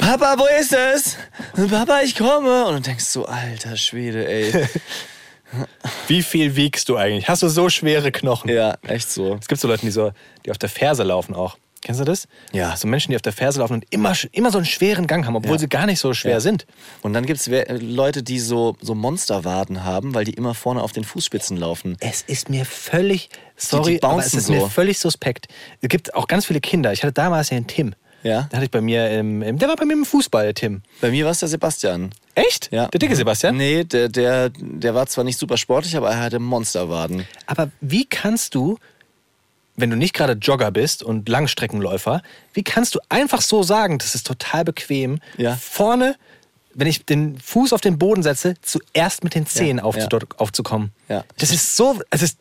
Papa, 0.08 0.36
wo 0.38 0.46
ist 0.58 0.72
es? 0.72 1.18
Papa, 1.70 2.00
ich 2.02 2.16
komme. 2.16 2.66
Und 2.68 2.76
du 2.76 2.82
denkst 2.82 3.04
so, 3.04 3.26
alter 3.26 3.76
Schwede, 3.76 4.26
ey. 4.26 4.54
Wie 6.08 6.24
viel 6.24 6.56
wiegst 6.56 6.88
du 6.88 6.96
eigentlich? 6.96 7.28
Hast 7.28 7.44
du 7.44 7.50
so 7.50 7.68
schwere 7.70 8.14
Knochen? 8.14 8.50
Ja, 8.50 8.78
echt 8.88 9.12
so. 9.12 9.36
Es 9.42 9.50
gibt 9.50 9.60
so 9.60 9.68
Leute, 9.68 9.82
die, 9.82 9.92
so, 9.92 10.14
die 10.46 10.52
auf 10.52 10.58
der 10.58 10.70
Ferse 10.70 11.04
laufen 11.04 11.36
auch. 11.36 11.58
Kennst 11.82 12.00
du 12.00 12.06
das? 12.06 12.30
Ja. 12.54 12.78
So 12.78 12.88
Menschen, 12.88 13.12
die 13.12 13.18
auf 13.18 13.22
der 13.22 13.34
Ferse 13.34 13.60
laufen 13.60 13.74
und 13.74 13.86
immer, 13.90 14.14
immer 14.32 14.50
so 14.50 14.60
einen 14.60 14.66
schweren 14.66 15.08
Gang 15.08 15.26
haben, 15.26 15.36
obwohl 15.36 15.54
Ja. 15.56 15.60
sie 15.60 15.68
gar 15.68 15.86
nicht 15.86 16.00
so 16.00 16.14
schwer 16.14 16.32
Ja. 16.36 16.40
sind. 16.40 16.66
Und 17.02 17.12
dann 17.12 17.26
gibt 17.26 17.42
es 17.46 17.50
Leute, 17.82 18.24
die 18.24 18.40
so, 18.40 18.78
so 18.80 18.96
Monsterwaden 18.96 19.84
haben, 19.84 20.14
weil 20.16 20.24
die 20.24 20.36
immer 20.36 20.54
vorne 20.54 20.82
auf 20.84 20.94
den 20.94 21.04
Fußspitzen 21.04 21.58
laufen. 21.58 21.98
Es 22.00 22.22
ist 22.22 22.50
mir 22.50 22.64
völlig, 22.64 23.28
sorry, 23.58 23.96
die 23.96 24.04
aber 24.04 24.20
es 24.22 24.34
ist 24.34 24.50
mir 24.50 24.62
so. 24.62 24.70
völlig 24.70 25.00
suspekt. 25.00 25.48
Es 25.82 25.90
gibt 25.90 26.16
auch 26.16 26.28
ganz 26.28 26.46
viele 26.46 26.62
Kinder. 26.62 26.94
Ich 26.94 27.04
hatte 27.04 27.12
damals 27.12 27.50
ja 27.50 27.58
einen 27.58 27.68
Tim. 27.68 27.94
Ja. 28.24 28.48
Da 28.50 28.58
hatte 28.58 28.66
ich 28.66 28.72
bei 28.72 28.82
mir, 28.82 29.10
im, 29.12 29.42
im, 29.42 29.58
der 29.58 29.70
war 29.70 29.76
bei 29.76 29.86
mir 29.86 29.94
im 29.94 30.06
Fußball, 30.06 30.54
Tim. 30.54 30.82
Bei 31.02 31.12
mir 31.12 31.26
war 31.26 31.32
es 31.32 31.40
der 31.40 31.50
Sebastian. 31.50 32.12
Echt? 32.36 32.70
Ja. 32.72 32.88
Der 32.88 33.00
dicke 33.00 33.16
Sebastian? 33.16 33.58
Nee, 33.58 33.84
der, 33.84 34.10
der, 34.10 34.50
der 34.52 34.94
war 34.96 35.08
zwar 35.08 35.24
nicht 35.24 35.40
super 35.40 35.58
sportlich, 35.58 35.96
aber 35.98 36.10
er 36.12 36.20
hatte 36.22 36.40
Monsterwaden. 36.40 37.26
Aber 37.46 37.70
wie 37.82 38.06
kannst 38.06 38.54
du, 38.56 38.78
wenn 39.76 39.90
du 39.90 39.96
nicht 39.96 40.14
gerade 40.14 40.34
Jogger 40.34 40.72
bist 40.72 41.04
und 41.04 41.30
Langstreckenläufer, 41.30 42.22
wie 42.54 42.64
kannst 42.64 42.96
du 42.96 43.00
einfach 43.10 43.42
so 43.42 43.64
sagen, 43.64 43.98
das 43.98 44.14
ist 44.16 44.28
total 44.28 44.66
bequem, 44.66 45.20
Ja. 45.38 45.56
vorne, 45.56 46.16
wenn 46.74 46.88
ich 46.88 47.06
den 47.06 47.40
Fuß 47.40 47.74
auf 47.74 47.82
den 47.82 47.98
Boden 47.98 48.22
setze, 48.22 48.54
zuerst 48.62 49.24
mit 49.24 49.34
den 49.34 49.48
Zehen 49.48 49.78
Ja, 49.78 49.84
aufzu 49.84 50.08
ja. 50.12 50.20
aufzukommen? 50.38 50.92
Ja. 51.10 51.24
Das 51.40 51.52
ist 51.52 51.76
so, 51.76 52.00
es 52.12 52.22
ist, 52.22 52.38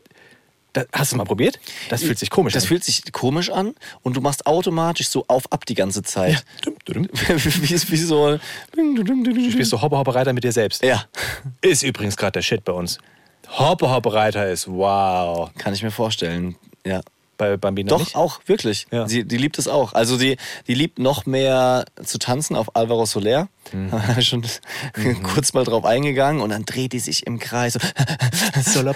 da, 0.77 0.85
hast 0.93 1.13
du 1.13 1.17
mal 1.17 1.25
probiert? 1.25 1.59
Das 1.89 2.03
fühlt 2.03 2.19
sich 2.19 2.29
komisch 2.31 2.53
Das 2.53 2.65
an. 2.65 2.69
fühlt 2.69 2.85
sich 2.85 3.13
komisch 3.13 3.51
an 3.51 3.75
und 4.03 4.17
du 4.17 4.21
machst 4.21 4.47
automatisch 4.47 5.09
so 5.09 5.25
auf 5.29 5.51
ab 5.53 5.65
die 5.65 5.75
ganze 5.75 6.03
Zeit. 6.03 6.45
Dum. 6.85 7.09
wie, 7.29 7.71
wie 7.71 7.97
so. 7.97 8.39
Du 8.75 9.51
spielst 9.51 9.71
so 9.71 9.81
Hoppe 9.81 9.97
Hoppe 9.97 10.15
Reiter 10.15 10.33
mit 10.33 10.45
dir 10.45 10.53
selbst. 10.53 10.83
Ja, 10.85 11.05
Ist 11.63 11.83
übrigens 11.83 12.17
gerade 12.17 12.33
der 12.33 12.43
Shit 12.43 12.65
bei 12.65 12.73
uns. 12.73 12.99
Hoppe 13.49 13.91
Hoppe 13.91 14.13
Reiter 14.13 14.51
ist 14.51 14.69
wow. 14.69 15.51
kann 15.57 15.73
ich 15.73 15.83
mir 15.83 15.91
vorstellen. 15.91 16.57
Ja. 16.85 17.01
Bei 17.37 17.57
Bambina 17.57 17.89
Doch, 17.89 18.01
nicht? 18.01 18.17
auch, 18.17 18.41
wirklich. 18.47 18.87
Ja. 18.91 19.07
Sie, 19.09 19.25
die 19.25 19.37
liebt 19.37 19.59
es 19.59 19.69
auch. 19.69 19.93
Also 19.93 20.17
die, 20.17 20.37
die 20.67 20.75
liebt 20.75 20.99
noch 20.99 21.27
mehr 21.27 21.85
zu 22.03 22.19
tanzen 22.19 22.57
auf 22.57 22.75
Alvaro 22.75 23.05
Soler. 23.05 23.49
Mhm. 23.73 23.91
Da 23.91 24.03
haben 24.03 24.17
wir 24.17 24.23
schon 24.23 24.45
kurz 25.23 25.53
mal 25.53 25.65
drauf 25.65 25.85
eingegangen 25.85 26.41
und 26.41 26.51
dann 26.51 26.65
dreht 26.65 26.93
die 26.93 26.99
sich 26.99 27.27
im 27.27 27.39
Kreis. 27.39 27.75
So. 27.75 27.81
Solo 28.63 28.93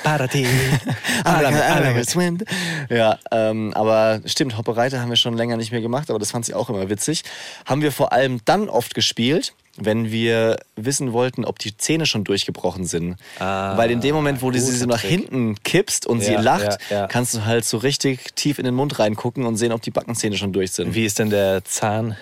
swim. 2.04 2.38
Ja, 2.88 3.18
ähm, 3.30 3.72
aber 3.74 4.20
stimmt, 4.24 4.56
Hoppereiter 4.56 5.00
haben 5.00 5.10
wir 5.10 5.16
schon 5.16 5.36
länger 5.36 5.56
nicht 5.56 5.70
mehr 5.72 5.80
gemacht, 5.80 6.10
aber 6.10 6.18
das 6.18 6.30
fand 6.30 6.44
sie 6.44 6.54
auch 6.54 6.70
immer 6.70 6.88
witzig. 6.88 7.22
Haben 7.66 7.82
wir 7.82 7.92
vor 7.92 8.12
allem 8.12 8.40
dann 8.44 8.68
oft 8.68 8.94
gespielt, 8.94 9.54
wenn 9.76 10.10
wir 10.10 10.58
wissen 10.76 11.12
wollten, 11.12 11.44
ob 11.44 11.58
die 11.58 11.76
Zähne 11.76 12.04
schon 12.04 12.24
durchgebrochen 12.24 12.84
sind. 12.86 13.16
Ah, 13.38 13.76
Weil 13.76 13.90
in 13.90 14.00
dem 14.00 14.14
Moment, 14.14 14.42
wo 14.42 14.50
du 14.50 14.60
sie 14.60 14.76
so 14.76 14.84
nach 14.86 15.00
Trick. 15.00 15.10
hinten 15.10 15.54
kippst 15.62 16.06
und 16.06 16.20
sie 16.22 16.32
Ja, 16.32 16.40
lacht, 16.40 16.78
ja, 16.90 17.00
ja. 17.02 17.06
kannst 17.06 17.34
du 17.34 17.44
halt 17.44 17.64
so 17.64 17.78
richtig 17.78 18.34
tief 18.34 18.58
in 18.58 18.64
den 18.64 18.74
Mund 18.74 18.98
reingucken 18.98 19.46
und 19.46 19.56
sehen, 19.56 19.72
ob 19.72 19.80
die 19.82 19.90
Backenzähne 19.92 20.36
schon 20.36 20.52
durch 20.52 20.72
sind. 20.72 20.94
Wie 20.94 21.04
ist 21.04 21.18
denn 21.18 21.30
der 21.30 21.64
Zahn, 21.64 22.16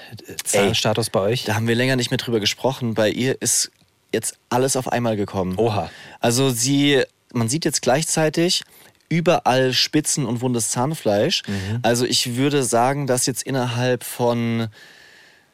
Zahnstatus 0.44 1.10
bei 1.10 1.20
euch? 1.20 1.44
Da 1.44 1.54
haben 1.54 1.66
wir 1.68 1.74
länger 1.74 1.96
nicht 1.96 2.10
mehr 2.10 2.18
drüber 2.18 2.38
gesprochen. 2.40 2.94
Bei 2.94 3.08
ihr 3.10 3.40
ist 3.40 3.70
jetzt 4.12 4.36
alles 4.50 4.76
auf 4.76 4.90
einmal 4.92 5.16
gekommen. 5.16 5.54
Oha. 5.58 5.90
Also 6.20 6.50
sie, 6.50 7.02
man 7.32 7.48
sieht 7.48 7.64
jetzt 7.64 7.82
gleichzeitig 7.82 8.62
überall 9.08 9.72
Spitzen 9.72 10.26
und 10.26 10.42
wundes 10.42 10.68
Zahnfleisch. 10.68 11.42
Mhm. 11.46 11.78
Also 11.82 12.04
ich 12.04 12.36
würde 12.36 12.62
sagen, 12.62 13.06
dass 13.06 13.26
jetzt 13.26 13.42
innerhalb 13.42 14.04
von 14.04 14.68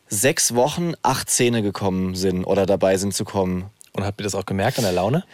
sechs 0.09 0.55
Wochen 0.55 0.93
acht 1.03 1.31
Zähne 1.31 1.63
gekommen 1.63 2.15
sind 2.15 2.45
oder 2.45 2.67
dabei 2.67 2.97
sind 2.97 3.15
zu 3.15 3.25
kommen. 3.25 3.65
Und 3.93 4.05
habt 4.05 4.21
ihr 4.21 4.25
das 4.25 4.35
auch 4.35 4.47
gemerkt 4.47 4.79
an 4.79 4.85
der 4.85 4.93
Laune? 4.93 5.25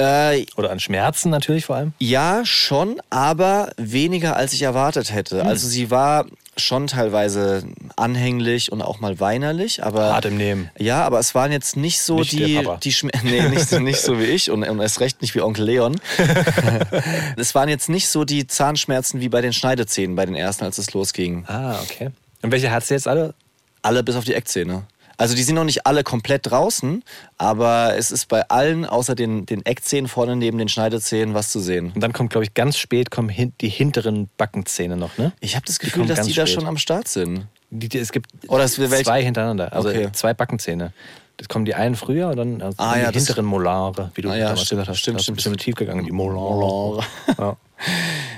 Äh, 0.00 0.46
Oder 0.56 0.70
an 0.70 0.78
Schmerzen 0.78 1.28
natürlich 1.30 1.64
vor 1.66 1.74
allem? 1.74 1.92
ja, 1.98 2.44
schon, 2.44 3.00
aber 3.10 3.72
weniger 3.76 4.36
als 4.36 4.52
ich 4.52 4.62
erwartet 4.62 5.12
hätte. 5.12 5.40
Hm. 5.40 5.48
Also 5.48 5.66
sie 5.66 5.90
war 5.90 6.26
schon 6.56 6.86
teilweise 6.86 7.64
anhänglich 7.96 8.70
und 8.70 8.80
auch 8.80 9.00
mal 9.00 9.18
weinerlich, 9.18 9.82
aber 9.84 10.12
Hart 10.14 10.26
im 10.26 10.36
Nehmen. 10.36 10.70
Ja, 10.78 11.04
aber 11.04 11.18
es 11.18 11.34
waren 11.34 11.50
jetzt 11.50 11.76
nicht 11.76 12.00
so 12.00 12.18
Nicht 12.18 12.32
die, 12.32 12.68
die 12.82 12.92
Schmerzen. 12.92 13.20
Nee, 13.28 13.48
nicht, 13.48 13.68
so- 13.68 13.80
nicht 13.80 14.00
so 14.00 14.20
wie 14.20 14.24
ich 14.24 14.50
und, 14.52 14.62
und 14.68 14.78
erst 14.80 15.00
recht 15.00 15.20
nicht 15.20 15.34
wie 15.34 15.40
Onkel 15.40 15.64
Leon. 15.64 16.00
es 17.36 17.54
waren 17.56 17.68
jetzt 17.68 17.88
nicht 17.88 18.08
so 18.08 18.24
die 18.24 18.46
Zahnschmerzen 18.46 19.20
wie 19.20 19.28
bei 19.28 19.40
den 19.40 19.52
Schneidezähnen 19.52 20.14
bei 20.14 20.26
den 20.26 20.34
ersten, 20.36 20.64
als 20.64 20.78
es 20.78 20.92
losging. 20.92 21.44
Ah, 21.48 21.80
okay. 21.82 22.10
Und 22.42 22.52
welche 22.52 22.70
hat 22.70 22.84
sie 22.84 22.94
jetzt 22.94 23.08
alle? 23.08 23.34
Alle 23.82 24.02
bis 24.02 24.16
auf 24.16 24.24
die 24.24 24.34
Eckzähne. 24.34 24.84
Also 25.20 25.34
die 25.34 25.42
sind 25.42 25.56
noch 25.56 25.64
nicht 25.64 25.84
alle 25.84 26.04
komplett 26.04 26.48
draußen, 26.48 27.02
aber 27.38 27.96
es 27.96 28.12
ist 28.12 28.28
bei 28.28 28.48
allen 28.48 28.84
außer 28.86 29.16
den, 29.16 29.46
den 29.46 29.66
Eckzähnen 29.66 30.06
vorne 30.08 30.36
neben 30.36 30.58
den 30.58 30.68
Schneidezähnen 30.68 31.34
was 31.34 31.50
zu 31.50 31.58
sehen. 31.58 31.90
Und 31.92 32.00
dann 32.00 32.12
kommt, 32.12 32.30
glaube 32.30 32.44
ich, 32.44 32.54
ganz 32.54 32.78
spät 32.78 33.10
kommen 33.10 33.28
hin, 33.28 33.52
die 33.60 33.68
hinteren 33.68 34.28
Backenzähne 34.36 34.96
noch, 34.96 35.18
ne? 35.18 35.32
Ich 35.40 35.56
habe 35.56 35.66
das 35.66 35.78
Die 35.78 35.86
Gefühl, 35.86 36.04
kommen 36.04 36.14
dass 36.16 36.24
die 36.26 36.34
da 36.34 36.46
spät. 36.46 36.54
schon 36.60 36.68
am 36.68 36.78
Start 36.78 37.08
sind. 37.08 37.48
Die, 37.70 37.88
die, 37.88 37.98
es 37.98 38.12
gibt 38.12 38.30
Oder 38.48 38.62
es 38.62 38.78
will 38.78 38.92
welche- 38.92 39.04
zwei 39.06 39.22
hintereinander, 39.24 39.72
also 39.72 39.88
Okay. 39.88 40.08
zwei 40.12 40.34
Backenzähne. 40.34 40.92
Das 41.36 41.48
kommen 41.48 41.64
die 41.64 41.74
einen 41.74 41.96
früher 41.96 42.28
und 42.28 42.36
dann 42.36 42.62
also 42.62 42.76
Ah, 42.78 42.94
die 42.94 43.00
ja, 43.00 43.06
das- 43.06 43.14
hinteren 43.26 43.44
Molare, 43.44 44.12
wie 44.14 44.22
du 44.22 44.28
Ah, 44.30 44.36
ja, 44.36 44.42
damals 44.44 44.60
stimmt, 44.62 44.70
gesagt 44.82 44.88
hast. 44.90 44.98
stimmt, 45.00 45.18
Da 45.18 45.22
stimmt. 45.24 45.34
ein 45.34 45.36
bisschen 45.36 45.56
tief 45.56 45.74
gegangen, 45.74 46.04
die 46.04 46.12
Molare. 46.12 46.54
Molare. 46.54 47.04
Ja. 47.38 47.56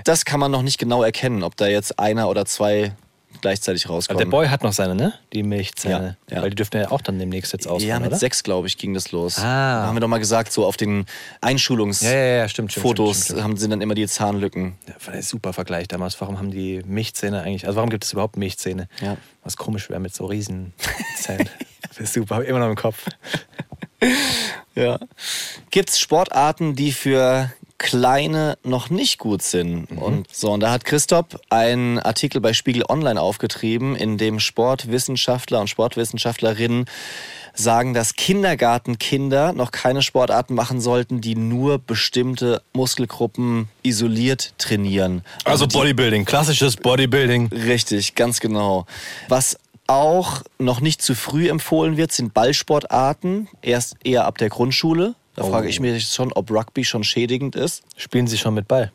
Das 0.05 0.25
kann 0.25 0.41
man 0.41 0.51
noch 0.51 0.63
nicht 0.63 0.79
genau 0.79 1.03
erkennen, 1.03 1.43
ob 1.43 1.57
da 1.57 1.67
jetzt 1.67 1.99
einer 1.99 2.29
oder 2.31 2.47
zwei 2.47 2.93
gleichzeitig 3.41 3.87
Aber 3.87 3.95
rauskommen. 3.95 4.19
der 4.19 4.27
Boy 4.27 4.49
hat 4.49 4.63
noch 4.63 4.73
seine, 4.73 4.95
ne? 4.95 5.15
Die 5.33 5.43
Milchzähne. 5.43 6.17
Ja, 6.29 6.37
ja. 6.37 6.43
Weil 6.43 6.51
die 6.51 6.57
dürften 6.57 6.79
ja 6.79 6.91
auch 6.91 7.01
dann 7.01 7.19
demnächst 7.19 7.53
jetzt 7.53 7.67
ausfallen, 7.67 7.89
ja, 7.89 7.99
mit 7.99 8.09
oder? 8.09 8.17
sechs, 8.19 8.43
glaube 8.43 8.67
ich, 8.67 8.77
ging 8.79 8.95
das 8.95 9.13
los. 9.13 9.39
Ah. 9.39 9.43
Da 9.83 9.87
haben 9.87 9.97
wir 9.97 10.01
doch 10.01 10.09
mal 10.09 10.19
gesagt, 10.19 10.53
so 10.53 10.65
auf 10.67 10.77
den 10.77 11.07
Einschulungsfotos 11.41 12.13
Ja, 12.13 12.19
ja, 12.19 12.37
ja, 12.39 12.49
stimmt, 12.49 12.73
stimmt, 12.73 12.87
stimmt, 12.87 12.99
stimmt, 12.99 13.25
stimmt. 13.25 13.43
haben 13.43 13.57
sie 13.57 13.69
dann 13.69 13.81
immer 13.81 13.95
die 13.95 14.07
Zahnlücken. 14.07 14.77
Ja, 15.13 15.23
super 15.23 15.53
Vergleich 15.53 15.89
damals. 15.89 16.21
Warum 16.21 16.39
haben 16.39 16.51
die 16.51 16.83
Milchzähne 16.87 17.43
eigentlich, 17.43 17.67
also 17.67 17.77
warum 17.77 17.91
gibt 17.91 18.05
es 18.05 18.13
überhaupt 18.13 18.37
Milchzähne? 18.37 18.89
Ja. 19.01 19.17
Was 19.43 19.57
komisch 19.57 19.89
wäre 19.91 20.01
mit 20.01 20.15
so 20.15 20.27
riesen 20.27 20.73
Zähnen. 21.17 21.49
das 21.89 21.99
ist 21.99 22.13
super, 22.15 22.37
hab 22.37 22.43
ich 22.43 22.49
immer 22.49 22.59
noch 22.59 22.69
im 22.69 22.77
Kopf. 22.77 23.07
Ja. 24.75 24.99
Gibt 25.71 25.91
es 25.91 25.99
Sportarten, 25.99 26.75
die 26.75 26.93
für 26.93 27.53
Kleine 27.83 28.59
noch 28.63 28.91
nicht 28.91 29.19
gut 29.19 29.41
sind? 29.41 29.87
Und 29.91 30.27
so, 30.31 30.53
und 30.53 30.61
da 30.61 30.71
hat 30.71 30.85
Christoph 30.85 31.25
einen 31.49 31.99
Artikel 31.99 32.39
bei 32.43 32.53
Spiegel 32.53 32.85
Online 32.87 33.19
aufgetrieben, 33.19 33.97
in 33.97 34.19
dem 34.19 34.39
Sportwissenschaftler 34.39 35.61
und 35.63 35.69
Sportwissenschaftlerinnen 35.69 36.85
sagen, 37.55 37.95
dass 37.95 38.15
Kindergartenkinder 38.17 39.55
noch 39.55 39.71
keine 39.71 40.03
Sportarten 40.03 40.55
machen 40.55 40.83
sollten, 40.83 41.23
die 41.23 41.35
nur 41.35 41.79
bestimmte 41.79 42.61
Muskelgruppen 42.75 43.69
isoliert 43.83 44.53
trainieren. 44.59 45.25
Also 45.45 45.65
die- 45.65 45.75
Bodybuilding, 45.77 46.27
klassisches 46.27 46.77
Bodybuilding. 46.77 47.49
Richtig, 47.49 48.15
ganz 48.15 48.41
genau. 48.41 48.85
Was 49.29 49.57
auch 49.87 50.43
noch 50.59 50.81
nicht 50.81 51.01
zu 51.03 51.15
früh 51.15 51.49
empfohlen 51.49 51.97
wird, 51.97 52.13
sind 52.13 52.35
Ballsportarten, 52.35 53.49
erst 53.63 53.97
eher 54.05 54.27
ab 54.27 54.37
der 54.39 54.51
Grundschule. 54.51 55.15
Da 55.41 55.47
frage 55.49 55.69
ich 55.69 55.81
mich 55.81 56.07
schon, 56.07 56.33
ob 56.35 56.51
Rugby 56.51 56.85
schon 56.85 57.03
schädigend 57.03 57.57
ist. 57.57 57.83
Spielen 57.97 58.27
sie 58.27 58.37
schon 58.37 58.53
mit 58.53 58.69
Ball? 58.69 58.93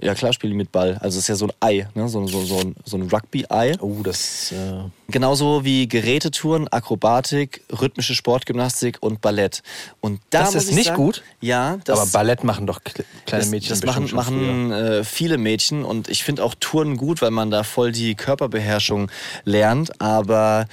Ja 0.00 0.14
klar, 0.14 0.32
spielen 0.32 0.50
die 0.52 0.56
mit 0.56 0.72
Ball. 0.72 0.94
Also 1.00 1.18
es 1.18 1.24
ist 1.24 1.28
ja 1.28 1.36
so 1.36 1.46
ein 1.46 1.52
Ei, 1.60 1.88
ne? 1.94 2.08
so, 2.08 2.26
so, 2.26 2.44
so 2.44 2.58
ein, 2.58 2.74
so 2.84 2.96
ein 2.96 3.02
Rugby-Ei. 3.08 3.76
Oh, 3.80 4.00
das. 4.02 4.50
Äh, 4.50 4.56
Genauso 5.08 5.64
wie 5.64 5.86
Gerätetouren, 5.86 6.66
Akrobatik, 6.66 7.62
rhythmische 7.70 8.14
Sportgymnastik 8.16 8.96
und 9.00 9.20
Ballett. 9.20 9.62
Und 10.00 10.20
da 10.30 10.40
Das 10.40 10.54
ist 10.56 10.70
ich 10.70 10.74
nicht 10.74 10.86
sagen, 10.86 10.96
gut? 10.96 11.22
Ja, 11.40 11.78
das, 11.84 12.00
aber 12.00 12.10
Ballett 12.10 12.42
machen 12.42 12.66
doch 12.66 12.80
kle- 12.80 13.04
kleine 13.26 13.44
das, 13.44 13.50
Mädchen 13.50 13.68
das 13.70 13.80
bestimmt 13.82 14.12
machen, 14.14 14.66
machen 14.68 14.72
äh, 14.72 15.04
viele 15.04 15.38
Mädchen 15.38 15.84
und 15.84 16.08
ich 16.08 16.24
finde 16.24 16.42
auch 16.42 16.54
Touren 16.58 16.96
gut, 16.96 17.22
weil 17.22 17.30
man 17.30 17.50
da 17.52 17.62
voll 17.62 17.92
die 17.92 18.16
Körperbeherrschung 18.16 19.10
lernt. 19.44 20.00
Aber 20.00 20.66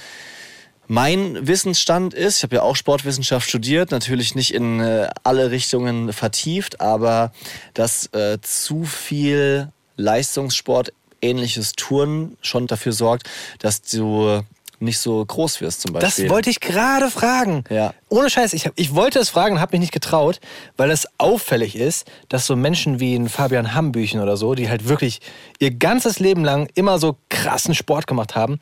mein 0.86 1.46
Wissensstand 1.46 2.12
ist, 2.14 2.38
ich 2.38 2.42
habe 2.42 2.56
ja 2.56 2.62
auch 2.62 2.76
Sportwissenschaft 2.76 3.48
studiert, 3.48 3.90
natürlich 3.90 4.34
nicht 4.34 4.52
in 4.52 4.80
äh, 4.80 5.08
alle 5.22 5.50
Richtungen 5.50 6.12
vertieft, 6.12 6.80
aber 6.80 7.32
dass 7.74 8.06
äh, 8.12 8.38
zu 8.42 8.84
viel 8.84 9.68
Leistungssport, 9.96 10.92
ähnliches 11.20 11.72
Touren 11.74 12.36
schon 12.42 12.66
dafür 12.66 12.92
sorgt, 12.92 13.28
dass 13.60 13.80
du 13.82 14.42
nicht 14.82 14.98
so 14.98 15.24
groß 15.24 15.60
wirst 15.60 15.82
zum 15.82 15.94
Das 15.94 16.02
Beispiel. 16.02 16.28
wollte 16.30 16.50
ich 16.50 16.60
gerade 16.60 17.10
fragen. 17.10 17.64
Ja. 17.70 17.94
Ohne 18.08 18.28
Scheiß, 18.28 18.52
ich, 18.52 18.66
hab, 18.66 18.72
ich 18.76 18.94
wollte 18.94 19.20
es 19.20 19.28
fragen 19.30 19.60
habe 19.60 19.72
mich 19.72 19.80
nicht 19.80 19.92
getraut, 19.92 20.40
weil 20.76 20.90
es 20.90 21.06
auffällig 21.18 21.76
ist, 21.76 22.10
dass 22.28 22.46
so 22.46 22.56
Menschen 22.56 22.98
wie 23.00 23.14
ein 23.14 23.28
Fabian 23.28 23.74
Hambüchen 23.74 24.20
oder 24.20 24.36
so, 24.36 24.54
die 24.54 24.68
halt 24.68 24.88
wirklich 24.88 25.20
ihr 25.60 25.70
ganzes 25.70 26.18
Leben 26.18 26.44
lang 26.44 26.68
immer 26.74 26.98
so 26.98 27.16
krassen 27.28 27.74
Sport 27.74 28.06
gemacht 28.06 28.34
haben, 28.34 28.58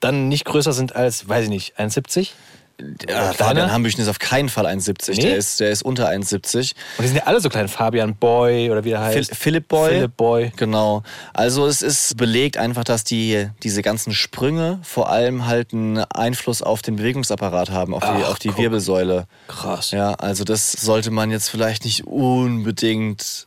dann 0.00 0.28
nicht 0.28 0.44
größer 0.44 0.72
sind 0.72 0.94
als, 0.94 1.28
weiß 1.28 1.44
ich 1.44 1.50
nicht, 1.50 1.78
1,70. 1.78 2.30
ja? 3.08 3.32
Fabian 3.32 3.72
Hambüchen 3.72 4.00
ist 4.00 4.08
auf 4.08 4.18
keinen 4.18 4.48
Fall 4.48 4.66
1,70. 4.66 5.16
Nee? 5.16 5.22
Der, 5.22 5.36
ist, 5.36 5.58
der 5.60 5.70
ist 5.70 5.82
unter 5.82 6.08
1,70. 6.08 6.74
Und 6.96 7.02
die 7.02 7.08
sind 7.08 7.16
ja 7.16 7.24
alle 7.24 7.40
so 7.40 7.48
klein. 7.48 7.68
Fabian 7.68 8.14
Boy 8.14 8.70
oder 8.70 8.84
wie 8.84 8.90
der 8.90 9.00
heißt. 9.00 9.34
Philipp 9.34 9.68
Boy. 9.68 9.90
Philipp 9.90 10.16
Boy. 10.16 10.52
Genau. 10.56 11.02
Also 11.32 11.66
es 11.66 11.82
ist 11.82 12.16
belegt 12.16 12.56
einfach, 12.56 12.84
dass 12.84 13.02
die 13.04 13.48
diese 13.62 13.82
ganzen 13.82 14.12
Sprünge 14.12 14.78
vor 14.82 15.10
allem 15.10 15.46
halt 15.46 15.72
einen 15.72 15.98
Einfluss 15.98 16.62
auf 16.62 16.82
den 16.82 16.96
Bewegungsapparat 16.96 17.70
haben, 17.70 17.94
auf 17.94 18.04
die, 18.04 18.24
Ach, 18.24 18.30
auf 18.30 18.38
die 18.38 18.48
guck. 18.48 18.58
Wirbelsäule. 18.58 19.26
Krass. 19.48 19.90
Ja, 19.90 20.14
also 20.14 20.44
das 20.44 20.70
sollte 20.72 21.10
man 21.10 21.30
jetzt 21.30 21.48
vielleicht 21.48 21.84
nicht 21.84 22.06
unbedingt 22.06 23.46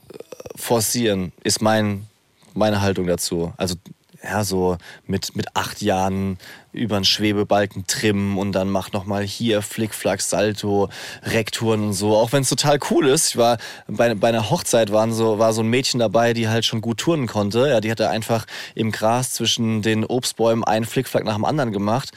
forcieren, 0.56 1.32
ist 1.44 1.62
mein, 1.62 2.08
meine 2.54 2.82
Haltung 2.82 3.08
dazu. 3.08 3.54
Also 3.58 3.76
ja, 4.24 4.44
so 4.44 4.78
mit, 5.08 5.36
mit 5.36 5.56
acht 5.56 5.82
Jahren 5.82 6.38
über 6.74 6.96
einen 6.96 7.06
Schwebebalken 7.06 7.86
trimmen 7.88 8.38
und 8.38 8.54
dann 8.54 8.70
mach 8.70 8.92
nochmal 8.92 9.24
hier 9.24 9.62
Flickflack, 9.62 10.22
Salto, 10.22 10.90
Rekturen 11.24 11.88
und 11.88 11.94
so. 11.94 12.16
Auch 12.16 12.32
wenn 12.32 12.44
es 12.44 12.50
total 12.50 12.80
cool 12.92 13.08
ist. 13.08 13.30
Ich 13.30 13.38
war 13.38 13.58
bei, 13.88 14.14
bei 14.14 14.30
einer 14.30 14.50
Hochzeit 14.50 14.92
waren 14.92 15.12
so, 15.12 15.40
war 15.40 15.54
so 15.54 15.62
ein 15.62 15.70
Mädchen 15.70 16.00
dabei, 16.00 16.34
die 16.34 16.48
halt 16.48 16.66
schon 16.66 16.82
gut 16.82 17.00
turnen 17.00 17.28
konnte. 17.28 17.68
Ja, 17.68 17.82
die 17.82 17.92
hat 17.92 18.00
da 18.00 18.10
einfach 18.10 18.46
im 18.76 18.92
Gras 18.92 19.32
zwischen 19.32 19.82
den 19.82 20.06
Obstbäumen 20.06 20.64
einen 20.64 20.86
Flickflack 20.86 21.26
nach 21.26 21.36
dem 21.36 21.46
anderen 21.46 21.72
gemacht. 21.72 22.12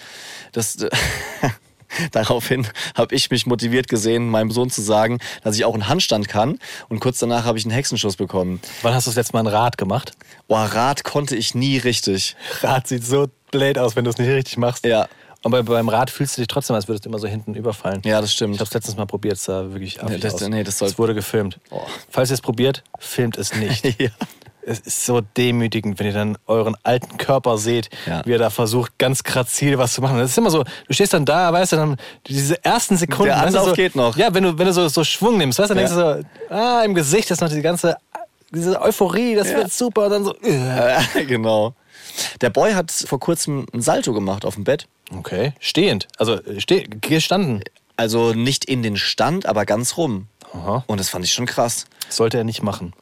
Das, 0.53 0.77
Daraufhin 2.13 2.67
habe 2.95 3.15
ich 3.15 3.31
mich 3.31 3.47
motiviert 3.47 3.89
gesehen, 3.89 4.29
meinem 4.29 4.51
Sohn 4.51 4.71
zu 4.71 4.83
sagen, 4.83 5.19
dass 5.43 5.57
ich 5.57 5.65
auch 5.65 5.75
einen 5.75 5.89
Handstand 5.89 6.29
kann. 6.29 6.59
Und 6.89 7.01
kurz 7.01 7.19
danach 7.19 7.45
habe 7.45 7.59
ich 7.59 7.65
einen 7.65 7.73
Hexenschuss 7.75 8.17
bekommen. 8.17 8.61
Wann 8.83 8.95
hast 8.95 9.07
du 9.07 9.11
das 9.11 9.17
letzte 9.17 9.33
Mal 9.35 9.41
ein 9.41 9.47
Rad 9.47 9.79
gemacht? 9.79 10.13
Oh, 10.49 10.55
Rad 10.57 11.05
konnte 11.05 11.37
ich 11.37 11.55
nie 11.55 11.79
richtig. 11.79 12.37
Rad 12.63 12.87
sieht 12.89 13.05
so 13.05 13.29
blöd 13.51 13.79
aus, 13.79 13.97
wenn 13.97 14.05
du 14.05 14.11
es 14.11 14.19
nicht 14.19 14.29
richtig 14.29 14.57
machst. 14.57 14.85
Ja. 14.85 15.09
Und 15.43 15.51
bei, 15.51 15.61
beim 15.63 15.91
Rad 15.91 16.09
fühlst 16.11 16.37
du 16.39 16.41
dich 16.41 16.49
trotzdem, 16.49 16.75
als 16.75 16.89
würdest 16.89 17.05
du 17.05 17.11
immer 17.11 17.19
so 17.19 17.27
hinten 17.29 17.55
überfallen. 17.55 18.01
Ja, 18.05 18.21
das 18.23 18.33
stimmt. 18.33 18.55
Ich 18.55 18.61
habe 18.61 18.69
es 18.69 18.73
letztens 18.75 18.97
mal 18.97 19.05
probiert, 19.05 19.35
es 19.37 19.45
sah 19.45 19.71
wirklich 19.73 20.03
affig 20.03 20.21
das- 20.23 20.35
aus. 20.35 20.41
nee, 20.49 20.65
das 20.65 20.79
soll- 20.79 20.89
es 20.89 20.99
wurde 20.99 21.15
gefilmt. 21.15 21.59
Oh. 21.71 21.83
Falls 22.09 22.31
ihr 22.31 22.35
es 22.35 22.41
probiert, 22.41 22.83
filmt 22.99 23.37
es 23.37 23.55
nicht. 23.55 23.85
Ja. 24.01 24.09
Es 24.67 24.81
ist 24.81 25.05
so 25.05 25.21
demütigend, 25.21 25.99
wenn 25.99 26.07
ihr 26.07 26.13
dann 26.15 26.39
euren 26.47 26.75
alten 26.85 27.19
Körper 27.19 27.59
seht, 27.59 27.91
Ja. 28.07 28.23
wie 28.25 28.33
er 28.33 28.39
da 28.39 28.49
versucht, 28.51 28.99
ganz 28.99 29.23
grazil 29.23 29.77
was 29.79 29.93
zu 29.93 30.01
machen. 30.01 30.19
Das 30.19 30.31
ist 30.31 30.39
immer 30.39 30.51
so, 30.51 30.65
du 30.65 30.93
stehst 30.95 31.13
dann 31.13 31.25
da, 31.27 31.53
weißt 31.53 31.73
du, 31.73 31.77
dann 31.77 31.97
diese 32.27 32.63
ersten 32.65 32.97
Sekunden. 32.97 33.25
Der 33.27 33.37
weißt 33.37 33.55
du, 33.55 33.59
Anlauf 33.59 33.69
so, 33.71 33.75
geht 33.75 33.95
noch. 33.95 34.17
Ja, 34.17 34.33
wenn 34.33 34.43
du, 34.45 34.57
wenn 34.59 34.67
du 34.67 34.73
so, 34.73 34.89
so 34.89 35.05
Schwung 35.05 35.37
nimmst, 35.37 35.59
weißt 35.59 35.71
du, 35.71 35.75
dann 35.75 35.85
Ja. 35.85 35.89
denkst 35.89 36.27
du 36.49 36.49
so, 36.49 36.55
ah, 36.55 36.83
im 36.83 36.95
Gesicht 36.95 37.31
ist 37.31 37.41
noch 37.43 37.49
diese 37.49 37.63
ganze, 37.63 37.97
diese 38.53 38.81
Euphorie, 38.81 39.35
das 39.35 39.51
Ja. 39.51 39.59
wird 39.59 39.73
super. 39.73 40.05
Und 40.07 40.11
dann 40.11 40.25
so, 40.25 40.35
äh. 40.43 41.25
genau. 41.27 41.75
Der 42.41 42.51
Boy 42.51 42.73
hat 42.73 42.91
vor 42.93 43.19
kurzem 43.21 43.67
ein 43.75 43.83
Salto 43.83 44.13
gemacht 44.13 44.45
auf 44.47 44.55
dem 44.55 44.65
Bett. 44.65 44.87
okay, 45.15 45.53
stehend, 45.61 46.09
also 46.19 46.39
steh, 46.59 46.87
gestanden. 47.01 47.63
Also 47.97 48.33
nicht 48.33 48.65
in 48.65 48.83
den 48.83 48.97
Stand, 48.97 49.47
aber 49.47 49.67
ganz 49.67 49.97
rum. 49.97 50.27
Aha. 50.53 50.85
Und 50.87 50.99
das 51.01 51.09
fand 51.11 51.25
ich 51.25 51.33
schon 51.33 51.47
krass. 51.47 51.87
Sollte 52.09 52.39
er 52.39 52.45
nicht 52.45 52.63
machen. 52.63 52.93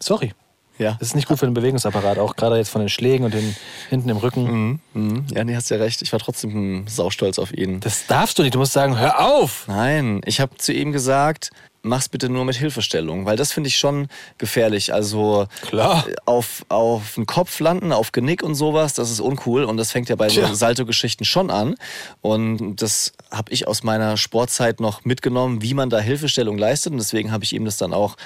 Sorry. 0.00 0.34
Ja. 0.78 0.96
Das 0.98 1.08
ist 1.08 1.14
nicht 1.14 1.28
gut 1.28 1.38
für 1.38 1.46
den 1.46 1.54
Bewegungsapparat, 1.54 2.18
auch 2.18 2.36
gerade 2.36 2.56
jetzt 2.56 2.68
von 2.68 2.80
den 2.80 2.88
Schlägen 2.88 3.24
und 3.24 3.34
den 3.34 3.56
hinten 3.88 4.08
im 4.08 4.16
Rücken. 4.16 4.80
Mhm. 4.92 5.24
Ja, 5.32 5.44
nee, 5.44 5.56
hast 5.56 5.70
ja 5.70 5.78
recht. 5.78 6.02
Ich 6.02 6.12
war 6.12 6.20
trotzdem 6.20 6.52
hm, 6.52 6.88
saustolz 6.88 7.38
auf 7.38 7.52
ihn. 7.52 7.80
Das 7.80 8.06
darfst 8.06 8.38
du 8.38 8.42
nicht. 8.42 8.54
Du 8.54 8.58
musst 8.58 8.72
sagen, 8.72 8.98
hör 8.98 9.24
auf! 9.24 9.64
Nein, 9.68 10.20
ich 10.24 10.40
habe 10.40 10.56
zu 10.56 10.72
ihm 10.72 10.92
gesagt, 10.92 11.50
mach's 11.86 12.08
bitte 12.08 12.28
nur 12.28 12.44
mit 12.44 12.56
Hilfestellung, 12.56 13.24
weil 13.24 13.36
das 13.36 13.52
finde 13.52 13.68
ich 13.68 13.78
schon 13.78 14.08
gefährlich. 14.38 14.92
Also 14.92 15.46
Klar. 15.62 16.06
äh, 16.08 16.14
auf, 16.24 16.64
auf 16.68 17.14
den 17.14 17.26
Kopf 17.26 17.60
landen, 17.60 17.92
auf 17.92 18.12
Genick 18.12 18.42
und 18.42 18.54
sowas, 18.54 18.94
das 18.94 19.10
ist 19.10 19.20
uncool 19.20 19.64
und 19.64 19.76
das 19.76 19.92
fängt 19.92 20.08
ja 20.08 20.16
bei 20.16 20.28
Tja. 20.28 20.48
so 20.48 20.54
Salto-Geschichten 20.54 21.24
schon 21.24 21.50
an. 21.50 21.76
Und 22.20 22.76
das 22.76 23.12
habe 23.30 23.52
ich 23.52 23.66
aus 23.66 23.82
meiner 23.82 24.16
Sportzeit 24.16 24.80
noch 24.80 25.04
mitgenommen, 25.04 25.62
wie 25.62 25.74
man 25.74 25.90
da 25.90 25.98
Hilfestellung 25.98 26.58
leistet 26.58 26.92
und 26.92 26.98
deswegen 26.98 27.32
habe 27.32 27.44
ich 27.44 27.52
ihm 27.52 27.64
das 27.64 27.76
dann 27.76 27.92
auch 27.92 28.16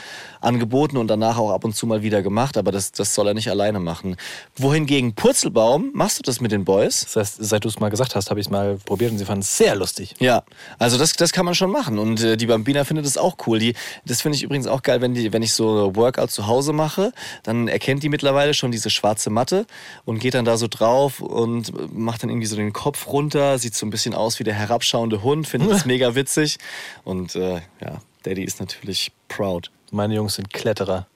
angeboten 0.40 0.96
und 0.96 1.08
danach 1.08 1.38
auch 1.38 1.50
ab 1.50 1.64
und 1.64 1.74
zu 1.76 1.86
mal 1.86 2.02
wieder 2.02 2.22
gemacht, 2.22 2.56
aber 2.56 2.72
das, 2.72 2.92
das 2.92 3.14
soll 3.14 3.28
er 3.28 3.34
nicht 3.34 3.50
alleine 3.50 3.80
machen. 3.80 4.16
Wohingegen 4.56 5.14
Purzelbaum, 5.14 5.90
machst 5.92 6.18
du 6.18 6.22
das 6.22 6.40
mit 6.40 6.52
den 6.52 6.64
Boys? 6.64 7.02
Das 7.04 7.16
heißt, 7.16 7.36
seit 7.40 7.64
du 7.64 7.68
es 7.68 7.78
mal 7.78 7.90
gesagt 7.90 8.14
hast, 8.14 8.30
habe 8.30 8.40
ich 8.40 8.46
es 8.46 8.50
mal 8.50 8.78
probiert 8.84 9.12
und 9.12 9.18
sie 9.18 9.24
fanden 9.24 9.42
es 9.42 9.56
sehr 9.56 9.74
lustig. 9.74 10.14
Ja, 10.18 10.42
also 10.78 10.98
das, 10.98 11.12
das 11.12 11.32
kann 11.32 11.44
man 11.44 11.54
schon 11.54 11.70
machen. 11.70 11.98
Und 11.98 12.22
äh, 12.22 12.36
die 12.36 12.46
Bambina 12.46 12.84
findet 12.84 13.06
es 13.06 13.18
auch 13.18 13.36
cool. 13.46 13.49
Die, 13.58 13.74
das 14.04 14.20
finde 14.22 14.36
ich 14.36 14.42
übrigens 14.42 14.66
auch 14.66 14.82
geil, 14.82 15.00
wenn, 15.00 15.14
die, 15.14 15.32
wenn 15.32 15.42
ich 15.42 15.52
so 15.52 15.94
Workout 15.96 16.30
zu 16.30 16.46
Hause 16.46 16.72
mache, 16.72 17.12
dann 17.42 17.66
erkennt 17.68 18.02
die 18.02 18.08
mittlerweile 18.08 18.54
schon 18.54 18.70
diese 18.70 18.90
schwarze 18.90 19.30
Matte 19.30 19.66
und 20.04 20.18
geht 20.20 20.34
dann 20.34 20.44
da 20.44 20.56
so 20.56 20.68
drauf 20.68 21.20
und 21.20 21.72
macht 21.96 22.22
dann 22.22 22.30
irgendwie 22.30 22.46
so 22.46 22.56
den 22.56 22.72
Kopf 22.72 23.08
runter, 23.08 23.58
sieht 23.58 23.74
so 23.74 23.84
ein 23.86 23.90
bisschen 23.90 24.14
aus 24.14 24.38
wie 24.38 24.44
der 24.44 24.54
herabschauende 24.54 25.22
Hund, 25.22 25.48
findet 25.48 25.70
es 25.72 25.84
mega 25.86 26.14
witzig. 26.14 26.58
Und 27.04 27.34
äh, 27.34 27.56
ja, 27.80 28.00
Daddy 28.22 28.44
ist 28.44 28.60
natürlich 28.60 29.12
proud. 29.28 29.70
Meine 29.90 30.14
Jungs 30.14 30.34
sind 30.36 30.52
Kletterer. 30.52 31.06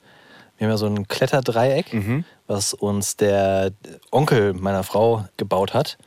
Wir 0.58 0.66
haben 0.66 0.72
ja 0.72 0.76
so 0.78 0.86
ein 0.86 1.06
Kletterdreieck, 1.08 1.92
Mhm. 1.92 2.24
was 2.46 2.74
uns 2.74 3.16
der 3.16 3.72
Onkel 4.10 4.54
meiner 4.54 4.84
Frau 4.84 5.24
gebaut 5.36 5.74
hat. 5.74 5.98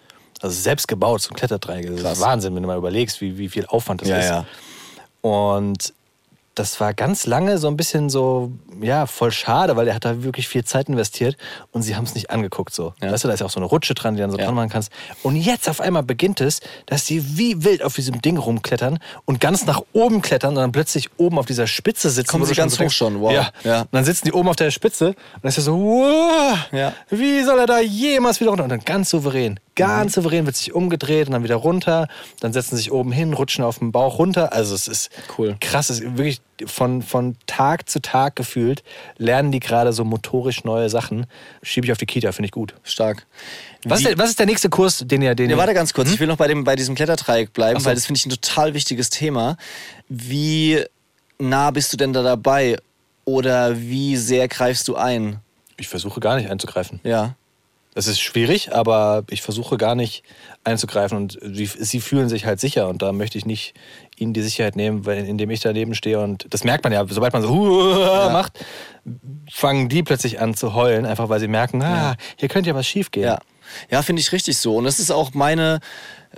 Also 0.42 0.56
selbst 0.62 0.88
gebaut, 0.88 1.22
so 1.22 1.32
ein 1.32 1.36
Kletterdreieck. 1.36 1.88
Das 1.88 2.02
Krass. 2.02 2.18
ist 2.20 2.24
Wahnsinn, 2.24 2.56
wenn 2.56 2.62
du 2.64 2.68
mal 2.68 2.78
überlegst, 2.78 3.22
wie, 3.22 3.38
wie 3.38 3.50
viel 3.50 3.66
Aufwand 3.66 4.02
das 4.02 4.08
Ja, 4.10 4.18
ist. 4.20 4.30
ja. 4.30 4.46
Und 5.22 5.94
das 6.60 6.80
war 6.80 6.94
ganz 6.94 7.26
lange 7.26 7.58
so 7.58 7.68
ein 7.68 7.78
bisschen 7.78 8.10
so, 8.10 8.52
ja, 8.82 9.06
voll 9.06 9.32
schade, 9.32 9.76
weil 9.76 9.88
er 9.88 9.96
hat 9.96 10.06
da 10.06 10.24
wirklich 10.24 10.48
viel 10.48 10.64
Zeit 10.64 10.90
investiert 10.90 11.38
und 11.72 11.82
sie 11.84 11.96
haben 11.96 12.04
es 12.06 12.16
nicht 12.16 12.30
angeguckt 12.32 12.74
so. 12.74 12.94
Ja. 13.02 13.12
Weißt 13.12 13.24
du, 13.24 13.28
da 13.28 13.34
ist 13.34 13.40
ja 13.42 13.46
auch 13.46 13.52
so 13.52 13.60
eine 13.60 13.66
Rutsche 13.68 13.94
dran, 13.94 14.16
die 14.16 14.22
dann 14.22 14.32
so 14.32 14.38
Ja. 14.38 14.46
dran 14.46 14.56
machen 14.56 14.70
kannst. 14.70 14.92
Und 15.24 15.36
jetzt 15.36 15.70
auf 15.70 15.82
einmal 15.82 16.04
beginnt 16.04 16.42
es, 16.42 16.60
dass 16.86 17.06
sie 17.06 17.38
wie 17.38 17.64
wild 17.64 17.84
auf 17.84 17.96
diesem 17.96 18.22
Ding 18.22 18.38
rumklettern 18.38 19.00
und 19.26 19.40
ganz 19.40 19.66
nach 19.66 19.82
oben 19.94 20.22
klettern 20.22 20.50
und 20.52 20.56
dann 20.62 20.72
plötzlich 20.72 21.10
oben 21.18 21.38
auf 21.40 21.46
dieser 21.46 21.68
Spitze 21.68 22.10
sitzen. 22.10 22.30
Kommen 22.32 22.46
sie 22.46 22.56
ganz 22.56 22.76
so 22.76 22.84
hoch 22.86 22.92
schon, 22.92 23.22
wow. 23.22 23.32
Ja. 23.32 23.50
Ja. 23.64 23.82
Und 23.82 23.90
dann 23.94 24.06
sitzen 24.06 24.26
die 24.26 24.34
oben 24.34 24.50
auf 24.50 24.56
der 24.56 24.72
Spitze 24.72 25.08
und 25.10 25.16
dann 25.44 25.50
ist 25.50 25.58
er 25.58 25.64
so, 25.64 25.74
wow, 25.78 26.58
wie 27.10 27.44
soll 27.44 27.60
er 27.60 27.66
da 27.68 27.80
jemals 27.80 28.40
wieder 28.40 28.50
runter? 28.50 28.64
Und 28.64 28.70
dann 28.70 28.80
ganz 28.82 29.10
souverän, 29.10 29.60
ganz 29.78 30.12
Mhm. 30.12 30.22
souverän 30.22 30.46
wird 30.46 30.58
sich 30.58 30.74
umgedreht 30.74 31.28
und 31.28 31.34
dann 31.34 31.44
wieder 31.44 31.56
runter. 31.56 32.10
Dann 32.42 32.52
setzen 32.52 32.76
sie 32.76 32.84
sich 32.84 32.92
oben 32.92 33.14
hin, 33.14 33.32
rutschen 33.34 33.64
auf 33.64 33.80
dem 33.80 33.94
Bauch 33.94 34.20
runter. 34.20 34.52
Also 34.52 34.76
es 34.76 34.90
ist 34.90 35.10
Cool. 35.38 35.56
krass. 35.62 35.90
Es 35.90 36.02
ist 36.02 36.18
wirklich 36.18 36.42
von, 36.66 37.02
von 37.02 37.38
Tag 37.46 37.88
zu 37.88 38.02
Tag 38.02 38.36
gefühlt 38.36 38.84
lernen 39.18 39.52
die 39.52 39.60
gerade 39.60 39.94
so 39.94 40.04
motorisch 40.04 40.64
neue 40.66 40.90
Sachen. 40.90 41.28
Schiebe 41.64 41.86
ich 41.86 41.92
auf 41.92 41.98
die 42.00 42.06
Kita, 42.08 42.32
finde 42.34 42.48
ich 42.48 42.52
gut. 42.52 42.74
Stark. 42.84 43.26
Was 43.86 44.00
ist, 44.00 44.08
der, 44.10 44.18
was 44.18 44.32
ist 44.32 44.40
der 44.40 44.48
nächste 44.48 44.70
Kurs, 44.70 45.04
den 45.06 45.22
ihr... 45.22 45.36
Den 45.36 45.50
Ja, 45.50 45.56
ihr 45.56 45.60
warte 45.60 45.74
ganz 45.74 45.94
kurz. 45.94 46.12
Ich 46.12 46.20
will 46.20 46.28
noch 46.28 46.36
bei, 46.38 46.48
dem, 46.48 46.64
bei 46.64 46.76
diesem 46.76 46.96
Kletterdreieck 46.96 47.54
bleiben, 47.54 47.80
so. 47.80 47.86
weil 47.86 47.96
das 47.96 48.06
finde 48.08 48.18
ich 48.18 48.26
ein 48.26 48.32
total 48.32 48.74
wichtiges 48.74 49.10
Thema. 49.12 49.56
Wie 50.10 50.84
nah 51.40 51.72
bist 51.72 51.94
du 51.94 51.98
denn 51.98 52.12
da 52.12 52.24
dabei? 52.24 52.78
Oder 53.26 53.80
wie 53.80 54.16
sehr 54.18 54.48
greifst 54.48 54.88
du 54.88 54.96
ein? 54.96 55.40
ich 55.80 55.88
versuche 55.90 56.20
gar 56.20 56.38
nicht 56.38 56.50
einzugreifen. 56.50 57.00
Ja. 57.04 57.36
Es 57.98 58.06
ist 58.06 58.20
schwierig, 58.20 58.76
aber 58.76 59.24
ich 59.28 59.42
versuche 59.42 59.76
gar 59.76 59.96
nicht 59.96 60.24
einzugreifen 60.64 61.18
und 61.18 61.40
sie, 61.42 61.66
sie 61.66 62.00
fühlen 62.00 62.30
sich 62.30 62.46
halt 62.46 62.60
sicher 62.60 62.90
und 62.90 63.02
da 63.02 63.12
möchte 63.12 63.40
ich 63.40 63.48
nicht 63.48 63.74
ihnen 64.16 64.34
die 64.34 64.44
Sicherheit 64.44 64.76
nehmen, 64.76 65.08
weil, 65.08 65.26
indem 65.26 65.50
ich 65.50 65.62
daneben 65.62 65.96
stehe 65.96 66.20
und 66.20 66.46
das 66.52 66.64
merkt 66.64 66.84
man 66.84 66.94
ja, 66.94 67.04
sobald 67.10 67.34
man 67.34 67.42
so 67.42 67.50
"Huah" 67.50 68.30
macht, 68.32 68.64
fangen 69.52 69.90
die 69.90 70.04
plötzlich 70.04 70.40
an 70.40 70.54
zu 70.54 70.76
heulen, 70.76 71.08
einfach 71.08 71.30
weil 71.30 71.40
sie 71.40 71.48
merken, 71.48 71.82
ah, 71.82 72.16
hier 72.36 72.50
könnte 72.50 72.70
ja 72.70 72.76
was 72.76 72.86
schief 72.86 73.10
gehen. 73.10 73.24
Ja, 73.24 73.40
ja 73.90 74.04
finde 74.04 74.20
ich 74.20 74.32
richtig 74.32 74.60
so. 74.60 74.76
Und 74.76 74.84
das 74.84 75.00
ist 75.00 75.10
auch 75.10 75.34
meine, 75.34 75.80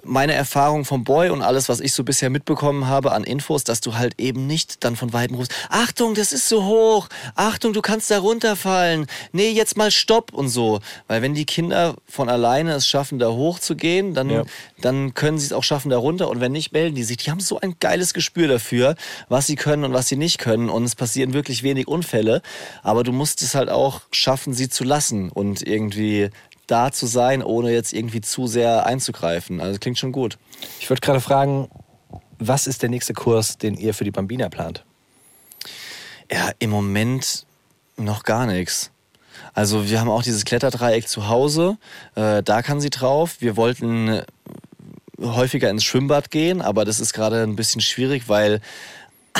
meine 0.04 0.34
Erfahrung 0.34 0.86
vom 0.86 1.04
Boy 1.04 1.30
und 1.30 1.42
alles, 1.42 1.70
was 1.70 1.80
ich 1.80 1.94
so 1.94 2.04
bisher 2.04 2.30
mitbekommen 2.30 2.88
habe 2.88 3.12
an 3.12 3.24
Infos, 3.24 3.64
dass 3.64 3.82
du 3.82 3.96
halt 3.96 4.16
eben 4.20 4.48
nicht 4.48 4.84
dann 4.84 4.96
von 4.96 5.14
Weitem 5.14 5.36
rufst, 5.36 5.52
Achtung, 5.70 6.16
das 6.16 6.32
ist 6.32 6.48
so 6.48 6.64
hoch, 6.66 7.08
Achtung, 7.36 7.74
du 7.74 7.82
kannst 7.82 8.10
da 8.12 8.20
runterfallen, 8.20 9.08
nee, 9.32 9.50
jetzt 9.52 9.78
mal 9.78 9.92
Stopp 9.92 10.34
und 10.34 10.50
so. 10.50 10.80
Weil 11.08 11.22
wenn 11.22 11.34
die 11.34 11.46
Kinder 11.46 11.96
von 12.08 12.30
alleine 12.30 12.74
es 12.74 12.88
schaffen, 12.88 13.20
da 13.20 13.30
hoch 13.30 13.60
zu 13.60 13.76
gehen, 13.76 14.14
dann, 14.14 14.30
Ja. 14.30 14.44
dann 14.82 15.14
können 15.14 15.38
sie 15.38 15.46
es 15.46 15.54
auch 15.54 15.64
schaffen, 15.64 15.90
da 15.90 15.98
runter. 15.98 16.30
Und 16.30 16.40
wenn 16.40 16.52
nicht, 16.52 16.72
melden 16.72 16.96
die 16.96 17.04
sich. 17.04 17.18
Die 17.18 17.32
haben 17.32 17.40
so 17.40 17.60
ein 17.60 17.76
geiles 17.80 18.14
Gespür 18.14 18.48
dafür, 18.48 18.96
was 19.28 19.48
sie 19.48 19.56
können 19.56 19.84
und 19.84 19.94
was 19.94 20.08
sie 20.08 20.16
nicht 20.16 20.38
können. 20.40 20.70
Und 20.70 20.84
es 20.84 20.96
passieren 20.96 21.34
wirklich 21.34 21.64
wenig 21.64 21.88
Unfälle. 21.88 22.42
Aber 22.84 23.04
du 23.04 23.12
musst 23.12 23.42
es 23.42 23.56
halt 23.56 23.70
auch 23.70 24.02
schaffen, 24.12 24.54
sie 24.54 24.70
zu 24.70 24.84
lassen 24.84 25.30
und 25.30 25.62
irgendwie 25.66 26.30
da 26.70 26.92
zu 26.92 27.06
sein, 27.06 27.44
ohne 27.44 27.72
jetzt 27.72 27.94
irgendwie 27.94 28.22
zu 28.22 28.48
sehr 28.48 28.86
einzugreifen. 28.86 29.62
Also 29.62 29.80
klingt 29.80 29.98
schon 29.98 30.12
gut. 30.12 30.38
Ich 30.80 30.90
würde 30.90 31.02
gerade 31.02 31.22
fragen, 31.22 31.70
was 32.38 32.68
ist 32.68 32.82
der 32.82 32.90
nächste 32.90 33.14
Kurs, 33.14 33.58
den 33.58 33.76
ihr 33.76 33.94
für 33.94 34.04
die 34.04 34.12
Bambina 34.12 34.50
plant? 34.50 34.86
Ja, 36.32 36.52
im 36.60 36.70
Moment 36.70 37.46
noch 37.98 38.24
gar 38.24 38.46
nichts. 38.46 38.92
Also 39.54 39.90
wir 39.90 40.00
haben 40.00 40.10
auch 40.10 40.24
dieses 40.24 40.46
Kletterdreieck 40.46 41.08
zu 41.08 41.28
Hause, 41.28 41.78
äh, 42.16 42.44
da 42.44 42.62
kann 42.62 42.80
sie 42.80 42.90
drauf. 42.90 43.38
Wir 43.40 43.58
wollten 43.58 44.22
häufiger 45.20 45.70
ins 45.70 45.84
Schwimmbad 45.84 46.32
gehen, 46.32 46.62
aber 46.62 46.86
das 46.86 47.00
ist 47.00 47.14
gerade 47.14 47.44
ein 47.44 47.56
bisschen 47.56 47.82
schwierig, 47.82 48.30
weil 48.30 48.62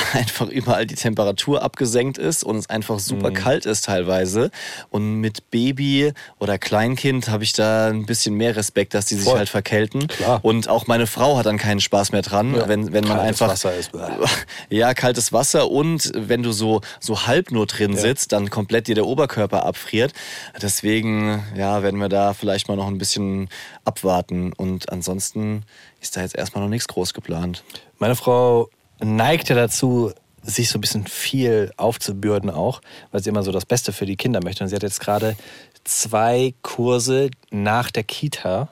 einfach 0.12 0.48
überall 0.48 0.86
die 0.86 0.94
Temperatur 0.94 1.62
abgesenkt 1.62 2.18
ist 2.18 2.44
und 2.44 2.56
es 2.56 2.68
einfach 2.70 2.98
super 2.98 3.30
kalt 3.30 3.66
ist 3.66 3.84
teilweise. 3.86 4.50
Und 4.90 5.16
mit 5.20 5.50
Baby 5.50 6.12
oder 6.38 6.58
Kleinkind 6.58 7.28
habe 7.28 7.44
ich 7.44 7.52
da 7.52 7.88
ein 7.88 8.06
bisschen 8.06 8.34
mehr 8.34 8.56
Respekt, 8.56 8.94
dass 8.94 9.06
die 9.06 9.14
sich 9.14 9.24
Voll. 9.24 9.38
halt 9.38 9.48
verkälten. 9.48 10.08
Klar. 10.08 10.40
Und 10.42 10.68
auch 10.68 10.86
meine 10.86 11.06
Frau 11.06 11.36
hat 11.36 11.46
dann 11.46 11.58
keinen 11.58 11.80
Spaß 11.80 12.12
mehr 12.12 12.22
dran, 12.22 12.54
Ja. 12.54 12.68
wenn, 12.68 12.92
wenn 12.92 13.04
man 13.04 13.18
Kaltes 13.18 13.42
einfach 13.42 13.48
Wasser 13.48 13.74
ist, 13.76 13.90
ja, 14.70 14.94
kaltes 14.94 15.32
Wasser 15.32 15.70
und 15.70 16.12
wenn 16.14 16.42
du 16.42 16.52
so, 16.52 16.80
so 17.00 17.26
halb 17.26 17.50
nur 17.50 17.66
drin 17.66 17.96
sitzt, 17.96 18.32
dann 18.32 18.50
komplett 18.50 18.88
dir 18.88 18.94
der 18.94 19.06
Oberkörper 19.06 19.64
abfriert. 19.64 20.12
Deswegen, 20.60 21.42
ja, 21.56 21.82
werden 21.82 22.00
wir 22.00 22.08
da 22.08 22.34
vielleicht 22.34 22.68
mal 22.68 22.76
noch 22.76 22.86
ein 22.88 22.98
bisschen 22.98 23.48
abwarten. 23.84 24.52
Und 24.52 24.90
ansonsten 24.90 25.64
ist 26.00 26.16
da 26.16 26.22
jetzt 26.22 26.36
erstmal 26.36 26.62
noch 26.64 26.70
nichts 26.70 26.88
groß 26.88 27.14
geplant. 27.14 27.62
Meine 27.98 28.16
Frau 28.16 28.68
neigt 29.02 29.48
ja 29.48 29.54
dazu, 29.54 30.12
sich 30.42 30.70
so 30.70 30.78
ein 30.78 30.80
bisschen 30.80 31.06
viel 31.06 31.70
aufzubürden 31.76 32.50
auch, 32.50 32.80
weil 33.12 33.22
sie 33.22 33.28
immer 33.28 33.42
so 33.42 33.52
das 33.52 33.66
Beste 33.66 33.92
für 33.92 34.06
die 34.06 34.16
Kinder 34.16 34.40
möchte. 34.42 34.64
Und 34.64 34.68
sie 34.68 34.76
hat 34.76 34.82
jetzt 34.82 35.00
gerade 35.00 35.36
zwei 35.84 36.54
Kurse 36.62 37.30
nach 37.50 37.90
der 37.90 38.04
Kita. 38.04 38.68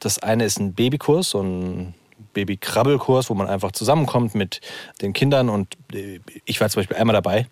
Das 0.00 0.18
eine 0.18 0.44
ist 0.44 0.58
ein 0.58 0.74
Babykurs, 0.74 1.30
so 1.30 1.42
ein 1.42 1.94
Babykrabbelkurs, 2.32 3.30
wo 3.30 3.34
man 3.34 3.46
einfach 3.46 3.72
zusammenkommt 3.72 4.34
mit 4.34 4.60
den 5.00 5.12
Kindern. 5.12 5.48
Und 5.48 5.74
äh, 5.92 6.20
ich 6.44 6.60
war 6.60 6.68
zum 6.68 6.80
Beispiel 6.80 6.96
einmal 6.96 7.14
dabei, 7.14 7.46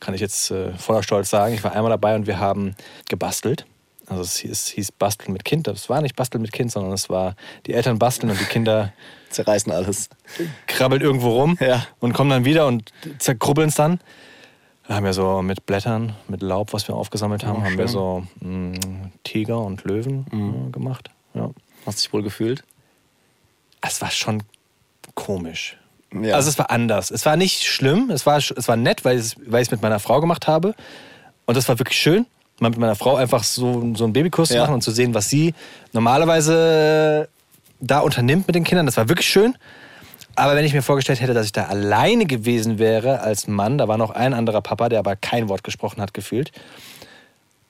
kann 0.00 0.14
ich 0.14 0.20
jetzt 0.20 0.50
äh, 0.50 0.72
voller 0.74 1.02
Stolz 1.02 1.30
sagen. 1.30 1.54
Ich 1.54 1.64
war 1.64 1.72
einmal 1.72 1.90
dabei 1.90 2.14
und 2.14 2.26
wir 2.26 2.38
haben 2.38 2.74
gebastelt. 3.08 3.66
Also 4.06 4.22
es 4.22 4.38
hieß, 4.38 4.68
hieß 4.68 4.92
Basteln 4.92 5.32
mit 5.32 5.44
Kind. 5.44 5.66
Das 5.66 5.88
war 5.88 6.02
nicht 6.02 6.16
Basteln 6.16 6.42
mit 6.42 6.52
Kind, 6.52 6.72
sondern 6.72 6.92
es 6.92 7.08
war 7.08 7.36
die 7.66 7.74
Eltern 7.74 7.98
basteln 7.98 8.30
und 8.30 8.40
die 8.40 8.44
Kinder 8.44 8.92
Zerreißen 9.30 9.72
alles. 9.72 10.08
krabbelt 10.66 11.02
irgendwo 11.02 11.30
rum 11.30 11.56
Ja. 11.60 11.86
und 12.00 12.12
kommen 12.12 12.30
dann 12.30 12.44
wieder 12.44 12.66
und 12.66 12.92
zerkrubbeln 13.18 13.68
es 13.68 13.74
dann. 13.76 14.00
Da 14.88 14.96
haben 14.96 15.04
wir 15.04 15.12
so 15.12 15.40
mit 15.42 15.66
Blättern, 15.66 16.16
mit 16.28 16.42
Laub, 16.42 16.72
was 16.72 16.88
wir 16.88 16.96
aufgesammelt 16.96 17.44
haben, 17.44 17.60
Oh, 17.62 17.64
haben 17.64 17.78
wir 17.78 17.86
so 17.88 18.26
mh, 18.40 18.78
Tiger 19.22 19.60
und 19.60 19.84
Löwen 19.84 20.26
äh, 20.68 20.70
gemacht. 20.72 21.10
Ja. 21.34 21.50
Hast 21.86 22.00
dich 22.02 22.12
wohl 22.12 22.22
gefühlt? 22.24 22.64
Es 23.80 24.02
war 24.02 24.10
schon 24.10 24.42
komisch. 25.14 25.76
Ja. 26.20 26.34
Also 26.34 26.48
es 26.48 26.58
war 26.58 26.70
anders. 26.70 27.12
Es 27.12 27.24
war 27.24 27.36
nicht 27.36 27.62
schlimm, 27.62 28.10
es 28.10 28.26
war, 28.26 28.38
es 28.38 28.66
war 28.68 28.76
nett, 28.76 29.04
weil 29.04 29.16
ich 29.16 29.26
es 29.26 29.36
weil 29.46 29.62
ich 29.62 29.68
es 29.68 29.70
mit 29.70 29.80
meiner 29.80 30.00
Frau 30.00 30.20
gemacht 30.20 30.48
habe. 30.48 30.74
Und 31.46 31.56
das 31.56 31.68
war 31.68 31.78
wirklich 31.78 31.98
schön, 31.98 32.26
mal 32.58 32.70
mit 32.70 32.78
meiner 32.80 32.96
Frau 32.96 33.14
einfach 33.14 33.44
so, 33.44 33.94
so 33.94 34.04
einen 34.04 34.12
Babykurs 34.12 34.48
zu 34.48 34.56
Ja. 34.56 34.62
machen 34.62 34.74
und 34.74 34.82
zu 34.82 34.90
sehen, 34.90 35.14
was 35.14 35.28
sie 35.28 35.54
normalerweise 35.92 37.28
da 37.80 38.00
unternimmt 38.00 38.46
mit 38.46 38.54
den 38.54 38.64
Kindern. 38.64 38.86
Das 38.86 38.96
war 38.96 39.08
wirklich 39.08 39.28
schön. 39.28 39.56
Aber 40.36 40.54
wenn 40.54 40.64
ich 40.64 40.72
mir 40.72 40.82
vorgestellt 40.82 41.20
hätte, 41.20 41.34
dass 41.34 41.46
ich 41.46 41.52
da 41.52 41.64
alleine 41.64 42.24
gewesen 42.24 42.78
wäre 42.78 43.20
als 43.20 43.46
Mann, 43.46 43.78
da 43.78 43.88
war 43.88 43.98
noch 43.98 44.10
ein 44.10 44.32
anderer 44.32 44.62
Papa, 44.62 44.88
der 44.88 45.00
aber 45.00 45.16
kein 45.16 45.48
Wort 45.48 45.64
gesprochen 45.64 46.00
hat, 46.00 46.14
gefühlt, 46.14 46.52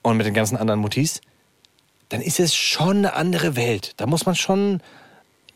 und 0.03 0.17
mit 0.17 0.25
den 0.25 0.33
ganzen 0.33 0.57
anderen 0.57 0.79
Mutis, 0.79 1.21
dann 2.09 2.21
ist 2.21 2.39
es 2.39 2.55
schon 2.55 2.97
eine 2.97 3.13
andere 3.13 3.55
Welt. 3.55 3.93
Da 3.97 4.05
muss 4.05 4.25
man 4.25 4.35
schon 4.35 4.81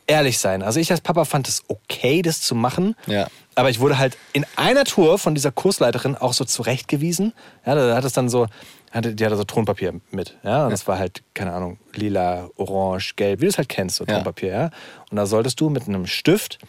ehrlich 0.07 0.39
sein. 0.39 0.61
Also 0.61 0.79
ich 0.79 0.91
als 0.91 1.01
Papa 1.01 1.25
fand 1.25 1.47
es 1.47 1.63
okay, 1.67 2.21
das 2.21 2.41
zu 2.41 2.55
machen. 2.55 2.95
Ja. 3.07 3.27
Aber 3.55 3.69
ich 3.69 3.79
wurde 3.79 3.97
halt 3.97 4.17
in 4.33 4.45
einer 4.55 4.83
Tour 4.83 5.17
von 5.17 5.35
dieser 5.35 5.51
Kursleiterin 5.51 6.15
auch 6.15 6.33
so 6.33 6.45
zurechtgewiesen. 6.45 7.33
Ja, 7.65 7.75
da 7.75 7.95
hat 7.95 8.03
es 8.03 8.13
dann 8.13 8.29
so, 8.29 8.47
hatte, 8.95 9.13
die 9.15 9.25
hatte 9.25 9.35
so 9.37 9.43
Tonpapier 9.43 9.93
mit. 10.11 10.37
Ja, 10.43 10.65
und 10.65 10.71
das 10.71 10.87
war 10.87 10.97
halt, 10.97 11.21
keine 11.33 11.53
Ahnung, 11.53 11.77
lila, 11.93 12.49
orange, 12.57 13.15
gelb, 13.15 13.41
wie 13.41 13.45
du 13.45 13.49
es 13.49 13.57
halt 13.57 13.69
kennst, 13.69 13.97
so. 13.97 14.05
Tonpapier. 14.05 14.51
Ja. 14.51 14.69
Und 15.11 15.17
da 15.17 15.25
solltest 15.25 15.59
du 15.59 15.69
mit 15.69 15.87
einem 15.87 16.05
Stift 16.05 16.59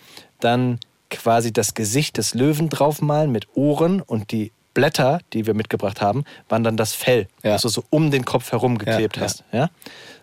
dann 0.40 0.78
quasi 1.10 1.52
das 1.52 1.74
Gesicht 1.74 2.18
des 2.18 2.34
Löwen 2.34 2.68
draufmalen 2.68 3.30
mit 3.30 3.46
Ohren 3.54 4.00
und 4.02 4.32
die 4.32 4.52
Blätter, 4.74 5.20
die 5.32 5.46
wir 5.46 5.54
mitgebracht 5.54 6.02
haben, 6.02 6.24
waren 6.48 6.62
dann 6.62 6.76
das 6.76 6.92
Fell, 6.92 7.28
Ja. 7.42 7.52
das 7.52 7.62
du 7.62 7.68
so 7.68 7.84
um 7.90 8.10
den 8.10 8.24
Kopf 8.24 8.52
herum 8.52 8.76
geklebt 8.76 9.16
Ja, 9.16 9.22
hast. 9.22 9.44
Ja? 9.52 9.70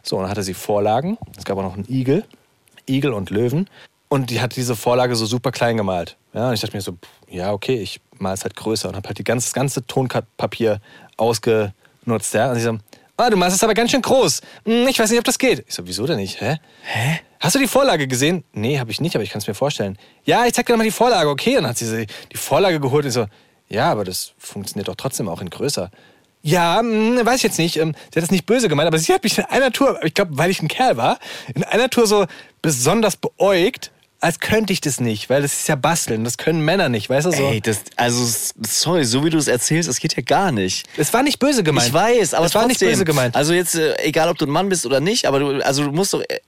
So, 0.03 0.17
und 0.17 0.23
dann 0.23 0.31
hatte 0.31 0.43
sie 0.43 0.53
Vorlagen. 0.53 1.17
Es 1.37 1.45
gab 1.45 1.57
auch 1.57 1.63
noch 1.63 1.73
einen 1.73 1.89
Igel. 1.89 2.23
Igel 2.87 3.13
und 3.13 3.29
Löwen. 3.29 3.69
Und 4.09 4.29
die 4.29 4.41
hat 4.41 4.55
diese 4.55 4.75
Vorlage 4.75 5.15
so 5.15 5.25
super 5.25 5.51
klein 5.51 5.77
gemalt. 5.77 6.17
Ja, 6.33 6.49
und 6.49 6.53
ich 6.53 6.61
dachte 6.61 6.75
mir 6.77 6.81
so, 6.81 6.97
ja, 7.29 7.51
okay, 7.51 7.77
ich 7.81 7.99
mal 8.19 8.33
es 8.33 8.43
halt 8.43 8.55
größer 8.55 8.89
und 8.89 8.95
habe 8.95 9.07
halt 9.07 9.17
die 9.17 9.23
ganze, 9.23 9.47
das 9.47 9.53
ganze 9.53 9.87
Tonpapier 9.87 10.79
ausgenutzt. 12.03 12.33
Ja? 12.33 12.49
Und 12.49 12.55
sie 12.55 12.61
so, 12.61 12.77
ah, 13.17 13.29
du 13.29 13.37
malst 13.37 13.57
es 13.57 13.63
aber 13.63 13.73
ganz 13.73 13.91
schön 13.91 14.01
groß. 14.01 14.41
Hm, 14.65 14.87
ich 14.87 14.99
weiß 14.99 15.09
nicht, 15.09 15.19
ob 15.19 15.25
das 15.25 15.39
geht. 15.39 15.63
Ich 15.67 15.73
so, 15.73 15.87
wieso 15.87 16.05
denn 16.05 16.17
nicht? 16.17 16.41
Hä? 16.41 16.57
Hä? 16.83 17.19
Hast 17.39 17.55
du 17.55 17.59
die 17.59 17.67
Vorlage 17.67 18.07
gesehen? 18.07 18.43
Nee, 18.53 18.79
habe 18.79 18.91
ich 18.91 19.01
nicht, 19.01 19.15
aber 19.15 19.23
ich 19.23 19.29
kann 19.29 19.39
es 19.39 19.47
mir 19.47 19.53
vorstellen. 19.53 19.97
Ja, 20.23 20.45
ich 20.45 20.53
zeig 20.53 20.65
dir 20.65 20.77
mal 20.77 20.83
die 20.83 20.91
Vorlage, 20.91 21.29
okay. 21.29 21.57
Und 21.57 21.63
dann 21.63 21.71
hat 21.71 21.77
sie 21.77 22.07
die 22.31 22.37
Vorlage 22.37 22.79
geholt 22.79 23.03
und 23.03 23.09
ich 23.09 23.13
so, 23.13 23.25
ja, 23.67 23.91
aber 23.91 24.03
das 24.03 24.33
funktioniert 24.37 24.87
doch 24.87 24.95
trotzdem 24.95 25.27
auch 25.27 25.41
in 25.41 25.49
größer. 25.49 25.89
Ja, 26.41 26.79
hm, 26.79 27.25
weiß 27.25 27.37
ich 27.37 27.43
jetzt 27.43 27.57
nicht. 27.57 27.77
Ähm, 27.77 27.93
Sie 28.11 28.19
hat 28.19 28.23
das 28.23 28.31
nicht 28.31 28.45
böse 28.45 28.67
gemeint, 28.67 28.87
aber 28.87 28.97
sie 28.97 29.13
hat 29.13 29.23
mich 29.23 29.37
in 29.37 29.45
einer 29.45 29.71
Tour, 29.71 30.03
ich 30.03 30.13
glaube, 30.13 30.37
weil 30.37 30.51
ich 30.51 30.61
ein 30.61 30.67
Kerl 30.67 30.97
war, 30.97 31.17
in 31.55 31.63
einer 31.63 31.89
Tour 31.89 32.05
so 32.05 32.25
besonders 32.61 33.15
beäugt, 33.15 33.91
als 34.23 34.39
könnte 34.39 34.71
ich 34.71 34.79
das 34.79 35.01
nicht, 35.01 35.29
weil 35.29 35.41
das 35.41 35.51
ist 35.51 35.67
ja 35.67 35.75
basteln, 35.75 36.23
das 36.23 36.37
können 36.37 36.63
Männer 36.63 36.87
nicht, 36.87 37.09
weißt 37.09 37.25
du 37.25 37.31
so. 37.31 37.49
Ey, 37.49 37.59
das, 37.59 37.81
also, 37.97 38.25
sorry, 38.61 39.03
so 39.03 39.25
wie 39.25 39.29
du 39.29 39.37
es 39.37 39.49
erzählst, 39.49 39.89
das 39.89 39.99
geht 39.99 40.15
ja 40.15 40.23
gar 40.23 40.53
nicht. 40.53 40.87
Es 40.95 41.11
war 41.11 41.23
nicht 41.23 41.39
böse 41.39 41.61
gemeint. 41.61 41.87
Ich 41.87 41.93
weiß, 41.93 42.33
aber 42.33 42.45
es 42.45 42.55
war 42.55 42.65
nicht 42.65 42.79
böse 42.79 43.03
gemeint. 43.03 43.35
Also 43.35 43.51
jetzt, 43.51 43.75
äh, 43.75 43.97
egal 44.01 44.29
ob 44.29 44.37
du 44.37 44.45
ein 44.45 44.49
Mann 44.49 44.69
bist 44.69 44.85
oder 44.85 45.01
nicht, 45.01 45.25
aber 45.25 45.39
du, 45.39 45.65
also 45.65 45.83
du 45.83 45.91
musst 45.91 46.13
doch, 46.13 46.21
äh, 46.21 46.39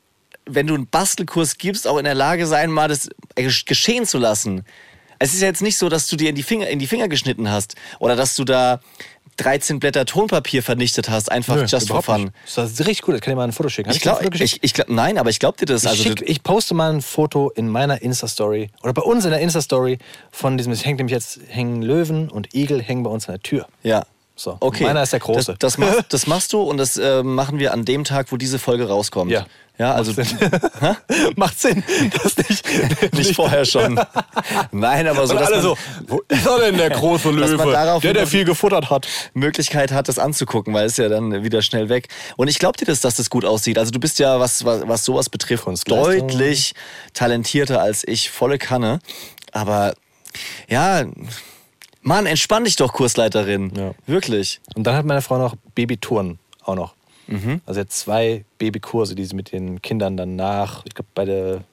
wenn 0.46 0.68
du 0.68 0.74
einen 0.74 0.88
Bastelkurs 0.88 1.58
gibst, 1.58 1.86
auch 1.86 1.98
in 1.98 2.06
der 2.06 2.16
Lage 2.16 2.48
sein, 2.48 2.72
mal 2.72 2.88
das 2.88 3.10
geschehen 3.66 4.06
zu 4.06 4.20
lassen. 4.20 4.64
Es 5.20 5.34
ist 5.34 5.42
ja 5.42 5.48
jetzt 5.48 5.62
nicht 5.62 5.78
so, 5.78 5.90
dass 5.90 6.08
du 6.08 6.16
dir 6.16 6.30
in 6.30 6.36
die 6.36 6.44
Finger, 6.44 6.68
in 6.70 6.80
die 6.80 6.88
Finger 6.88 7.10
geschnitten 7.10 7.52
hast 7.52 7.76
oder 8.00 8.16
dass 8.16 8.38
du 8.38 8.46
da 8.46 8.80
13 9.38 9.80
Blätter 9.80 10.06
Tonpapier 10.06 10.64
vernichtet 10.64 11.10
hast, 11.10 11.32
einfach 11.32 11.56
Nö, 11.56 11.66
just 11.66 11.88
for 11.90 12.02
fun. 12.02 12.24
nicht. 12.26 12.34
Das 12.56 12.72
ist 12.72 12.80
richtig 12.82 13.02
gut, 13.02 13.16
das 13.16 13.22
kann 13.22 13.32
ich 13.34 13.36
mal 13.38 13.44
ein 13.44 13.52
Foto 13.52 13.70
schicken. 13.70 13.90
Hab 13.90 13.96
Ich 13.96 14.02
glaube, 14.02 14.30
ich, 14.34 14.64
ich 14.64 14.74
glaub, 14.74 14.90
nein, 14.90 15.18
aber 15.18 15.30
ich 15.30 15.40
glaube 15.40 15.58
dir 15.58 15.66
das. 15.66 15.84
Ich, 15.84 15.90
Also, 15.90 16.04
schick, 16.04 16.22
ich 16.26 16.42
poste 16.44 16.74
mal 16.74 16.92
ein 16.94 17.02
Foto 17.02 17.50
in 17.50 17.68
meiner 17.68 18.02
Insta-Story 18.02 18.70
oder 18.82 18.94
bei 18.94 19.02
uns 19.02 19.26
in 19.26 19.32
der 19.32 19.40
Insta-Story 19.42 19.98
von 20.32 20.58
diesem, 20.58 20.72
es 20.72 20.86
hängt 20.86 21.00
nämlich 21.00 21.14
jetzt, 21.14 21.40
hängen 21.50 21.82
Löwen 21.82 22.30
und 22.30 22.54
Igel 22.54 22.82
hängen 22.82 23.04
bei 23.04 23.10
uns 23.10 23.28
an 23.28 23.36
der 23.36 23.42
Tür. 23.44 23.68
ja. 23.84 24.04
So, 24.38 24.58
Okay. 24.60 24.84
meiner 24.84 25.02
ist 25.02 25.14
der 25.14 25.22
große. 25.22 25.56
Das, 25.58 25.60
das, 25.60 25.78
machst, 25.78 26.04
das 26.10 26.28
machst 26.28 26.52
du 26.52 26.62
und 26.62 26.76
das 26.76 26.98
äh, 26.98 27.24
machen 27.24 27.58
wir 27.58 27.72
an 27.72 27.86
dem 27.86 28.04
Tag, 28.04 28.34
wo 28.34 28.36
diese 28.36 28.60
Folge 28.60 28.90
rauskommt. 28.90 29.32
Ja. 29.32 29.46
Ja, 29.78 29.94
also 29.94 30.14
Macht 31.36 31.60
Sinn. 31.60 31.84
Das 32.24 32.38
nicht, 32.50 33.14
nicht 33.14 33.36
vorher 33.36 33.66
schon. 33.66 34.00
Nein, 34.72 35.08
aber 35.08 35.28
so, 35.28 35.34
Und 35.34 35.40
dass 35.42 35.48
alle 35.48 35.56
man 35.58 35.64
so, 35.64 35.78
wo 36.08 36.22
ist 36.28 36.46
er 36.46 36.60
denn 36.60 36.78
der 36.78 36.90
große 36.92 37.36
Dass 37.36 37.52
Löwe? 37.52 37.72
darauf 37.72 38.02
der, 38.02 38.14
der 38.14 38.28
viel 38.28 38.46
gefuttert 38.46 38.90
hat. 38.90 39.08
Möglichkeit 39.34 39.92
hat, 39.92 40.08
das 40.08 40.20
anzugucken, 40.20 40.74
weil 40.74 40.86
es 40.86 40.98
ja 40.98 41.10
dann 41.10 41.44
wieder 41.44 41.62
schnell 41.62 41.90
weg. 41.90 42.08
Und 42.38 42.48
ich 42.48 42.60
glaube 42.60 42.78
dir 42.78 42.86
das, 42.86 43.02
dass 43.02 43.16
das 43.16 43.30
gut 43.30 43.46
aussieht. 43.46 43.78
Also 43.78 43.92
du 43.92 44.00
bist 44.00 44.20
ja, 44.20 44.40
was, 44.40 44.64
was, 44.66 44.88
was 44.88 45.06
sowas 45.06 45.30
betrifft, 45.30 45.66
deutlich 45.88 46.74
talentierter 47.14 47.82
als 47.82 48.08
ich, 48.08 48.30
volle 48.30 48.58
Kanne. 48.58 49.00
Aber 49.52 49.94
ja, 50.68 51.06
Mann, 52.02 52.26
entspann 52.26 52.66
dich 52.66 52.76
doch, 52.76 52.94
Kursleiterin. 52.94 53.72
Ja. 53.76 53.92
Wirklich. 54.06 54.62
Und 54.76 54.86
dann 54.86 54.96
hat 54.96 55.06
meine 55.06 55.22
Frau 55.22 55.38
noch 55.38 55.56
Babytouren 55.74 56.40
auch 56.64 56.76
noch. 56.76 56.95
Mhm. 57.28 57.62
Also 57.66 57.80
jetzt 57.82 57.98
zwei 58.00 58.46
Babykurse, 58.58 59.16
die 59.16 59.26
sie 59.26 59.36
mit 59.36 59.52
den 59.52 59.82
Kindern 59.82 60.18
dann 60.18 60.36
nach, 60.36 60.84
ich 60.86 60.94
glaube 60.94 61.10
beide 61.16 61.64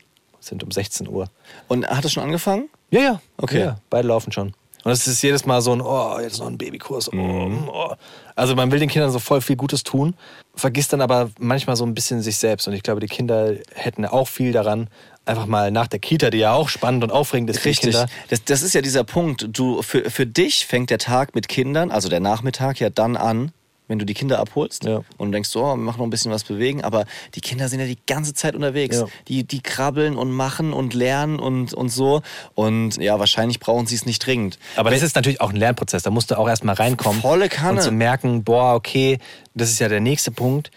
sind 0.40 0.64
um 0.64 0.70
16 0.70 1.08
Uhr. 1.08 1.28
Und 1.68 1.86
hat 1.86 2.04
das 2.04 2.12
schon 2.12 2.22
angefangen? 2.24 2.68
Ja, 2.90 3.00
ja. 3.00 3.20
Okay. 3.36 3.60
Ja, 3.60 3.78
beide 3.90 4.08
laufen 4.08 4.32
schon. 4.32 4.54
Und 4.84 4.90
es 4.90 5.06
ist 5.06 5.22
jedes 5.22 5.46
Mal 5.46 5.62
so 5.62 5.72
ein, 5.72 5.80
oh, 5.80 6.18
jetzt 6.20 6.40
noch 6.40 6.48
ein 6.48 6.58
Babykurs. 6.58 7.12
Oh, 7.12 7.16
Mhm. 7.16 7.68
oh. 7.68 7.94
Also 8.34 8.56
man 8.56 8.72
will 8.72 8.80
den 8.80 8.88
Kindern 8.88 9.12
so 9.12 9.20
voll 9.20 9.40
viel 9.40 9.54
Gutes 9.54 9.84
tun, 9.84 10.14
vergisst 10.56 10.92
dann 10.92 11.00
aber 11.00 11.30
manchmal 11.38 11.76
so 11.76 11.84
ein 11.86 11.94
bisschen 11.94 12.20
sich 12.22 12.36
selbst. 12.38 12.66
Und 12.66 12.74
ich 12.74 12.82
glaube, 12.82 13.00
die 13.00 13.06
Kinder 13.06 13.54
hätten 13.74 14.04
auch 14.04 14.26
viel 14.26 14.50
daran, 14.50 14.88
einfach 15.24 15.46
mal 15.46 15.70
nach 15.70 15.86
der 15.86 16.00
Kita, 16.00 16.30
die 16.30 16.38
ja 16.38 16.52
auch 16.54 16.68
spannend 16.68 17.04
und 17.04 17.12
aufregend 17.12 17.48
ist 17.50 17.64
Richtig. 17.64 17.92
Kinder. 17.92 18.08
Das, 18.28 18.42
das 18.42 18.62
ist 18.62 18.74
ja 18.74 18.80
dieser 18.80 19.04
Punkt. 19.04 19.46
Du, 19.52 19.82
für, 19.82 20.10
für 20.10 20.26
dich 20.26 20.66
fängt 20.66 20.90
der 20.90 20.98
Tag 20.98 21.36
mit 21.36 21.46
Kindern, 21.46 21.92
also 21.92 22.08
der 22.08 22.18
Nachmittag, 22.18 22.80
ja 22.80 22.90
dann 22.90 23.16
an, 23.16 23.52
wenn 23.92 23.98
du 23.98 24.06
die 24.06 24.14
Kinder 24.14 24.38
abholst 24.40 24.84
Ja. 24.84 25.02
und 25.18 25.30
denkst, 25.32 25.50
so, 25.50 25.62
wir 25.62 25.76
machen 25.76 25.98
noch 25.98 26.06
ein 26.06 26.10
bisschen 26.10 26.32
was 26.32 26.42
bewegen, 26.44 26.82
aber 26.82 27.04
die 27.34 27.40
Kinder 27.40 27.68
sind 27.68 27.78
ja 27.78 27.86
die 27.86 27.98
ganze 28.06 28.32
Zeit 28.34 28.54
unterwegs. 28.56 28.96
Ja. 28.96 29.06
Die, 29.28 29.44
die 29.44 29.60
krabbeln 29.60 30.16
und 30.16 30.32
machen 30.32 30.72
und 30.72 30.94
lernen 30.94 31.38
und, 31.38 31.74
und 31.74 31.90
so. 31.90 32.22
Und 32.54 32.96
ja, 32.96 33.18
wahrscheinlich 33.18 33.60
brauchen 33.60 33.86
sie 33.86 33.94
es 33.94 34.06
nicht 34.06 34.24
dringend. 34.26 34.58
Aber 34.76 34.90
das 34.90 35.02
ist 35.02 35.14
natürlich 35.14 35.40
auch 35.42 35.50
ein 35.50 35.56
Lernprozess. 35.56 36.02
Da 36.02 36.10
musst 36.10 36.30
du 36.30 36.38
auch 36.38 36.48
erstmal 36.48 36.74
reinkommen. 36.74 37.20
Volle 37.20 37.48
Kanne. 37.48 37.78
Und 37.78 37.82
zu 37.82 37.92
merken, 37.92 38.42
boah, 38.44 38.74
okay, 38.74 39.18
das 39.54 39.70
ist 39.70 39.78
ja 39.78 39.88
der 39.88 40.00
nächste 40.00 40.30
Punkt. 40.30 40.70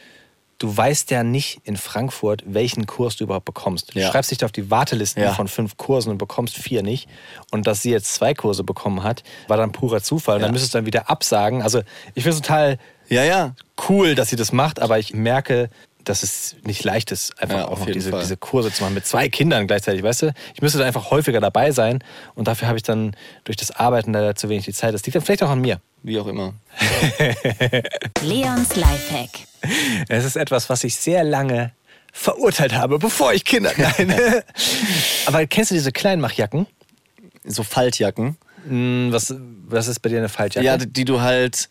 Du 0.57 0.75
weißt 0.75 1.11
ja 1.11 1.23
nicht 1.23 1.59
in 1.65 1.75
Frankfurt, 1.75 2.41
welchen 2.45 2.85
Kurs 2.85 3.17
du 3.17 3.25
überhaupt 3.25 3.43
bekommst. 3.43 3.93
Du 3.93 3.99
Ja. 3.99 4.09
schreibst 4.09 4.31
dich 4.31 4.37
da 4.37 4.45
auf 4.45 4.53
die 4.53 4.71
Wartelisten 4.71 5.21
Ja. 5.21 5.33
von 5.33 5.49
fünf 5.49 5.75
Kursen 5.75 6.11
und 6.11 6.17
bekommst 6.17 6.55
vier 6.57 6.81
nicht. 6.81 7.09
Und 7.51 7.67
dass 7.67 7.81
sie 7.81 7.91
jetzt 7.91 8.13
zwei 8.13 8.33
Kurse 8.33 8.63
bekommen 8.63 9.03
hat, 9.03 9.23
war 9.49 9.57
dann 9.57 9.73
purer 9.73 10.01
Zufall. 10.01 10.35
Und 10.35 10.41
Ja. 10.41 10.47
dann 10.47 10.53
müsstest 10.53 10.73
du 10.73 10.77
dann 10.77 10.85
wieder 10.85 11.09
absagen. 11.09 11.61
Also 11.61 11.79
ich 12.13 12.23
finde 12.23 12.37
es 12.37 12.41
total 12.41 12.77
Ja, 13.09 13.23
ja. 13.23 13.55
cool, 13.89 14.15
dass 14.15 14.29
sie 14.29 14.35
das 14.35 14.51
macht, 14.51 14.81
aber 14.81 14.99
ich 14.99 15.13
merke, 15.13 15.69
dass 16.03 16.21
es 16.21 16.55
nicht 16.63 16.83
leicht 16.83 17.11
ist, 17.11 17.41
einfach 17.41 17.57
Ja, 17.57 17.67
auch 17.67 17.79
noch 17.79 17.87
diese, 17.87 18.11
diese 18.11 18.37
Kurse 18.37 18.71
zu 18.71 18.83
machen 18.83 18.93
mit 18.93 19.07
zwei 19.07 19.27
Kindern 19.27 19.65
gleichzeitig, 19.65 20.03
weißt 20.03 20.21
du? 20.23 20.33
Ich 20.53 20.61
müsste 20.61 20.77
da 20.77 20.85
einfach 20.85 21.09
häufiger 21.09 21.39
dabei 21.41 21.71
sein 21.71 22.03
und 22.35 22.47
dafür 22.47 22.67
habe 22.67 22.77
ich 22.77 22.83
dann 22.83 23.15
durch 23.43 23.57
das 23.57 23.71
Arbeiten 23.71 24.13
leider 24.13 24.35
zu 24.35 24.47
wenig 24.49 24.65
die 24.65 24.73
Zeit. 24.73 24.93
Das 24.93 25.03
liegt 25.05 25.15
dann 25.15 25.23
vielleicht 25.23 25.41
auch 25.43 25.49
an 25.49 25.61
mir. 25.61 25.81
Wie 26.03 26.19
auch 26.19 26.27
immer. 26.27 26.53
Leons 28.21 28.75
Lifehack. 28.75 29.29
Es 30.09 30.25
ist 30.25 30.35
etwas, 30.35 30.69
was 30.69 30.83
ich 30.83 30.95
sehr 30.95 31.23
lange 31.23 31.71
verurteilt 32.13 32.73
habe, 32.73 32.99
bevor 32.99 33.33
ich 33.33 33.43
Kinder. 33.43 33.71
Nein. 33.77 34.13
Aber 35.25 35.45
kennst 35.47 35.71
du 35.71 35.75
diese 35.75 35.91
Kleinmachjacken? 35.91 36.67
So 37.43 37.63
Faltjacken. 37.63 38.37
Hm, 38.67 39.09
Was, 39.11 39.33
was 39.67 39.87
ist 39.87 39.99
bei 39.99 40.09
dir 40.09 40.19
eine 40.19 40.29
Faltjacke? 40.29 40.65
Ja, 40.65 40.77
die 40.77 41.05
du 41.05 41.21
halt 41.21 41.67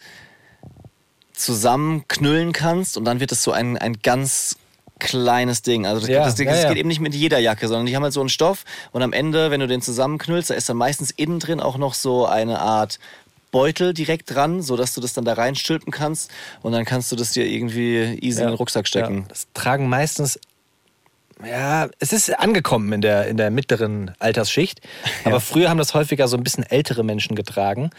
zusammenknüllen 1.35 2.53
kannst 2.53 2.97
und 2.97 3.05
dann 3.05 3.20
wird 3.20 3.32
es 3.32 3.43
so 3.43 3.53
ein, 3.53 3.76
ein 3.76 3.99
ganz 4.03 4.57
kleines 5.01 5.62
Ding. 5.62 5.87
Also 5.87 6.01
das, 6.01 6.09
Ja, 6.09 6.24
das, 6.24 6.37
das, 6.37 6.47
ja, 6.47 6.55
ja. 6.55 6.68
geht 6.68 6.78
eben 6.78 6.89
nicht 6.89 7.01
mit 7.01 7.14
jeder 7.14 7.39
Jacke, 7.39 7.68
sondern 7.68 7.87
die 7.87 7.97
haben 7.97 8.03
halt 8.03 8.12
so 8.12 8.20
einen 8.20 8.28
Stoff 8.28 8.64
und 8.93 9.03
am 9.03 9.12
Ende, 9.12 9.51
wenn 9.51 9.61
du 9.61 9.66
den 9.66 9.82
zusammenknüllst, 9.82 10.51
da 10.51 10.55
ist 10.55 10.68
dann 10.68 10.76
meistens 10.76 11.11
innen 11.11 11.41
drin 11.41 11.61
auch 11.61 11.76
noch 11.76 11.95
so 11.95 12.26
eine 12.26 12.61
Art 12.61 12.99
Beutel 13.51 13.95
direkt 13.95 14.35
dran, 14.35 14.62
sodass 14.62 14.95
du 14.95 15.01
das 15.01 15.12
dann 15.12 15.24
da 15.24 15.35
reinstülpen 15.35 15.93
kannst 15.93 16.30
und 16.62 16.72
dann 16.72 16.85
kannst 16.85 17.12
du 17.12 17.16
das 17.16 17.32
dir 17.32 17.47
irgendwie 17.47 18.18
easy 18.20 18.41
in 18.41 18.49
den 18.49 18.57
Rucksack 18.57 18.89
stecken. 18.89 19.18
Ja, 19.18 19.24
das 19.28 19.47
tragen 19.55 19.89
meistens. 19.89 20.41
Ja, 21.45 21.89
es 21.99 22.12
ist 22.12 22.37
angekommen 22.39 22.93
in 22.93 23.01
der, 23.01 23.26
in 23.26 23.37
der 23.37 23.51
mittleren 23.51 24.12
Altersschicht. 24.18 24.80
Aber 25.24 25.41
früher 25.41 25.68
haben 25.68 25.78
das 25.78 25.95
häufiger 25.95 26.28
so 26.28 26.37
ein 26.37 26.45
bisschen 26.45 26.64
ältere 26.64 27.05
Menschen 27.05 27.37
getragen. 27.37 27.91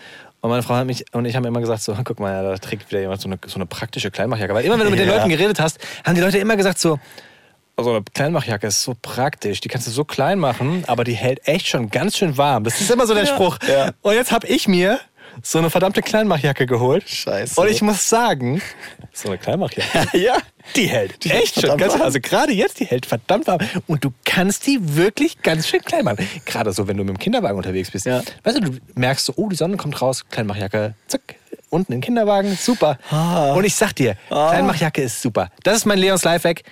Und 0.45 0.51
meine 0.51 0.61
Frau 0.61 0.75
hat 0.75 0.85
mich 0.85 1.03
und 1.11 1.25
ich 1.25 1.35
haben 1.35 1.43
immer 1.45 1.59
gesagt: 1.59 1.81
so, 1.81 1.97
guck 2.03 2.19
mal, 2.19 2.31
ja, 2.31 2.43
da 2.43 2.55
trägt 2.59 2.91
wieder 2.91 3.01
jemand 3.01 3.19
so 3.19 3.27
eine, 3.27 3.39
so 3.47 3.55
eine 3.55 3.65
praktische 3.65 4.11
Kleinmachjacke. 4.11 4.53
Weil 4.53 4.63
immer, 4.63 4.77
wenn 4.77 4.85
du 4.85 4.91
mit 4.91 4.99
den. 4.99 5.07
Leuten 5.07 5.27
geredet 5.27 5.59
hast, 5.59 5.79
haben 6.03 6.13
die 6.13 6.21
Leute 6.21 6.37
immer 6.37 6.55
gesagt: 6.55 6.77
so, 6.77 6.99
also 7.75 7.89
eine 7.89 8.03
Kleinmachjacke 8.13 8.67
ist 8.67 8.83
so 8.83 8.95
praktisch, 9.01 9.59
die 9.61 9.69
kannst 9.69 9.87
du 9.87 9.91
so 9.91 10.05
klein 10.05 10.37
machen, 10.37 10.83
aber 10.85 11.03
die 11.03 11.13
hält 11.13 11.47
echt 11.47 11.67
schon 11.67 11.89
ganz 11.89 12.15
schön 12.17 12.37
warm. 12.37 12.63
Das 12.63 12.79
ist 12.79 12.91
immer 12.91 13.07
so 13.07 13.15
der 13.15 13.25
Spruch. 13.25 13.57
Und 14.03 14.13
jetzt 14.13 14.31
habe 14.31 14.45
ich 14.45 14.67
mir 14.67 14.99
so 15.41 15.59
eine 15.59 15.69
verdammte 15.69 16.01
Kleinmachjacke 16.01 16.65
geholt. 16.65 17.07
Scheiße. 17.07 17.59
Und 17.59 17.69
ich 17.69 17.81
muss 17.81 18.07
sagen, 18.07 18.61
so 19.13 19.29
eine 19.29 19.37
Kleinmachjacke. 19.37 20.17
ja. 20.17 20.37
Die 20.75 20.87
hält 20.87 21.23
Die 21.23 21.29
hält 21.29 21.43
echt 21.43 21.61
schon 21.61 21.77
ganz 21.77 21.93
warm. 21.93 22.01
Also 22.01 22.19
gerade 22.19 22.51
jetzt, 22.51 22.79
die 22.79 22.85
hält 22.85 23.05
verdammt 23.05 23.47
warm. 23.47 23.59
Und 23.87 24.03
du 24.03 24.11
kannst 24.25 24.65
die 24.65 24.79
wirklich 24.81 25.41
ganz 25.41 25.67
schön 25.67 25.81
klein 25.81 26.05
machen. 26.05 26.27
Gerade 26.45 26.71
so, 26.73 26.87
wenn 26.87 26.97
du 26.97 27.03
mit 27.03 27.15
dem 27.15 27.19
Kinderwagen 27.19 27.57
unterwegs 27.57 27.91
bist. 27.91 28.05
Ja. 28.05 28.21
Weißt 28.43 28.57
du, 28.57 28.61
du 28.61 28.77
merkst 28.95 29.25
so, 29.25 29.33
oh, 29.35 29.49
die 29.49 29.55
Sonne 29.55 29.77
kommt 29.77 30.01
raus, 30.01 30.25
Kleinmachjacke, 30.29 30.95
zack, 31.07 31.21
unten 31.69 31.93
im 31.93 32.01
Kinderwagen, 32.01 32.55
super. 32.55 32.97
Ah. 33.09 33.53
Und 33.53 33.63
ich 33.63 33.75
sag 33.75 33.93
dir, 33.93 34.15
Kleinmachjacke 34.29 35.01
ist 35.01 35.21
super. 35.21 35.51
Das 35.63 35.77
ist 35.77 35.85
mein 35.85 35.99
Leons 35.99 36.23
Lifehack. 36.23 36.63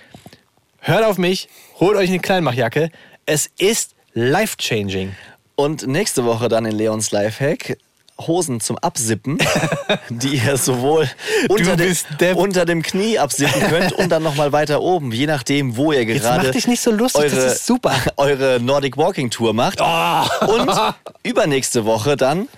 Hört 0.80 1.04
auf 1.04 1.18
mich, 1.18 1.48
holt 1.80 1.96
euch 1.96 2.08
eine 2.08 2.18
Kleinmachjacke. 2.18 2.90
Es 3.26 3.48
ist 3.58 3.94
life-changing. 4.12 5.14
Und 5.56 5.86
nächste 5.86 6.24
Woche 6.24 6.48
dann 6.48 6.66
in 6.66 6.72
Leons 6.72 7.10
Lifehack 7.10 7.78
Hosen 8.20 8.60
zum 8.60 8.78
Absippen, 8.78 9.38
die 10.08 10.36
ihr 10.36 10.56
sowohl 10.56 11.08
unter, 11.48 11.76
dem, 11.76 12.36
unter 12.36 12.64
dem 12.64 12.82
Knie 12.82 13.18
absippen 13.18 13.60
könnt 13.68 13.92
und 13.92 14.08
dann 14.10 14.22
nochmal 14.22 14.52
weiter 14.52 14.80
oben, 14.80 15.10
je 15.10 15.26
nachdem, 15.26 15.76
wo 15.76 15.92
ihr 15.92 16.06
gerade 16.06 16.46
mach 16.46 16.52
dich 16.52 16.68
nicht 16.68 16.80
so 16.80 16.92
lustig, 16.92 17.24
das 17.24 17.32
eure, 17.34 17.46
ist 17.46 17.66
super. 17.66 17.92
Oh. 18.16 18.22
eure 18.22 18.60
Nordic 18.60 18.96
Walking 18.96 19.30
Tour 19.30 19.52
macht. 19.52 19.80
Und 19.80 20.70
übernächste 21.24 21.84
Woche 21.84 22.16
dann 22.16 22.48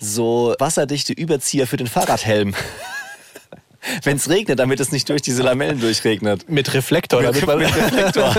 so 0.00 0.54
wasserdichte 0.58 1.12
Überzieher 1.12 1.66
für 1.66 1.76
den 1.76 1.86
Fahrradhelm. 1.86 2.54
Wenn 4.02 4.16
es 4.16 4.28
regnet, 4.28 4.58
damit 4.58 4.80
es 4.80 4.92
nicht 4.92 5.08
durch 5.08 5.22
diese 5.22 5.42
Lamellen 5.42 5.80
durchregnet. 5.80 6.48
Mit 6.48 6.74
Reflektor. 6.74 7.22
Mit, 7.22 7.28
damit 7.28 7.46
man- 7.46 7.58
mit 7.58 7.74
Reflektor. 7.76 8.34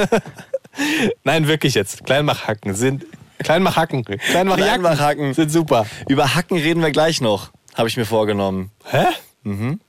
Nein, 1.24 1.48
wirklich 1.48 1.76
jetzt. 1.76 2.06
Kleinmachhacken 2.06 2.76
sind. 2.76 3.06
Kleinmachhacken. 3.44 4.04
Kleinmachjacken 4.04 4.82
Kleinmachhacken. 4.82 5.34
sind 5.34 5.52
super. 5.52 5.86
Über 6.08 6.36
Hacken 6.36 6.58
reden 6.58 6.82
wir 6.82 6.92
gleich 6.92 7.22
noch, 7.22 7.52
habe 7.76 7.88
ich 7.88 7.98
mir 7.98 8.06
vorgenommen. 8.06 8.72
Hä? 8.86 9.06
Mhm. 9.44 9.80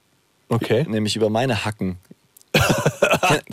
Okay. 0.48 0.84
Nämlich 0.88 1.16
über 1.16 1.30
meine 1.30 1.64
Hacken. 1.64 1.98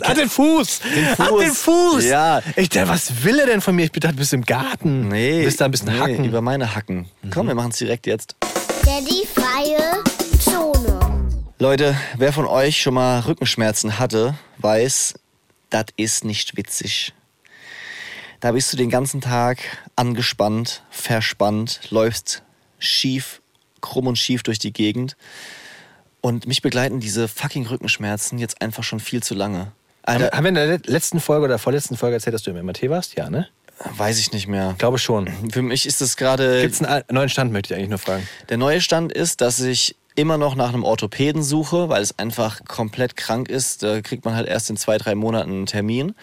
Ah, 0.02 0.14
den 0.14 0.28
Fuß. 0.28 0.80
Den 0.80 1.06
Fuß. 1.06 1.20
Ah, 1.20 1.38
den 1.38 1.52
Fuß. 1.52 2.04
Ja. 2.04 2.42
Ich 2.56 2.68
dachte, 2.70 2.88
was 2.88 3.24
will 3.24 3.38
er 3.38 3.46
denn 3.46 3.60
von 3.60 3.74
mir? 3.76 3.84
Ich 3.84 3.92
dachte, 3.92 4.14
du 4.14 4.18
bist 4.18 4.32
im 4.32 4.44
Garten. 4.44 5.08
Nee. 5.08 5.38
Du 5.38 5.44
bist 5.44 5.60
da 5.60 5.66
ein 5.66 5.70
bisschen 5.70 5.92
nee, 5.92 6.00
hacken. 6.00 6.24
Über 6.24 6.40
meine 6.40 6.74
Hacken. 6.74 7.06
Komm, 7.32 7.46
wir 7.46 7.54
machen 7.54 7.70
es 7.70 7.78
direkt 7.78 8.06
jetzt. 8.06 8.34
Daddy 8.84 9.26
freie 9.32 10.02
Zone. 10.40 10.98
Leute, 11.58 11.96
wer 12.16 12.32
von 12.32 12.46
euch 12.46 12.80
schon 12.82 12.94
mal 12.94 13.20
Rückenschmerzen 13.20 13.98
hatte, 13.98 14.34
weiß, 14.58 15.14
das 15.70 15.84
ist 15.96 16.24
nicht 16.24 16.56
witzig. 16.56 17.12
Da 18.40 18.52
bist 18.52 18.72
du 18.72 18.76
den 18.76 18.90
ganzen 18.90 19.20
Tag 19.20 19.58
angespannt, 19.96 20.82
verspannt, 20.90 21.80
läufst 21.90 22.42
schief, 22.78 23.40
krumm 23.80 24.06
und 24.06 24.16
schief 24.16 24.42
durch 24.42 24.58
die 24.58 24.72
Gegend. 24.72 25.16
Und 26.22 26.46
mich 26.46 26.62
begleiten 26.62 27.00
diese 27.00 27.28
fucking 27.28 27.66
Rückenschmerzen 27.66 28.38
jetzt 28.38 28.60
einfach 28.62 28.82
schon 28.82 29.00
viel 29.00 29.22
zu 29.22 29.34
lange. 29.34 29.72
haben, 30.06 30.22
Alter, 30.22 30.36
haben 30.36 30.44
wir 30.44 30.48
in 30.48 30.54
der 30.54 30.80
letzten 30.84 31.20
Folge 31.20 31.44
oder 31.46 31.58
vorletzten 31.58 31.96
Folge 31.96 32.14
erzählt, 32.14 32.34
dass 32.34 32.42
du 32.42 32.50
im 32.50 32.64
MRT 32.64 32.88
warst? 32.90 33.16
Ja, 33.16 33.30
ne? 33.30 33.48
weiß 33.96 34.18
ich 34.18 34.32
nicht 34.32 34.46
mehr. 34.46 34.70
Ich 34.72 34.78
glaube 34.78 34.98
schon. 34.98 35.28
Für 35.50 35.62
mich 35.62 35.86
ist 35.86 36.00
das 36.00 36.16
gerade. 36.16 36.62
Gibt 36.62 36.74
es 36.74 36.82
einen 36.82 37.04
neuen 37.10 37.28
Stand, 37.28 37.52
möchte 37.52 37.72
ich 37.72 37.78
eigentlich 37.78 37.90
nur 37.90 37.98
fragen. 37.98 38.28
Der 38.48 38.56
neue 38.56 38.80
Stand 38.80 39.12
ist, 39.12 39.40
dass 39.40 39.60
ich 39.60 39.96
immer 40.16 40.36
noch 40.36 40.54
nach 40.54 40.68
einem 40.68 40.84
Orthopäden 40.84 41.42
suche, 41.42 41.88
weil 41.88 42.02
es 42.02 42.18
einfach 42.18 42.64
komplett 42.64 43.16
krank 43.16 43.48
ist. 43.48 43.82
Da 43.82 44.02
kriegt 44.02 44.24
man 44.24 44.34
halt 44.34 44.48
erst 44.48 44.68
in 44.70 44.76
zwei, 44.76 44.98
drei 44.98 45.14
Monaten 45.14 45.50
einen 45.50 45.66
Termin. 45.66 46.14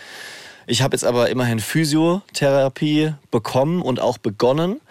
Ich 0.68 0.82
habe 0.82 0.96
jetzt 0.96 1.06
aber 1.06 1.30
immerhin 1.30 1.60
Physiotherapie 1.60 3.14
bekommen 3.32 3.82
und 3.82 4.02
auch 4.02 4.18
begonnen. 4.18 4.82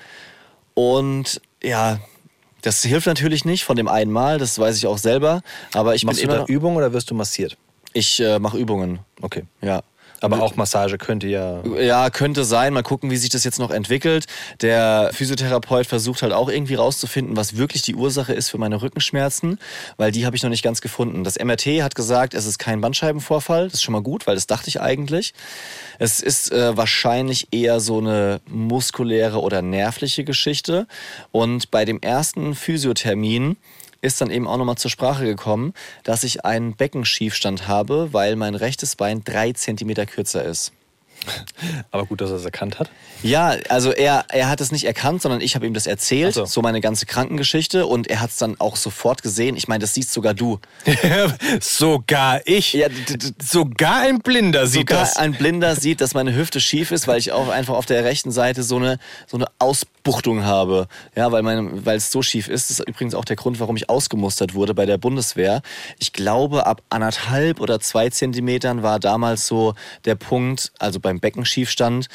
Und 0.73 1.41
ja, 1.63 2.01
das 2.63 2.83
hilft 2.83 3.07
natürlich 3.07 3.45
nicht 3.45 3.65
von 3.65 3.77
dem 3.77 3.87
einen 3.87 4.11
Mal, 4.11 4.39
das 4.39 4.59
weiß 4.59 4.77
ich 4.77 4.87
auch 4.87 4.99
selber. 4.99 5.43
Aber 5.75 5.95
ich 5.95 6.05
Machst 6.05 6.21
du 6.21 6.25
immer 6.25 6.39
da 6.39 6.45
Übungen 6.47 6.77
oder 6.77 6.93
wirst 6.95 7.11
du 7.11 7.15
massiert? 7.15 7.59
Ich 7.93 8.21
äh, 8.21 8.39
mache 8.39 8.59
Übungen. 8.59 9.01
Okay. 9.21 9.45
Ja. 9.61 9.83
Aber 10.33 10.43
auch 10.43 10.57
Massage 10.57 10.99
könnte 10.99 11.27
ja. 11.27 11.63
Ja, 11.81 12.11
könnte 12.11 12.45
sein. 12.45 12.73
Mal 12.73 12.83
gucken, 12.83 13.11
wie 13.11 13.17
sich 13.17 13.31
das 13.31 13.45
jetzt 13.45 13.59
noch 13.59 13.71
entwickelt. 13.71 14.27
Der 14.61 15.11
Physiotherapeut 15.13 15.87
versucht 15.87 16.23
halt 16.23 16.33
auch 16.33 16.49
irgendwie 16.49 16.75
rauszufinden, 16.75 17.37
was 17.37 17.57
wirklich 17.57 17.83
die 17.83 17.95
Ursache 17.95 18.33
ist 18.33 18.51
für 18.51 18.59
meine 18.59 18.83
Rückenschmerzen, 18.83 19.59
weil 19.97 20.13
die 20.13 20.27
habe 20.27 20.37
ich 20.37 20.43
noch 20.43 20.51
nicht 20.51 20.63
ganz 20.63 20.81
gefunden. 20.81 21.25
Das 21.25 21.39
MRT 21.39 21.83
hat 21.83 21.95
gesagt, 21.95 22.35
es 22.35 22.47
ist 22.47 22.59
kein 22.59 22.81
Bandscheibenvorfall. 22.81 23.65
Das 23.65 23.75
ist 23.75 23.83
schon 23.83 23.93
mal 23.93 24.03
gut, 24.03 24.27
weil 24.27 24.35
das 24.35 24.47
dachte 24.47 24.69
ich 24.69 24.81
eigentlich. 24.81 25.35
Es 25.99 26.21
ist 26.21 26.53
äh, 26.53 26.77
wahrscheinlich 26.77 27.49
eher 27.53 27.81
so 27.81 27.99
eine 27.99 28.41
muskuläre 28.49 29.41
oder 29.41 29.63
nervliche 29.63 30.25
Geschichte. 30.25 30.87
Und 31.33 31.71
bei 31.71 31.85
dem 31.85 32.01
ersten 32.01 32.55
Physiothermin 32.55 33.57
ist 34.07 34.21
dann 34.21 34.31
eben 34.31 34.47
auch 34.47 34.57
nochmal 34.57 34.79
zur 34.79 34.91
Sprache 34.91 35.25
gekommen, 35.25 35.75
dass 36.05 36.25
ich 36.25 36.45
einen 36.45 36.75
Beckenschiefstand 36.75 37.69
habe, 37.69 38.13
weil 38.13 38.37
mein 38.37 38.55
rechtes 38.55 38.97
Bein 38.97 39.25
drei 39.25 39.53
Zentimeter 39.53 40.07
kürzer 40.07 40.45
ist. 40.45 40.73
Aber 41.91 42.07
gut, 42.07 42.21
dass 42.21 42.31
er 42.31 42.37
es 42.37 42.45
erkannt 42.45 42.79
hat. 42.79 42.91
Ja, 43.23 43.57
also 43.69 43.93
er, 43.93 44.25
er 44.29 44.49
hat 44.49 44.61
es 44.61 44.73
nicht 44.73 44.85
erkannt, 44.85 45.23
sondern 45.23 45.41
ich 45.41 45.55
habe 45.55 45.67
ihm 45.67 45.75
das 45.75 45.87
erzählt, 45.87 46.35
so. 46.35 46.45
so. 46.45 46.63
meine 46.63 46.81
ganze 46.81 47.07
Krankengeschichte 47.07 47.87
und 47.87 48.09
er 48.09 48.21
hat 48.21 48.31
es 48.31 48.37
dann 48.37 48.57
auch 48.61 48.77
sofort 48.77 49.23
gesehen. 49.23 49.57
Ich 49.57 49.69
meine, 49.69 49.81
das 49.81 49.95
siehst 49.95 50.13
sogar 50.13 50.35
du. 50.35 50.61
Sogar 51.61 52.41
ich. 52.45 52.75
Ja, 52.75 52.89
Sogar 53.43 54.01
ein 54.01 54.21
Blinder 54.21 54.67
sieht 54.67 54.89
Sogar 54.89 55.01
das. 55.01 55.17
ein 55.17 55.33
Blinder 55.33 55.77
sieht, 55.81 56.01
dass 56.01 56.15
meine 56.15 56.35
Hüfte 56.35 56.61
schief 56.61 56.91
ist, 56.91 57.09
weil 57.09 57.19
ich 57.19 57.33
auch 57.33 57.49
einfach 57.49 57.75
auf 57.75 57.87
der 57.87 58.05
rechten 58.05 58.31
Seite 58.31 58.63
so 58.63 58.77
eine, 58.77 58.99
so 59.27 59.37
eine 59.37 59.47
Ausbuchtung 59.59 60.45
habe. 60.45 60.89
Ja, 61.15 61.33
weil, 61.33 61.45
weil 61.45 61.97
es 61.97 62.11
so 62.11 62.23
schief 62.23 62.49
ist. 62.49 62.71
Das 62.71 62.81
ist 62.81 62.89
übrigens 62.89 63.15
auch 63.15 63.25
der 63.25 63.37
Grund, 63.37 63.61
warum 63.61 63.77
ich 63.77 63.89
ausgemustert 63.89 64.55
wurde 64.55 64.75
bei 64.75 64.87
der 64.87 64.99
Bundeswehr. 64.99 65.63
Ich 65.99 66.13
glaube, 66.13 66.67
ab 66.67 66.83
anderthalb 66.91 67.61
oder 67.61 67.81
zwei 67.81 68.11
Zentimetern 68.11 68.83
war 68.83 69.01
damals 69.01 69.47
so 69.47 69.75
der 70.05 70.15
Punkt, 70.15 70.73
also 70.79 71.01
beim 71.01 71.16
Beckenschiefstand, 71.21 72.09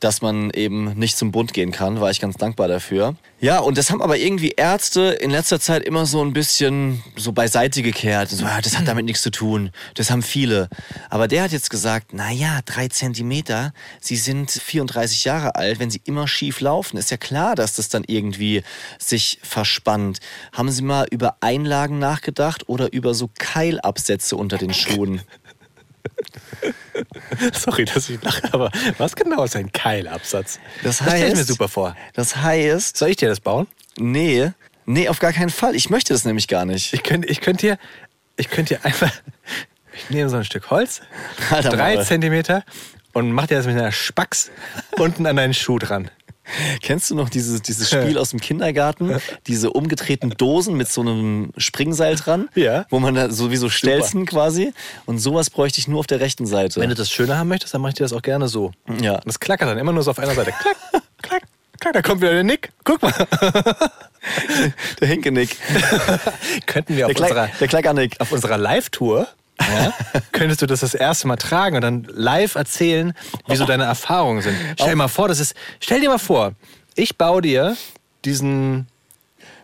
dass 0.00 0.22
man 0.22 0.50
eben 0.50 0.94
nicht 0.94 1.16
zum 1.16 1.30
Bund 1.30 1.52
gehen 1.52 1.72
kann. 1.72 2.00
War 2.00 2.10
ich 2.10 2.20
ganz 2.20 2.36
dankbar 2.36 2.68
dafür. 2.68 3.16
Ja, 3.40 3.58
und 3.60 3.78
das 3.78 3.90
haben 3.90 4.02
aber 4.02 4.18
irgendwie 4.18 4.50
Ärzte 4.50 5.00
in 5.20 5.30
letzter 5.30 5.60
Zeit 5.60 5.82
immer 5.84 6.06
so 6.06 6.22
ein 6.22 6.32
bisschen 6.32 7.02
so 7.16 7.32
beiseite 7.32 7.82
gekehrt. 7.82 8.30
So, 8.30 8.44
ja, 8.44 8.60
das 8.60 8.76
hat 8.78 8.88
damit 8.88 9.04
nichts 9.04 9.22
zu 9.22 9.30
tun. 9.30 9.70
Das 9.94 10.10
haben 10.10 10.22
viele. 10.22 10.68
Aber 11.08 11.28
der 11.28 11.44
hat 11.44 11.52
jetzt 11.52 11.70
gesagt, 11.70 12.08
na 12.12 12.30
ja, 12.30 12.60
drei 12.64 12.88
Zentimeter, 12.88 13.72
Sie 14.00 14.16
sind 14.16 14.50
34 14.50 15.24
Jahre 15.24 15.54
alt, 15.54 15.78
wenn 15.78 15.90
Sie 15.90 16.00
immer 16.04 16.28
schief 16.28 16.60
laufen, 16.60 16.96
ist 16.96 17.10
ja 17.10 17.16
klar, 17.16 17.54
dass 17.54 17.76
das 17.76 17.88
dann 17.88 18.04
irgendwie 18.06 18.62
sich 18.98 19.38
verspannt. 19.42 20.20
Haben 20.52 20.70
Sie 20.70 20.82
mal 20.82 21.06
über 21.10 21.36
Einlagen 21.40 21.98
nachgedacht 21.98 22.68
oder 22.68 22.92
über 22.92 23.14
so 23.14 23.30
Keilabsätze 23.38 24.36
unter 24.36 24.58
den 24.58 24.74
Schuhen? 24.74 25.22
Sorry, 27.52 27.84
dass 27.84 28.08
ich 28.08 28.22
lache, 28.22 28.42
aber 28.52 28.70
was 28.98 29.14
genau 29.16 29.44
ist 29.44 29.56
ein 29.56 29.70
Keilabsatz? 29.72 30.58
Das 30.82 30.96
stelle 30.96 31.28
ich 31.28 31.34
mir 31.34 31.40
heißt- 31.42 31.46
super 31.46 31.68
vor. 31.68 31.96
Das 32.14 32.36
heißt, 32.36 32.96
Soll 32.96 33.10
ich 33.10 33.16
dir 33.16 33.28
das 33.28 33.40
bauen? 33.40 33.66
nee, 33.98 34.50
nee, 34.86 35.08
auf 35.08 35.18
gar 35.18 35.32
keinen 35.32 35.50
Fall. 35.50 35.74
Ich 35.74 35.90
möchte 35.90 36.12
das 36.12 36.24
nämlich 36.24 36.48
gar 36.48 36.64
nicht. 36.64 36.92
Ich 36.94 37.02
könnte 37.02 37.28
ich 37.28 37.40
könnt 37.40 37.62
dir, 37.62 37.78
ich 38.36 38.48
könnte 38.50 38.74
dir 38.76 38.84
einfach, 38.84 39.12
ich 39.94 40.10
nehme 40.10 40.28
so 40.30 40.36
ein 40.36 40.44
Stück 40.44 40.70
Holz, 40.70 41.00
Alter, 41.50 41.70
drei 41.70 41.94
Maul. 41.96 42.04
Zentimeter 42.04 42.64
und 43.12 43.32
mach 43.32 43.46
dir 43.46 43.56
das 43.56 43.66
mit 43.66 43.76
einer 43.76 43.92
Spax 43.92 44.50
unten 44.98 45.26
an 45.26 45.36
deinen 45.36 45.54
Schuh 45.54 45.78
dran. 45.78 46.10
Kennst 46.82 47.10
du 47.10 47.14
noch 47.14 47.28
dieses, 47.28 47.62
dieses 47.62 47.88
Spiel 47.88 48.18
aus 48.18 48.30
dem 48.30 48.40
Kindergarten? 48.40 49.16
Diese 49.46 49.70
umgedrehten 49.70 50.30
Dosen 50.30 50.76
mit 50.76 50.88
so 50.88 51.00
einem 51.00 51.52
Springseil 51.56 52.16
dran? 52.16 52.48
Ja. 52.54 52.86
Wo 52.90 52.98
man 52.98 53.14
da 53.14 53.30
sowieso 53.30 53.68
Stelzen 53.68 54.26
quasi. 54.26 54.72
Und 55.06 55.18
sowas 55.18 55.50
bräuchte 55.50 55.78
ich 55.78 55.88
nur 55.88 56.00
auf 56.00 56.06
der 56.06 56.20
rechten 56.20 56.46
Seite. 56.46 56.80
Wenn 56.80 56.88
du 56.88 56.94
das 56.94 57.10
schöner 57.10 57.38
haben 57.38 57.48
möchtest, 57.48 57.74
dann 57.74 57.80
mache 57.80 57.90
ich 57.90 57.94
dir 57.96 58.04
das 58.04 58.12
auch 58.12 58.22
gerne 58.22 58.48
so. 58.48 58.72
Ja. 59.00 59.14
Und 59.14 59.26
das 59.26 59.40
klackert 59.40 59.68
dann 59.68 59.78
immer 59.78 59.92
nur 59.92 60.02
so 60.02 60.10
auf 60.10 60.18
einer 60.18 60.34
Seite. 60.34 60.52
Klack, 60.52 60.76
klack, 61.22 61.42
klack. 61.80 61.92
Da 61.94 62.02
kommt 62.02 62.20
wieder 62.20 62.32
der 62.32 62.44
Nick. 62.44 62.70
Guck 62.84 63.02
mal. 63.02 63.12
der 65.00 65.08
Hinkenick. 65.08 65.56
Könnten 66.66 66.96
wir 66.96 67.06
auf 67.06 67.12
Der, 67.12 67.22
unserer, 67.22 67.48
Klack, 67.48 67.82
der 67.82 68.08
auf 68.18 68.32
unserer 68.32 68.58
Live-Tour, 68.58 69.28
ja, 69.60 69.92
könntest 70.32 70.62
du 70.62 70.66
das 70.66 70.80
das 70.80 70.94
erste 70.94 71.28
Mal 71.28 71.36
tragen 71.36 71.76
und 71.76 71.82
dann 71.82 72.04
live 72.10 72.54
erzählen, 72.54 73.12
wie 73.46 73.56
so 73.56 73.64
deine 73.64 73.84
Erfahrungen 73.84 74.42
sind. 74.42 74.56
Stell 74.74 74.90
dir 74.90 74.96
mal 74.96 75.08
vor, 75.08 75.28
das 75.28 75.40
ist, 75.40 75.54
stell 75.80 76.00
dir 76.00 76.08
mal 76.08 76.18
vor, 76.18 76.52
ich 76.94 77.16
baue 77.16 77.42
dir 77.42 77.76
diesen, 78.24 78.86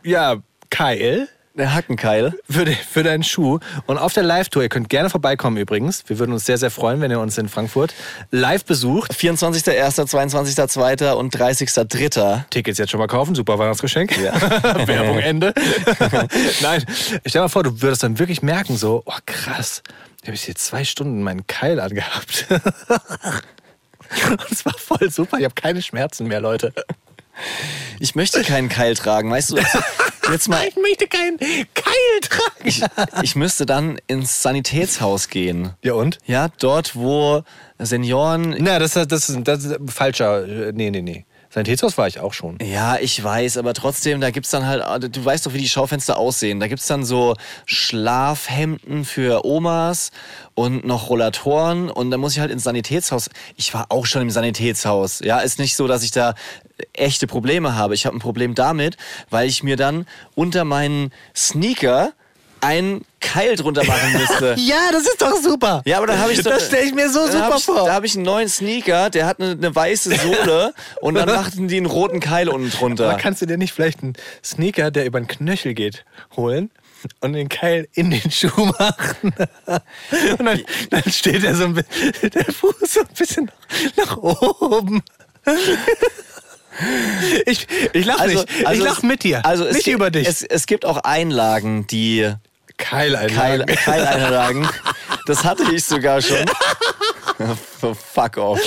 ja, 0.02 0.36
Keil 0.70 1.28
Der 1.56 1.74
Hackenkeil. 1.74 2.34
für, 2.48 2.66
de, 2.66 2.74
für 2.74 3.02
deinen 3.02 3.22
Schuh 3.22 3.58
und 3.86 3.96
auf 3.96 4.12
der 4.12 4.22
Live-Tour, 4.22 4.62
ihr 4.62 4.68
könnt 4.68 4.90
gerne 4.90 5.08
vorbeikommen 5.08 5.56
übrigens, 5.56 6.04
wir 6.06 6.18
würden 6.18 6.32
uns 6.32 6.44
sehr, 6.44 6.58
sehr 6.58 6.70
freuen, 6.70 7.00
wenn 7.00 7.10
ihr 7.10 7.18
uns 7.18 7.38
in 7.38 7.48
Frankfurt 7.48 7.94
live 8.30 8.64
besucht. 8.64 9.12
24.01., 9.12 10.06
22.02. 10.06 11.12
und 11.12 11.34
30.03. 11.34 12.44
Tickets 12.50 12.78
jetzt 12.78 12.90
schon 12.90 13.00
mal 13.00 13.06
kaufen, 13.06 13.34
super 13.34 13.58
Weihnachtsgeschenk. 13.58 14.16
Werbung 14.86 15.18
Ende. 15.18 15.54
Nein, 16.60 16.84
stell 16.86 17.20
dir 17.24 17.40
mal 17.40 17.48
vor, 17.48 17.62
du 17.62 17.80
würdest 17.80 18.02
dann 18.02 18.18
wirklich 18.18 18.42
merken, 18.42 18.76
so, 18.76 19.02
oh 19.06 19.18
krass, 19.24 19.82
ich 20.22 20.28
habe 20.28 20.36
jetzt 20.36 20.64
zwei 20.64 20.84
Stunden 20.84 21.22
meinen 21.22 21.46
Keil 21.46 21.80
angehabt. 21.80 22.46
Und 24.28 24.52
es 24.52 24.64
war 24.66 24.74
voll 24.74 25.10
super, 25.10 25.38
ich 25.38 25.44
habe 25.44 25.54
keine 25.54 25.80
Schmerzen 25.80 26.26
mehr, 26.26 26.40
Leute. 26.40 26.72
Ich 28.00 28.14
möchte 28.14 28.42
keinen 28.42 28.68
Keil 28.68 28.94
tragen, 28.94 29.30
weißt 29.30 29.50
du? 29.50 29.56
Jetzt 30.30 30.48
mal, 30.48 30.64
Ich 30.68 30.76
möchte 30.76 31.06
keinen 31.06 31.38
Keil 31.38 32.20
tragen. 32.22 32.64
ich, 32.64 32.82
ich 33.22 33.36
müsste 33.36 33.66
dann 33.66 33.98
ins 34.06 34.42
Sanitätshaus 34.42 35.28
gehen. 35.28 35.72
Ja 35.82 35.94
und? 35.94 36.18
Ja, 36.26 36.48
dort, 36.58 36.96
wo 36.96 37.42
Senioren 37.78 38.56
Na, 38.58 38.78
das, 38.78 38.92
das, 38.92 39.06
das, 39.08 39.36
das 39.42 39.64
ist 39.64 39.76
falscher. 39.88 40.46
Nee, 40.72 40.90
nee, 40.90 41.02
nee. 41.02 41.24
Sanitätshaus 41.48 41.96
war 41.96 42.06
ich 42.06 42.20
auch 42.20 42.34
schon. 42.34 42.58
Ja, 42.60 42.98
ich 42.98 43.22
weiß, 43.22 43.56
aber 43.56 43.72
trotzdem, 43.72 44.20
da 44.20 44.30
gibt's 44.30 44.50
dann 44.50 44.66
halt, 44.66 45.16
du 45.16 45.24
weißt 45.24 45.46
doch, 45.46 45.54
wie 45.54 45.58
die 45.58 45.68
Schaufenster 45.68 46.18
aussehen. 46.18 46.60
Da 46.60 46.66
gibt's 46.68 46.86
dann 46.86 47.02
so 47.02 47.34
Schlafhemden 47.64 49.06
für 49.06 49.44
Omas 49.46 50.10
und 50.54 50.84
noch 50.84 51.08
Rollatoren 51.08 51.88
und 51.90 52.10
dann 52.10 52.20
muss 52.20 52.34
ich 52.34 52.40
halt 52.40 52.50
ins 52.50 52.64
Sanitätshaus. 52.64 53.30
Ich 53.56 53.72
war 53.72 53.86
auch 53.88 54.04
schon 54.04 54.22
im 54.22 54.30
Sanitätshaus. 54.30 55.20
Ja, 55.20 55.38
ist 55.38 55.58
nicht 55.58 55.76
so, 55.76 55.86
dass 55.86 56.02
ich 56.02 56.10
da 56.10 56.34
echte 56.92 57.26
Probleme 57.26 57.74
habe. 57.74 57.94
Ich 57.94 58.06
habe 58.06 58.16
ein 58.16 58.20
Problem 58.20 58.54
damit, 58.54 58.96
weil 59.30 59.48
ich 59.48 59.62
mir 59.62 59.76
dann 59.76 60.06
unter 60.34 60.64
meinen 60.64 61.12
Sneaker 61.34 62.12
einen 62.60 63.04
Keil 63.20 63.56
drunter 63.56 63.84
machen 63.84 64.12
müsste. 64.12 64.54
Ja, 64.66 64.90
das 64.92 65.02
ist 65.02 65.20
doch 65.20 65.36
super. 65.40 65.82
Ja, 65.84 65.98
aber 65.98 66.06
dann 66.06 66.18
habe 66.18 66.32
ich 66.32 66.42
so, 66.42 66.50
Das 66.50 66.66
stelle 66.66 66.86
ich 66.86 66.94
mir 66.94 67.08
so 67.10 67.26
super 67.26 67.54
ich, 67.56 67.64
vor. 67.64 67.86
Da 67.86 67.92
habe 67.92 68.06
ich 68.06 68.14
einen 68.14 68.24
neuen 68.24 68.48
Sneaker, 68.48 69.10
der 69.10 69.26
hat 69.26 69.40
eine, 69.40 69.52
eine 69.52 69.74
weiße 69.74 70.16
Sohle 70.16 70.72
und 71.00 71.14
dann 71.14 71.28
machten 71.28 71.68
die 71.68 71.76
einen 71.76 71.86
roten 71.86 72.20
Keil 72.20 72.48
unten 72.48 72.70
drunter. 72.70 73.10
Aber 73.10 73.18
kannst 73.18 73.42
du 73.42 73.46
dir 73.46 73.58
nicht 73.58 73.72
vielleicht 73.72 74.02
einen 74.02 74.14
Sneaker, 74.44 74.90
der 74.90 75.06
über 75.06 75.20
den 75.20 75.28
Knöchel 75.28 75.74
geht, 75.74 76.04
holen 76.36 76.70
und 77.20 77.34
den 77.34 77.48
Keil 77.48 77.88
in 77.92 78.10
den 78.10 78.30
Schuh 78.30 78.66
machen? 78.78 79.34
Und 80.38 80.46
dann, 80.46 80.60
dann 80.90 81.12
steht 81.12 81.44
er 81.44 81.54
so 81.54 81.64
ein 81.64 81.74
bisschen, 81.74 82.30
der 82.30 82.44
Fuß 82.52 82.74
so 82.80 83.00
ein 83.00 83.06
bisschen 83.16 83.50
nach, 83.96 84.16
nach 84.16 84.16
oben. 84.16 85.02
Ich, 87.46 87.66
ich 87.92 88.04
lache 88.04 88.26
nicht. 88.28 88.46
ich 88.72 88.78
lache 88.78 89.06
mit 89.06 89.22
dir. 89.22 89.44
Also 89.44 89.64
es 89.64 89.74
nicht 89.76 89.84
gibt, 89.84 89.94
über 89.96 90.10
dich. 90.10 90.26
Es, 90.28 90.42
es 90.42 90.66
gibt 90.66 90.84
auch 90.84 90.98
Einlagen, 90.98 91.86
die 91.86 92.32
Keil 92.76 93.12
Keil, 93.34 93.62
einlagen. 93.62 93.76
Keileinlagen. 93.84 94.68
das 95.26 95.44
hatte 95.44 95.64
ich 95.72 95.84
sogar 95.84 96.20
schon. 96.22 96.44
Fuck 98.12 98.36
off. 98.38 98.60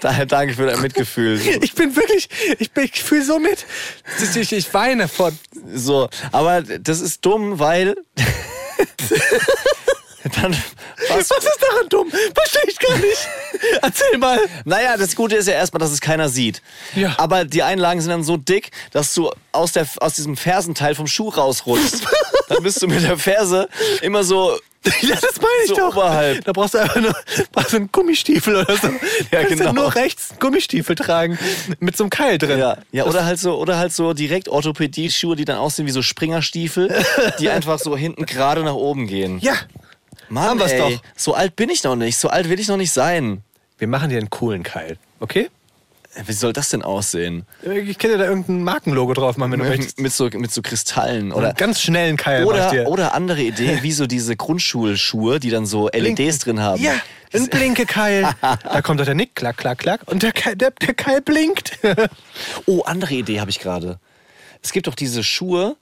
Daher 0.00 0.26
danke 0.26 0.54
für 0.54 0.66
dein 0.66 0.80
Mitgefühl. 0.80 1.40
Ich 1.62 1.74
bin 1.74 1.94
wirklich, 1.96 2.28
ich, 2.58 2.70
bin- 2.72 2.84
ich 2.84 3.02
fühle 3.02 3.24
so 3.24 3.38
mit. 3.38 3.66
Ich, 4.36 4.52
ich 4.52 4.74
weine 4.74 5.08
vor. 5.08 5.32
So, 5.74 6.08
aber 6.32 6.62
das 6.62 7.00
ist 7.00 7.24
dumm, 7.24 7.58
weil 7.58 7.96
dann 10.36 10.52
was, 11.08 11.30
Was 11.30 11.44
ist 11.44 11.58
daran 11.60 11.88
dumm? 11.88 12.10
Verstehe 12.10 12.62
ich 12.68 12.78
gar 12.78 12.96
nicht. 12.98 13.28
Erzähl 13.82 14.18
mal. 14.18 14.38
Naja, 14.64 14.96
das 14.96 15.14
Gute 15.16 15.36
ist 15.36 15.48
ja 15.48 15.54
erstmal, 15.54 15.80
dass 15.80 15.90
es 15.90 16.00
keiner 16.00 16.28
sieht. 16.28 16.62
Ja. 16.94 17.14
Aber 17.18 17.44
die 17.44 17.62
Einlagen 17.62 18.00
sind 18.00 18.10
dann 18.10 18.24
so 18.24 18.36
dick, 18.36 18.70
dass 18.92 19.14
du 19.14 19.30
aus, 19.52 19.72
der, 19.72 19.86
aus 20.00 20.14
diesem 20.14 20.36
Fersenteil 20.36 20.94
vom 20.94 21.06
Schuh 21.06 21.28
rausrutschst. 21.28 22.06
dann 22.48 22.62
bist 22.62 22.80
du 22.82 22.88
mit 22.88 23.02
der 23.02 23.18
Ferse 23.18 23.68
immer 24.02 24.24
so. 24.24 24.58
Ja, 25.02 25.16
das 25.16 25.36
meine 25.36 25.48
ich 25.64 25.68
So 25.70 25.74
doch. 25.76 25.96
oberhalb. 25.96 26.44
Da 26.44 26.52
brauchst 26.52 26.72
du 26.74 26.78
einfach 26.78 27.00
nur 27.00 27.12
brauchst 27.52 27.72
du 27.72 27.76
einen 27.78 27.90
Gummistiefel 27.92 28.56
oder 28.56 28.76
so. 28.76 28.86
Ja, 29.32 29.42
Kannst 29.42 29.58
genau. 29.58 29.72
nur 29.72 29.94
rechts 29.94 30.34
Gummistiefel 30.38 30.94
tragen 30.94 31.36
mit 31.80 31.96
so 31.96 32.04
einem 32.04 32.10
Keil 32.10 32.38
drin. 32.38 32.58
Ja, 32.58 32.78
ja 32.92 33.04
oder 33.04 33.24
halt 33.24 33.40
so, 33.40 33.58
oder 33.58 33.76
halt 33.76 33.92
so 33.92 34.14
direkt 34.14 34.48
Orthopädie-Schuhe, 34.48 35.34
die 35.36 35.44
dann 35.44 35.58
aussehen 35.58 35.86
wie 35.86 35.90
so 35.90 36.00
Springerstiefel, 36.00 37.04
die 37.40 37.48
einfach 37.50 37.78
so 37.80 37.96
hinten 37.96 38.24
gerade 38.24 38.62
nach 38.62 38.74
oben 38.74 39.08
gehen. 39.08 39.40
Ja. 39.40 39.54
Mann, 40.28 40.44
haben 40.44 40.60
wir's 40.60 40.72
ey, 40.72 40.78
doch. 40.78 41.02
So 41.16 41.34
alt 41.34 41.56
bin 41.56 41.70
ich 41.70 41.84
noch 41.84 41.96
nicht. 41.96 42.18
So 42.18 42.28
alt 42.28 42.48
will 42.48 42.60
ich 42.60 42.68
noch 42.68 42.76
nicht 42.76 42.92
sein. 42.92 43.42
Wir 43.78 43.88
machen 43.88 44.10
dir 44.10 44.18
einen 44.18 44.30
coolen 44.30 44.62
Keil. 44.62 44.98
Okay? 45.20 45.50
Wie 46.26 46.32
soll 46.32 46.52
das 46.52 46.70
denn 46.70 46.82
aussehen? 46.82 47.44
Ich 47.62 47.98
kann 47.98 48.10
dir 48.10 48.18
da 48.18 48.24
irgendein 48.24 48.64
Markenlogo 48.64 49.12
drauf 49.14 49.36
machen, 49.36 49.52
wenn 49.52 49.60
du 49.60 49.66
möchtest. 49.66 50.00
Mit 50.00 50.12
so, 50.12 50.28
mit 50.32 50.50
so 50.50 50.62
Kristallen 50.62 51.32
oder. 51.32 51.48
Einen 51.48 51.56
ganz 51.56 51.80
schnellen 51.80 52.16
Keil 52.16 52.42
ich 52.42 52.48
Oder, 52.48 52.88
oder 52.88 53.14
andere 53.14 53.42
Idee, 53.42 53.78
wie 53.82 53.92
so 53.92 54.06
diese 54.06 54.34
Grundschulschuhe, 54.34 55.38
die 55.38 55.50
dann 55.50 55.66
so 55.66 55.88
LEDs 55.88 56.38
drin 56.40 56.60
haben. 56.60 56.82
Ja, 56.82 56.94
ein 57.32 57.48
Blinkekeil. 57.48 58.28
da 58.40 58.82
kommt 58.82 59.00
doch 59.00 59.04
der 59.04 59.14
Nick, 59.14 59.34
klack, 59.36 59.58
klack, 59.58 59.78
klack. 59.78 60.00
Und 60.06 60.22
der 60.22 60.32
Keil, 60.32 60.56
der, 60.56 60.70
der 60.70 60.94
Keil 60.94 61.20
blinkt. 61.20 61.78
Oh, 62.66 62.82
andere 62.82 63.14
Idee 63.14 63.40
habe 63.40 63.50
ich 63.50 63.58
gerade. 63.60 63.98
Es 64.62 64.72
gibt 64.72 64.86
doch 64.86 64.94
diese 64.94 65.22
Schuhe, 65.22 65.76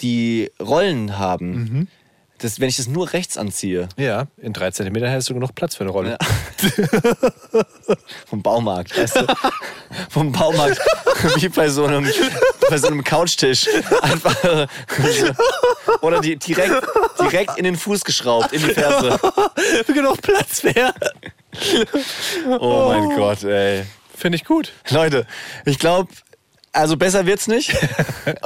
die 0.00 0.50
Rollen 0.60 1.18
haben. 1.18 1.50
Mhm. 1.50 1.88
Das, 2.40 2.58
wenn 2.58 2.68
ich 2.68 2.76
das 2.76 2.86
nur 2.86 3.12
rechts 3.12 3.36
anziehe, 3.36 3.88
ja, 3.96 4.26
in 4.38 4.52
drei 4.52 4.70
Zentimeter 4.70 5.08
hättest 5.08 5.28
du 5.28 5.34
genug 5.34 5.54
Platz 5.54 5.76
für 5.76 5.84
eine 5.84 5.90
Rolle. 5.90 6.16
vom 8.26 8.42
Baumarkt, 8.42 8.96
weißt 8.96 9.16
du? 9.16 9.26
vom 10.08 10.32
Baumarkt, 10.32 10.78
wie 11.36 11.48
bei 11.50 11.68
so 11.68 11.84
einem, 11.84 12.10
bei 12.68 12.78
so 12.78 12.86
einem 12.86 13.04
Couchtisch. 13.04 13.68
Einfach, 14.00 14.68
oder 16.00 16.20
die, 16.20 16.36
direkt, 16.36 16.82
direkt 17.20 17.58
in 17.58 17.64
den 17.64 17.76
Fuß 17.76 18.04
geschraubt, 18.04 18.52
in 18.52 18.62
die 18.62 18.72
Ferse. 18.72 19.18
Genug 19.86 20.22
Platz 20.22 20.64
wäre. 20.64 20.94
Oh 22.58 22.88
mein 22.88 23.16
Gott, 23.16 23.42
ey. 23.44 23.84
Finde 24.16 24.36
ich 24.36 24.44
gut. 24.44 24.72
Leute, 24.90 25.26
ich 25.64 25.78
glaube, 25.78 26.10
also 26.72 26.96
besser 26.96 27.26
wird's 27.26 27.46
nicht. 27.46 27.74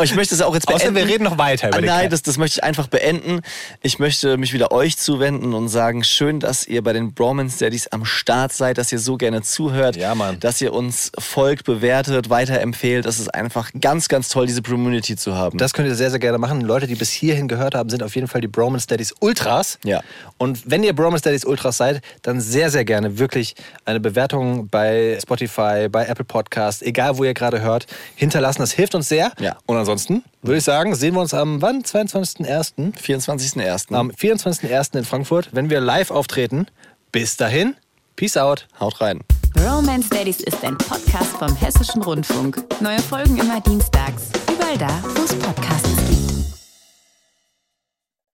Ich 0.02 0.14
möchte 0.14 0.34
es 0.34 0.40
auch 0.40 0.54
jetzt 0.54 0.66
beenden. 0.66 0.82
Außer 0.82 0.94
wir 0.94 1.06
reden 1.06 1.24
noch 1.24 1.36
weiter 1.36 1.68
über 1.68 1.78
den 1.78 1.86
Nein, 1.86 2.08
das, 2.08 2.22
das 2.22 2.38
möchte 2.38 2.58
ich 2.60 2.64
einfach 2.64 2.86
beenden. 2.86 3.40
Ich 3.82 3.98
möchte 3.98 4.36
mich 4.38 4.52
wieder 4.52 4.70
euch 4.72 4.96
zuwenden 4.96 5.52
und 5.52 5.68
sagen, 5.68 6.04
schön, 6.04 6.40
dass 6.40 6.66
ihr 6.66 6.82
bei 6.82 6.92
den 6.92 7.12
Bromance 7.12 7.58
Daddies 7.58 7.88
am 7.88 8.04
Start 8.04 8.52
seid, 8.52 8.78
dass 8.78 8.92
ihr 8.92 8.98
so 8.98 9.16
gerne 9.16 9.42
zuhört, 9.42 9.96
Ja, 9.96 10.14
Mann. 10.14 10.38
dass 10.40 10.60
ihr 10.60 10.72
uns 10.72 11.10
folgt, 11.18 11.64
bewertet, 11.64 12.30
weiterempfehlt. 12.30 13.04
Das 13.04 13.18
ist 13.18 13.34
einfach 13.34 13.70
ganz, 13.80 14.08
ganz 14.08 14.28
toll, 14.28 14.46
diese 14.46 14.62
Community 14.62 15.16
zu 15.16 15.34
haben. 15.34 15.58
Das 15.58 15.72
könnt 15.74 15.88
ihr 15.88 15.94
sehr, 15.96 16.10
sehr 16.10 16.20
gerne 16.20 16.38
machen. 16.38 16.60
Leute, 16.60 16.86
die 16.86 16.94
bis 16.94 17.10
hierhin 17.10 17.48
gehört 17.48 17.74
haben, 17.74 17.90
sind 17.90 18.02
auf 18.02 18.14
jeden 18.14 18.28
Fall 18.28 18.40
die 18.40 18.48
Bromance 18.48 18.86
Daddies 18.86 19.12
Ultras. 19.20 19.78
Ja. 19.84 20.00
Und 20.38 20.70
wenn 20.70 20.82
ihr 20.82 20.94
Bromance 20.94 21.24
Daddies 21.24 21.44
Ultras 21.44 21.76
seid, 21.76 22.00
dann 22.22 22.40
sehr, 22.40 22.70
sehr 22.70 22.84
gerne 22.84 23.18
wirklich 23.18 23.54
eine 23.84 24.00
Bewertung 24.00 24.68
bei 24.68 25.18
Spotify, 25.20 25.88
bei 25.90 26.06
Apple 26.06 26.24
Podcast, 26.24 26.82
egal 26.82 27.18
wo 27.18 27.24
ihr 27.24 27.34
gerade 27.34 27.60
hört, 27.60 27.86
hinterlassen. 28.16 28.60
Das 28.60 28.72
hilft 28.72 28.94
uns 28.94 29.08
sehr. 29.08 29.32
Ja. 29.38 29.56
Und 29.66 29.76
ansonsten 29.76 30.24
würde 30.42 30.58
ich 30.58 30.64
sagen, 30.64 30.94
sehen 30.94 31.14
wir 31.14 31.20
uns 31.20 31.34
am 31.34 31.62
wann? 31.62 31.82
22.01. 31.82 32.94
24.01. 32.96 33.94
Am 33.94 34.10
24.01. 34.10 34.98
in 34.98 35.04
Frankfurt, 35.04 35.50
wenn 35.52 35.70
wir 35.70 35.80
live 35.80 36.10
auftreten. 36.10 36.66
Bis 37.12 37.36
dahin, 37.36 37.76
Peace 38.16 38.36
out. 38.36 38.66
Haut 38.78 39.00
rein. 39.00 39.20
Romance 39.58 40.08
Daddies 40.08 40.40
ist 40.40 40.64
ein 40.64 40.76
Podcast 40.78 41.36
vom 41.38 41.54
Hessischen 41.56 42.02
Rundfunk. 42.02 42.62
Neue 42.80 42.98
Folgen 42.98 43.38
immer 43.38 43.60
dienstags. 43.60 44.30
Überall 44.52 44.78
da, 44.78 45.02
wo 45.14 45.22
es 45.22 45.34
Podcasts 45.34 45.90
gibt. 46.08 46.33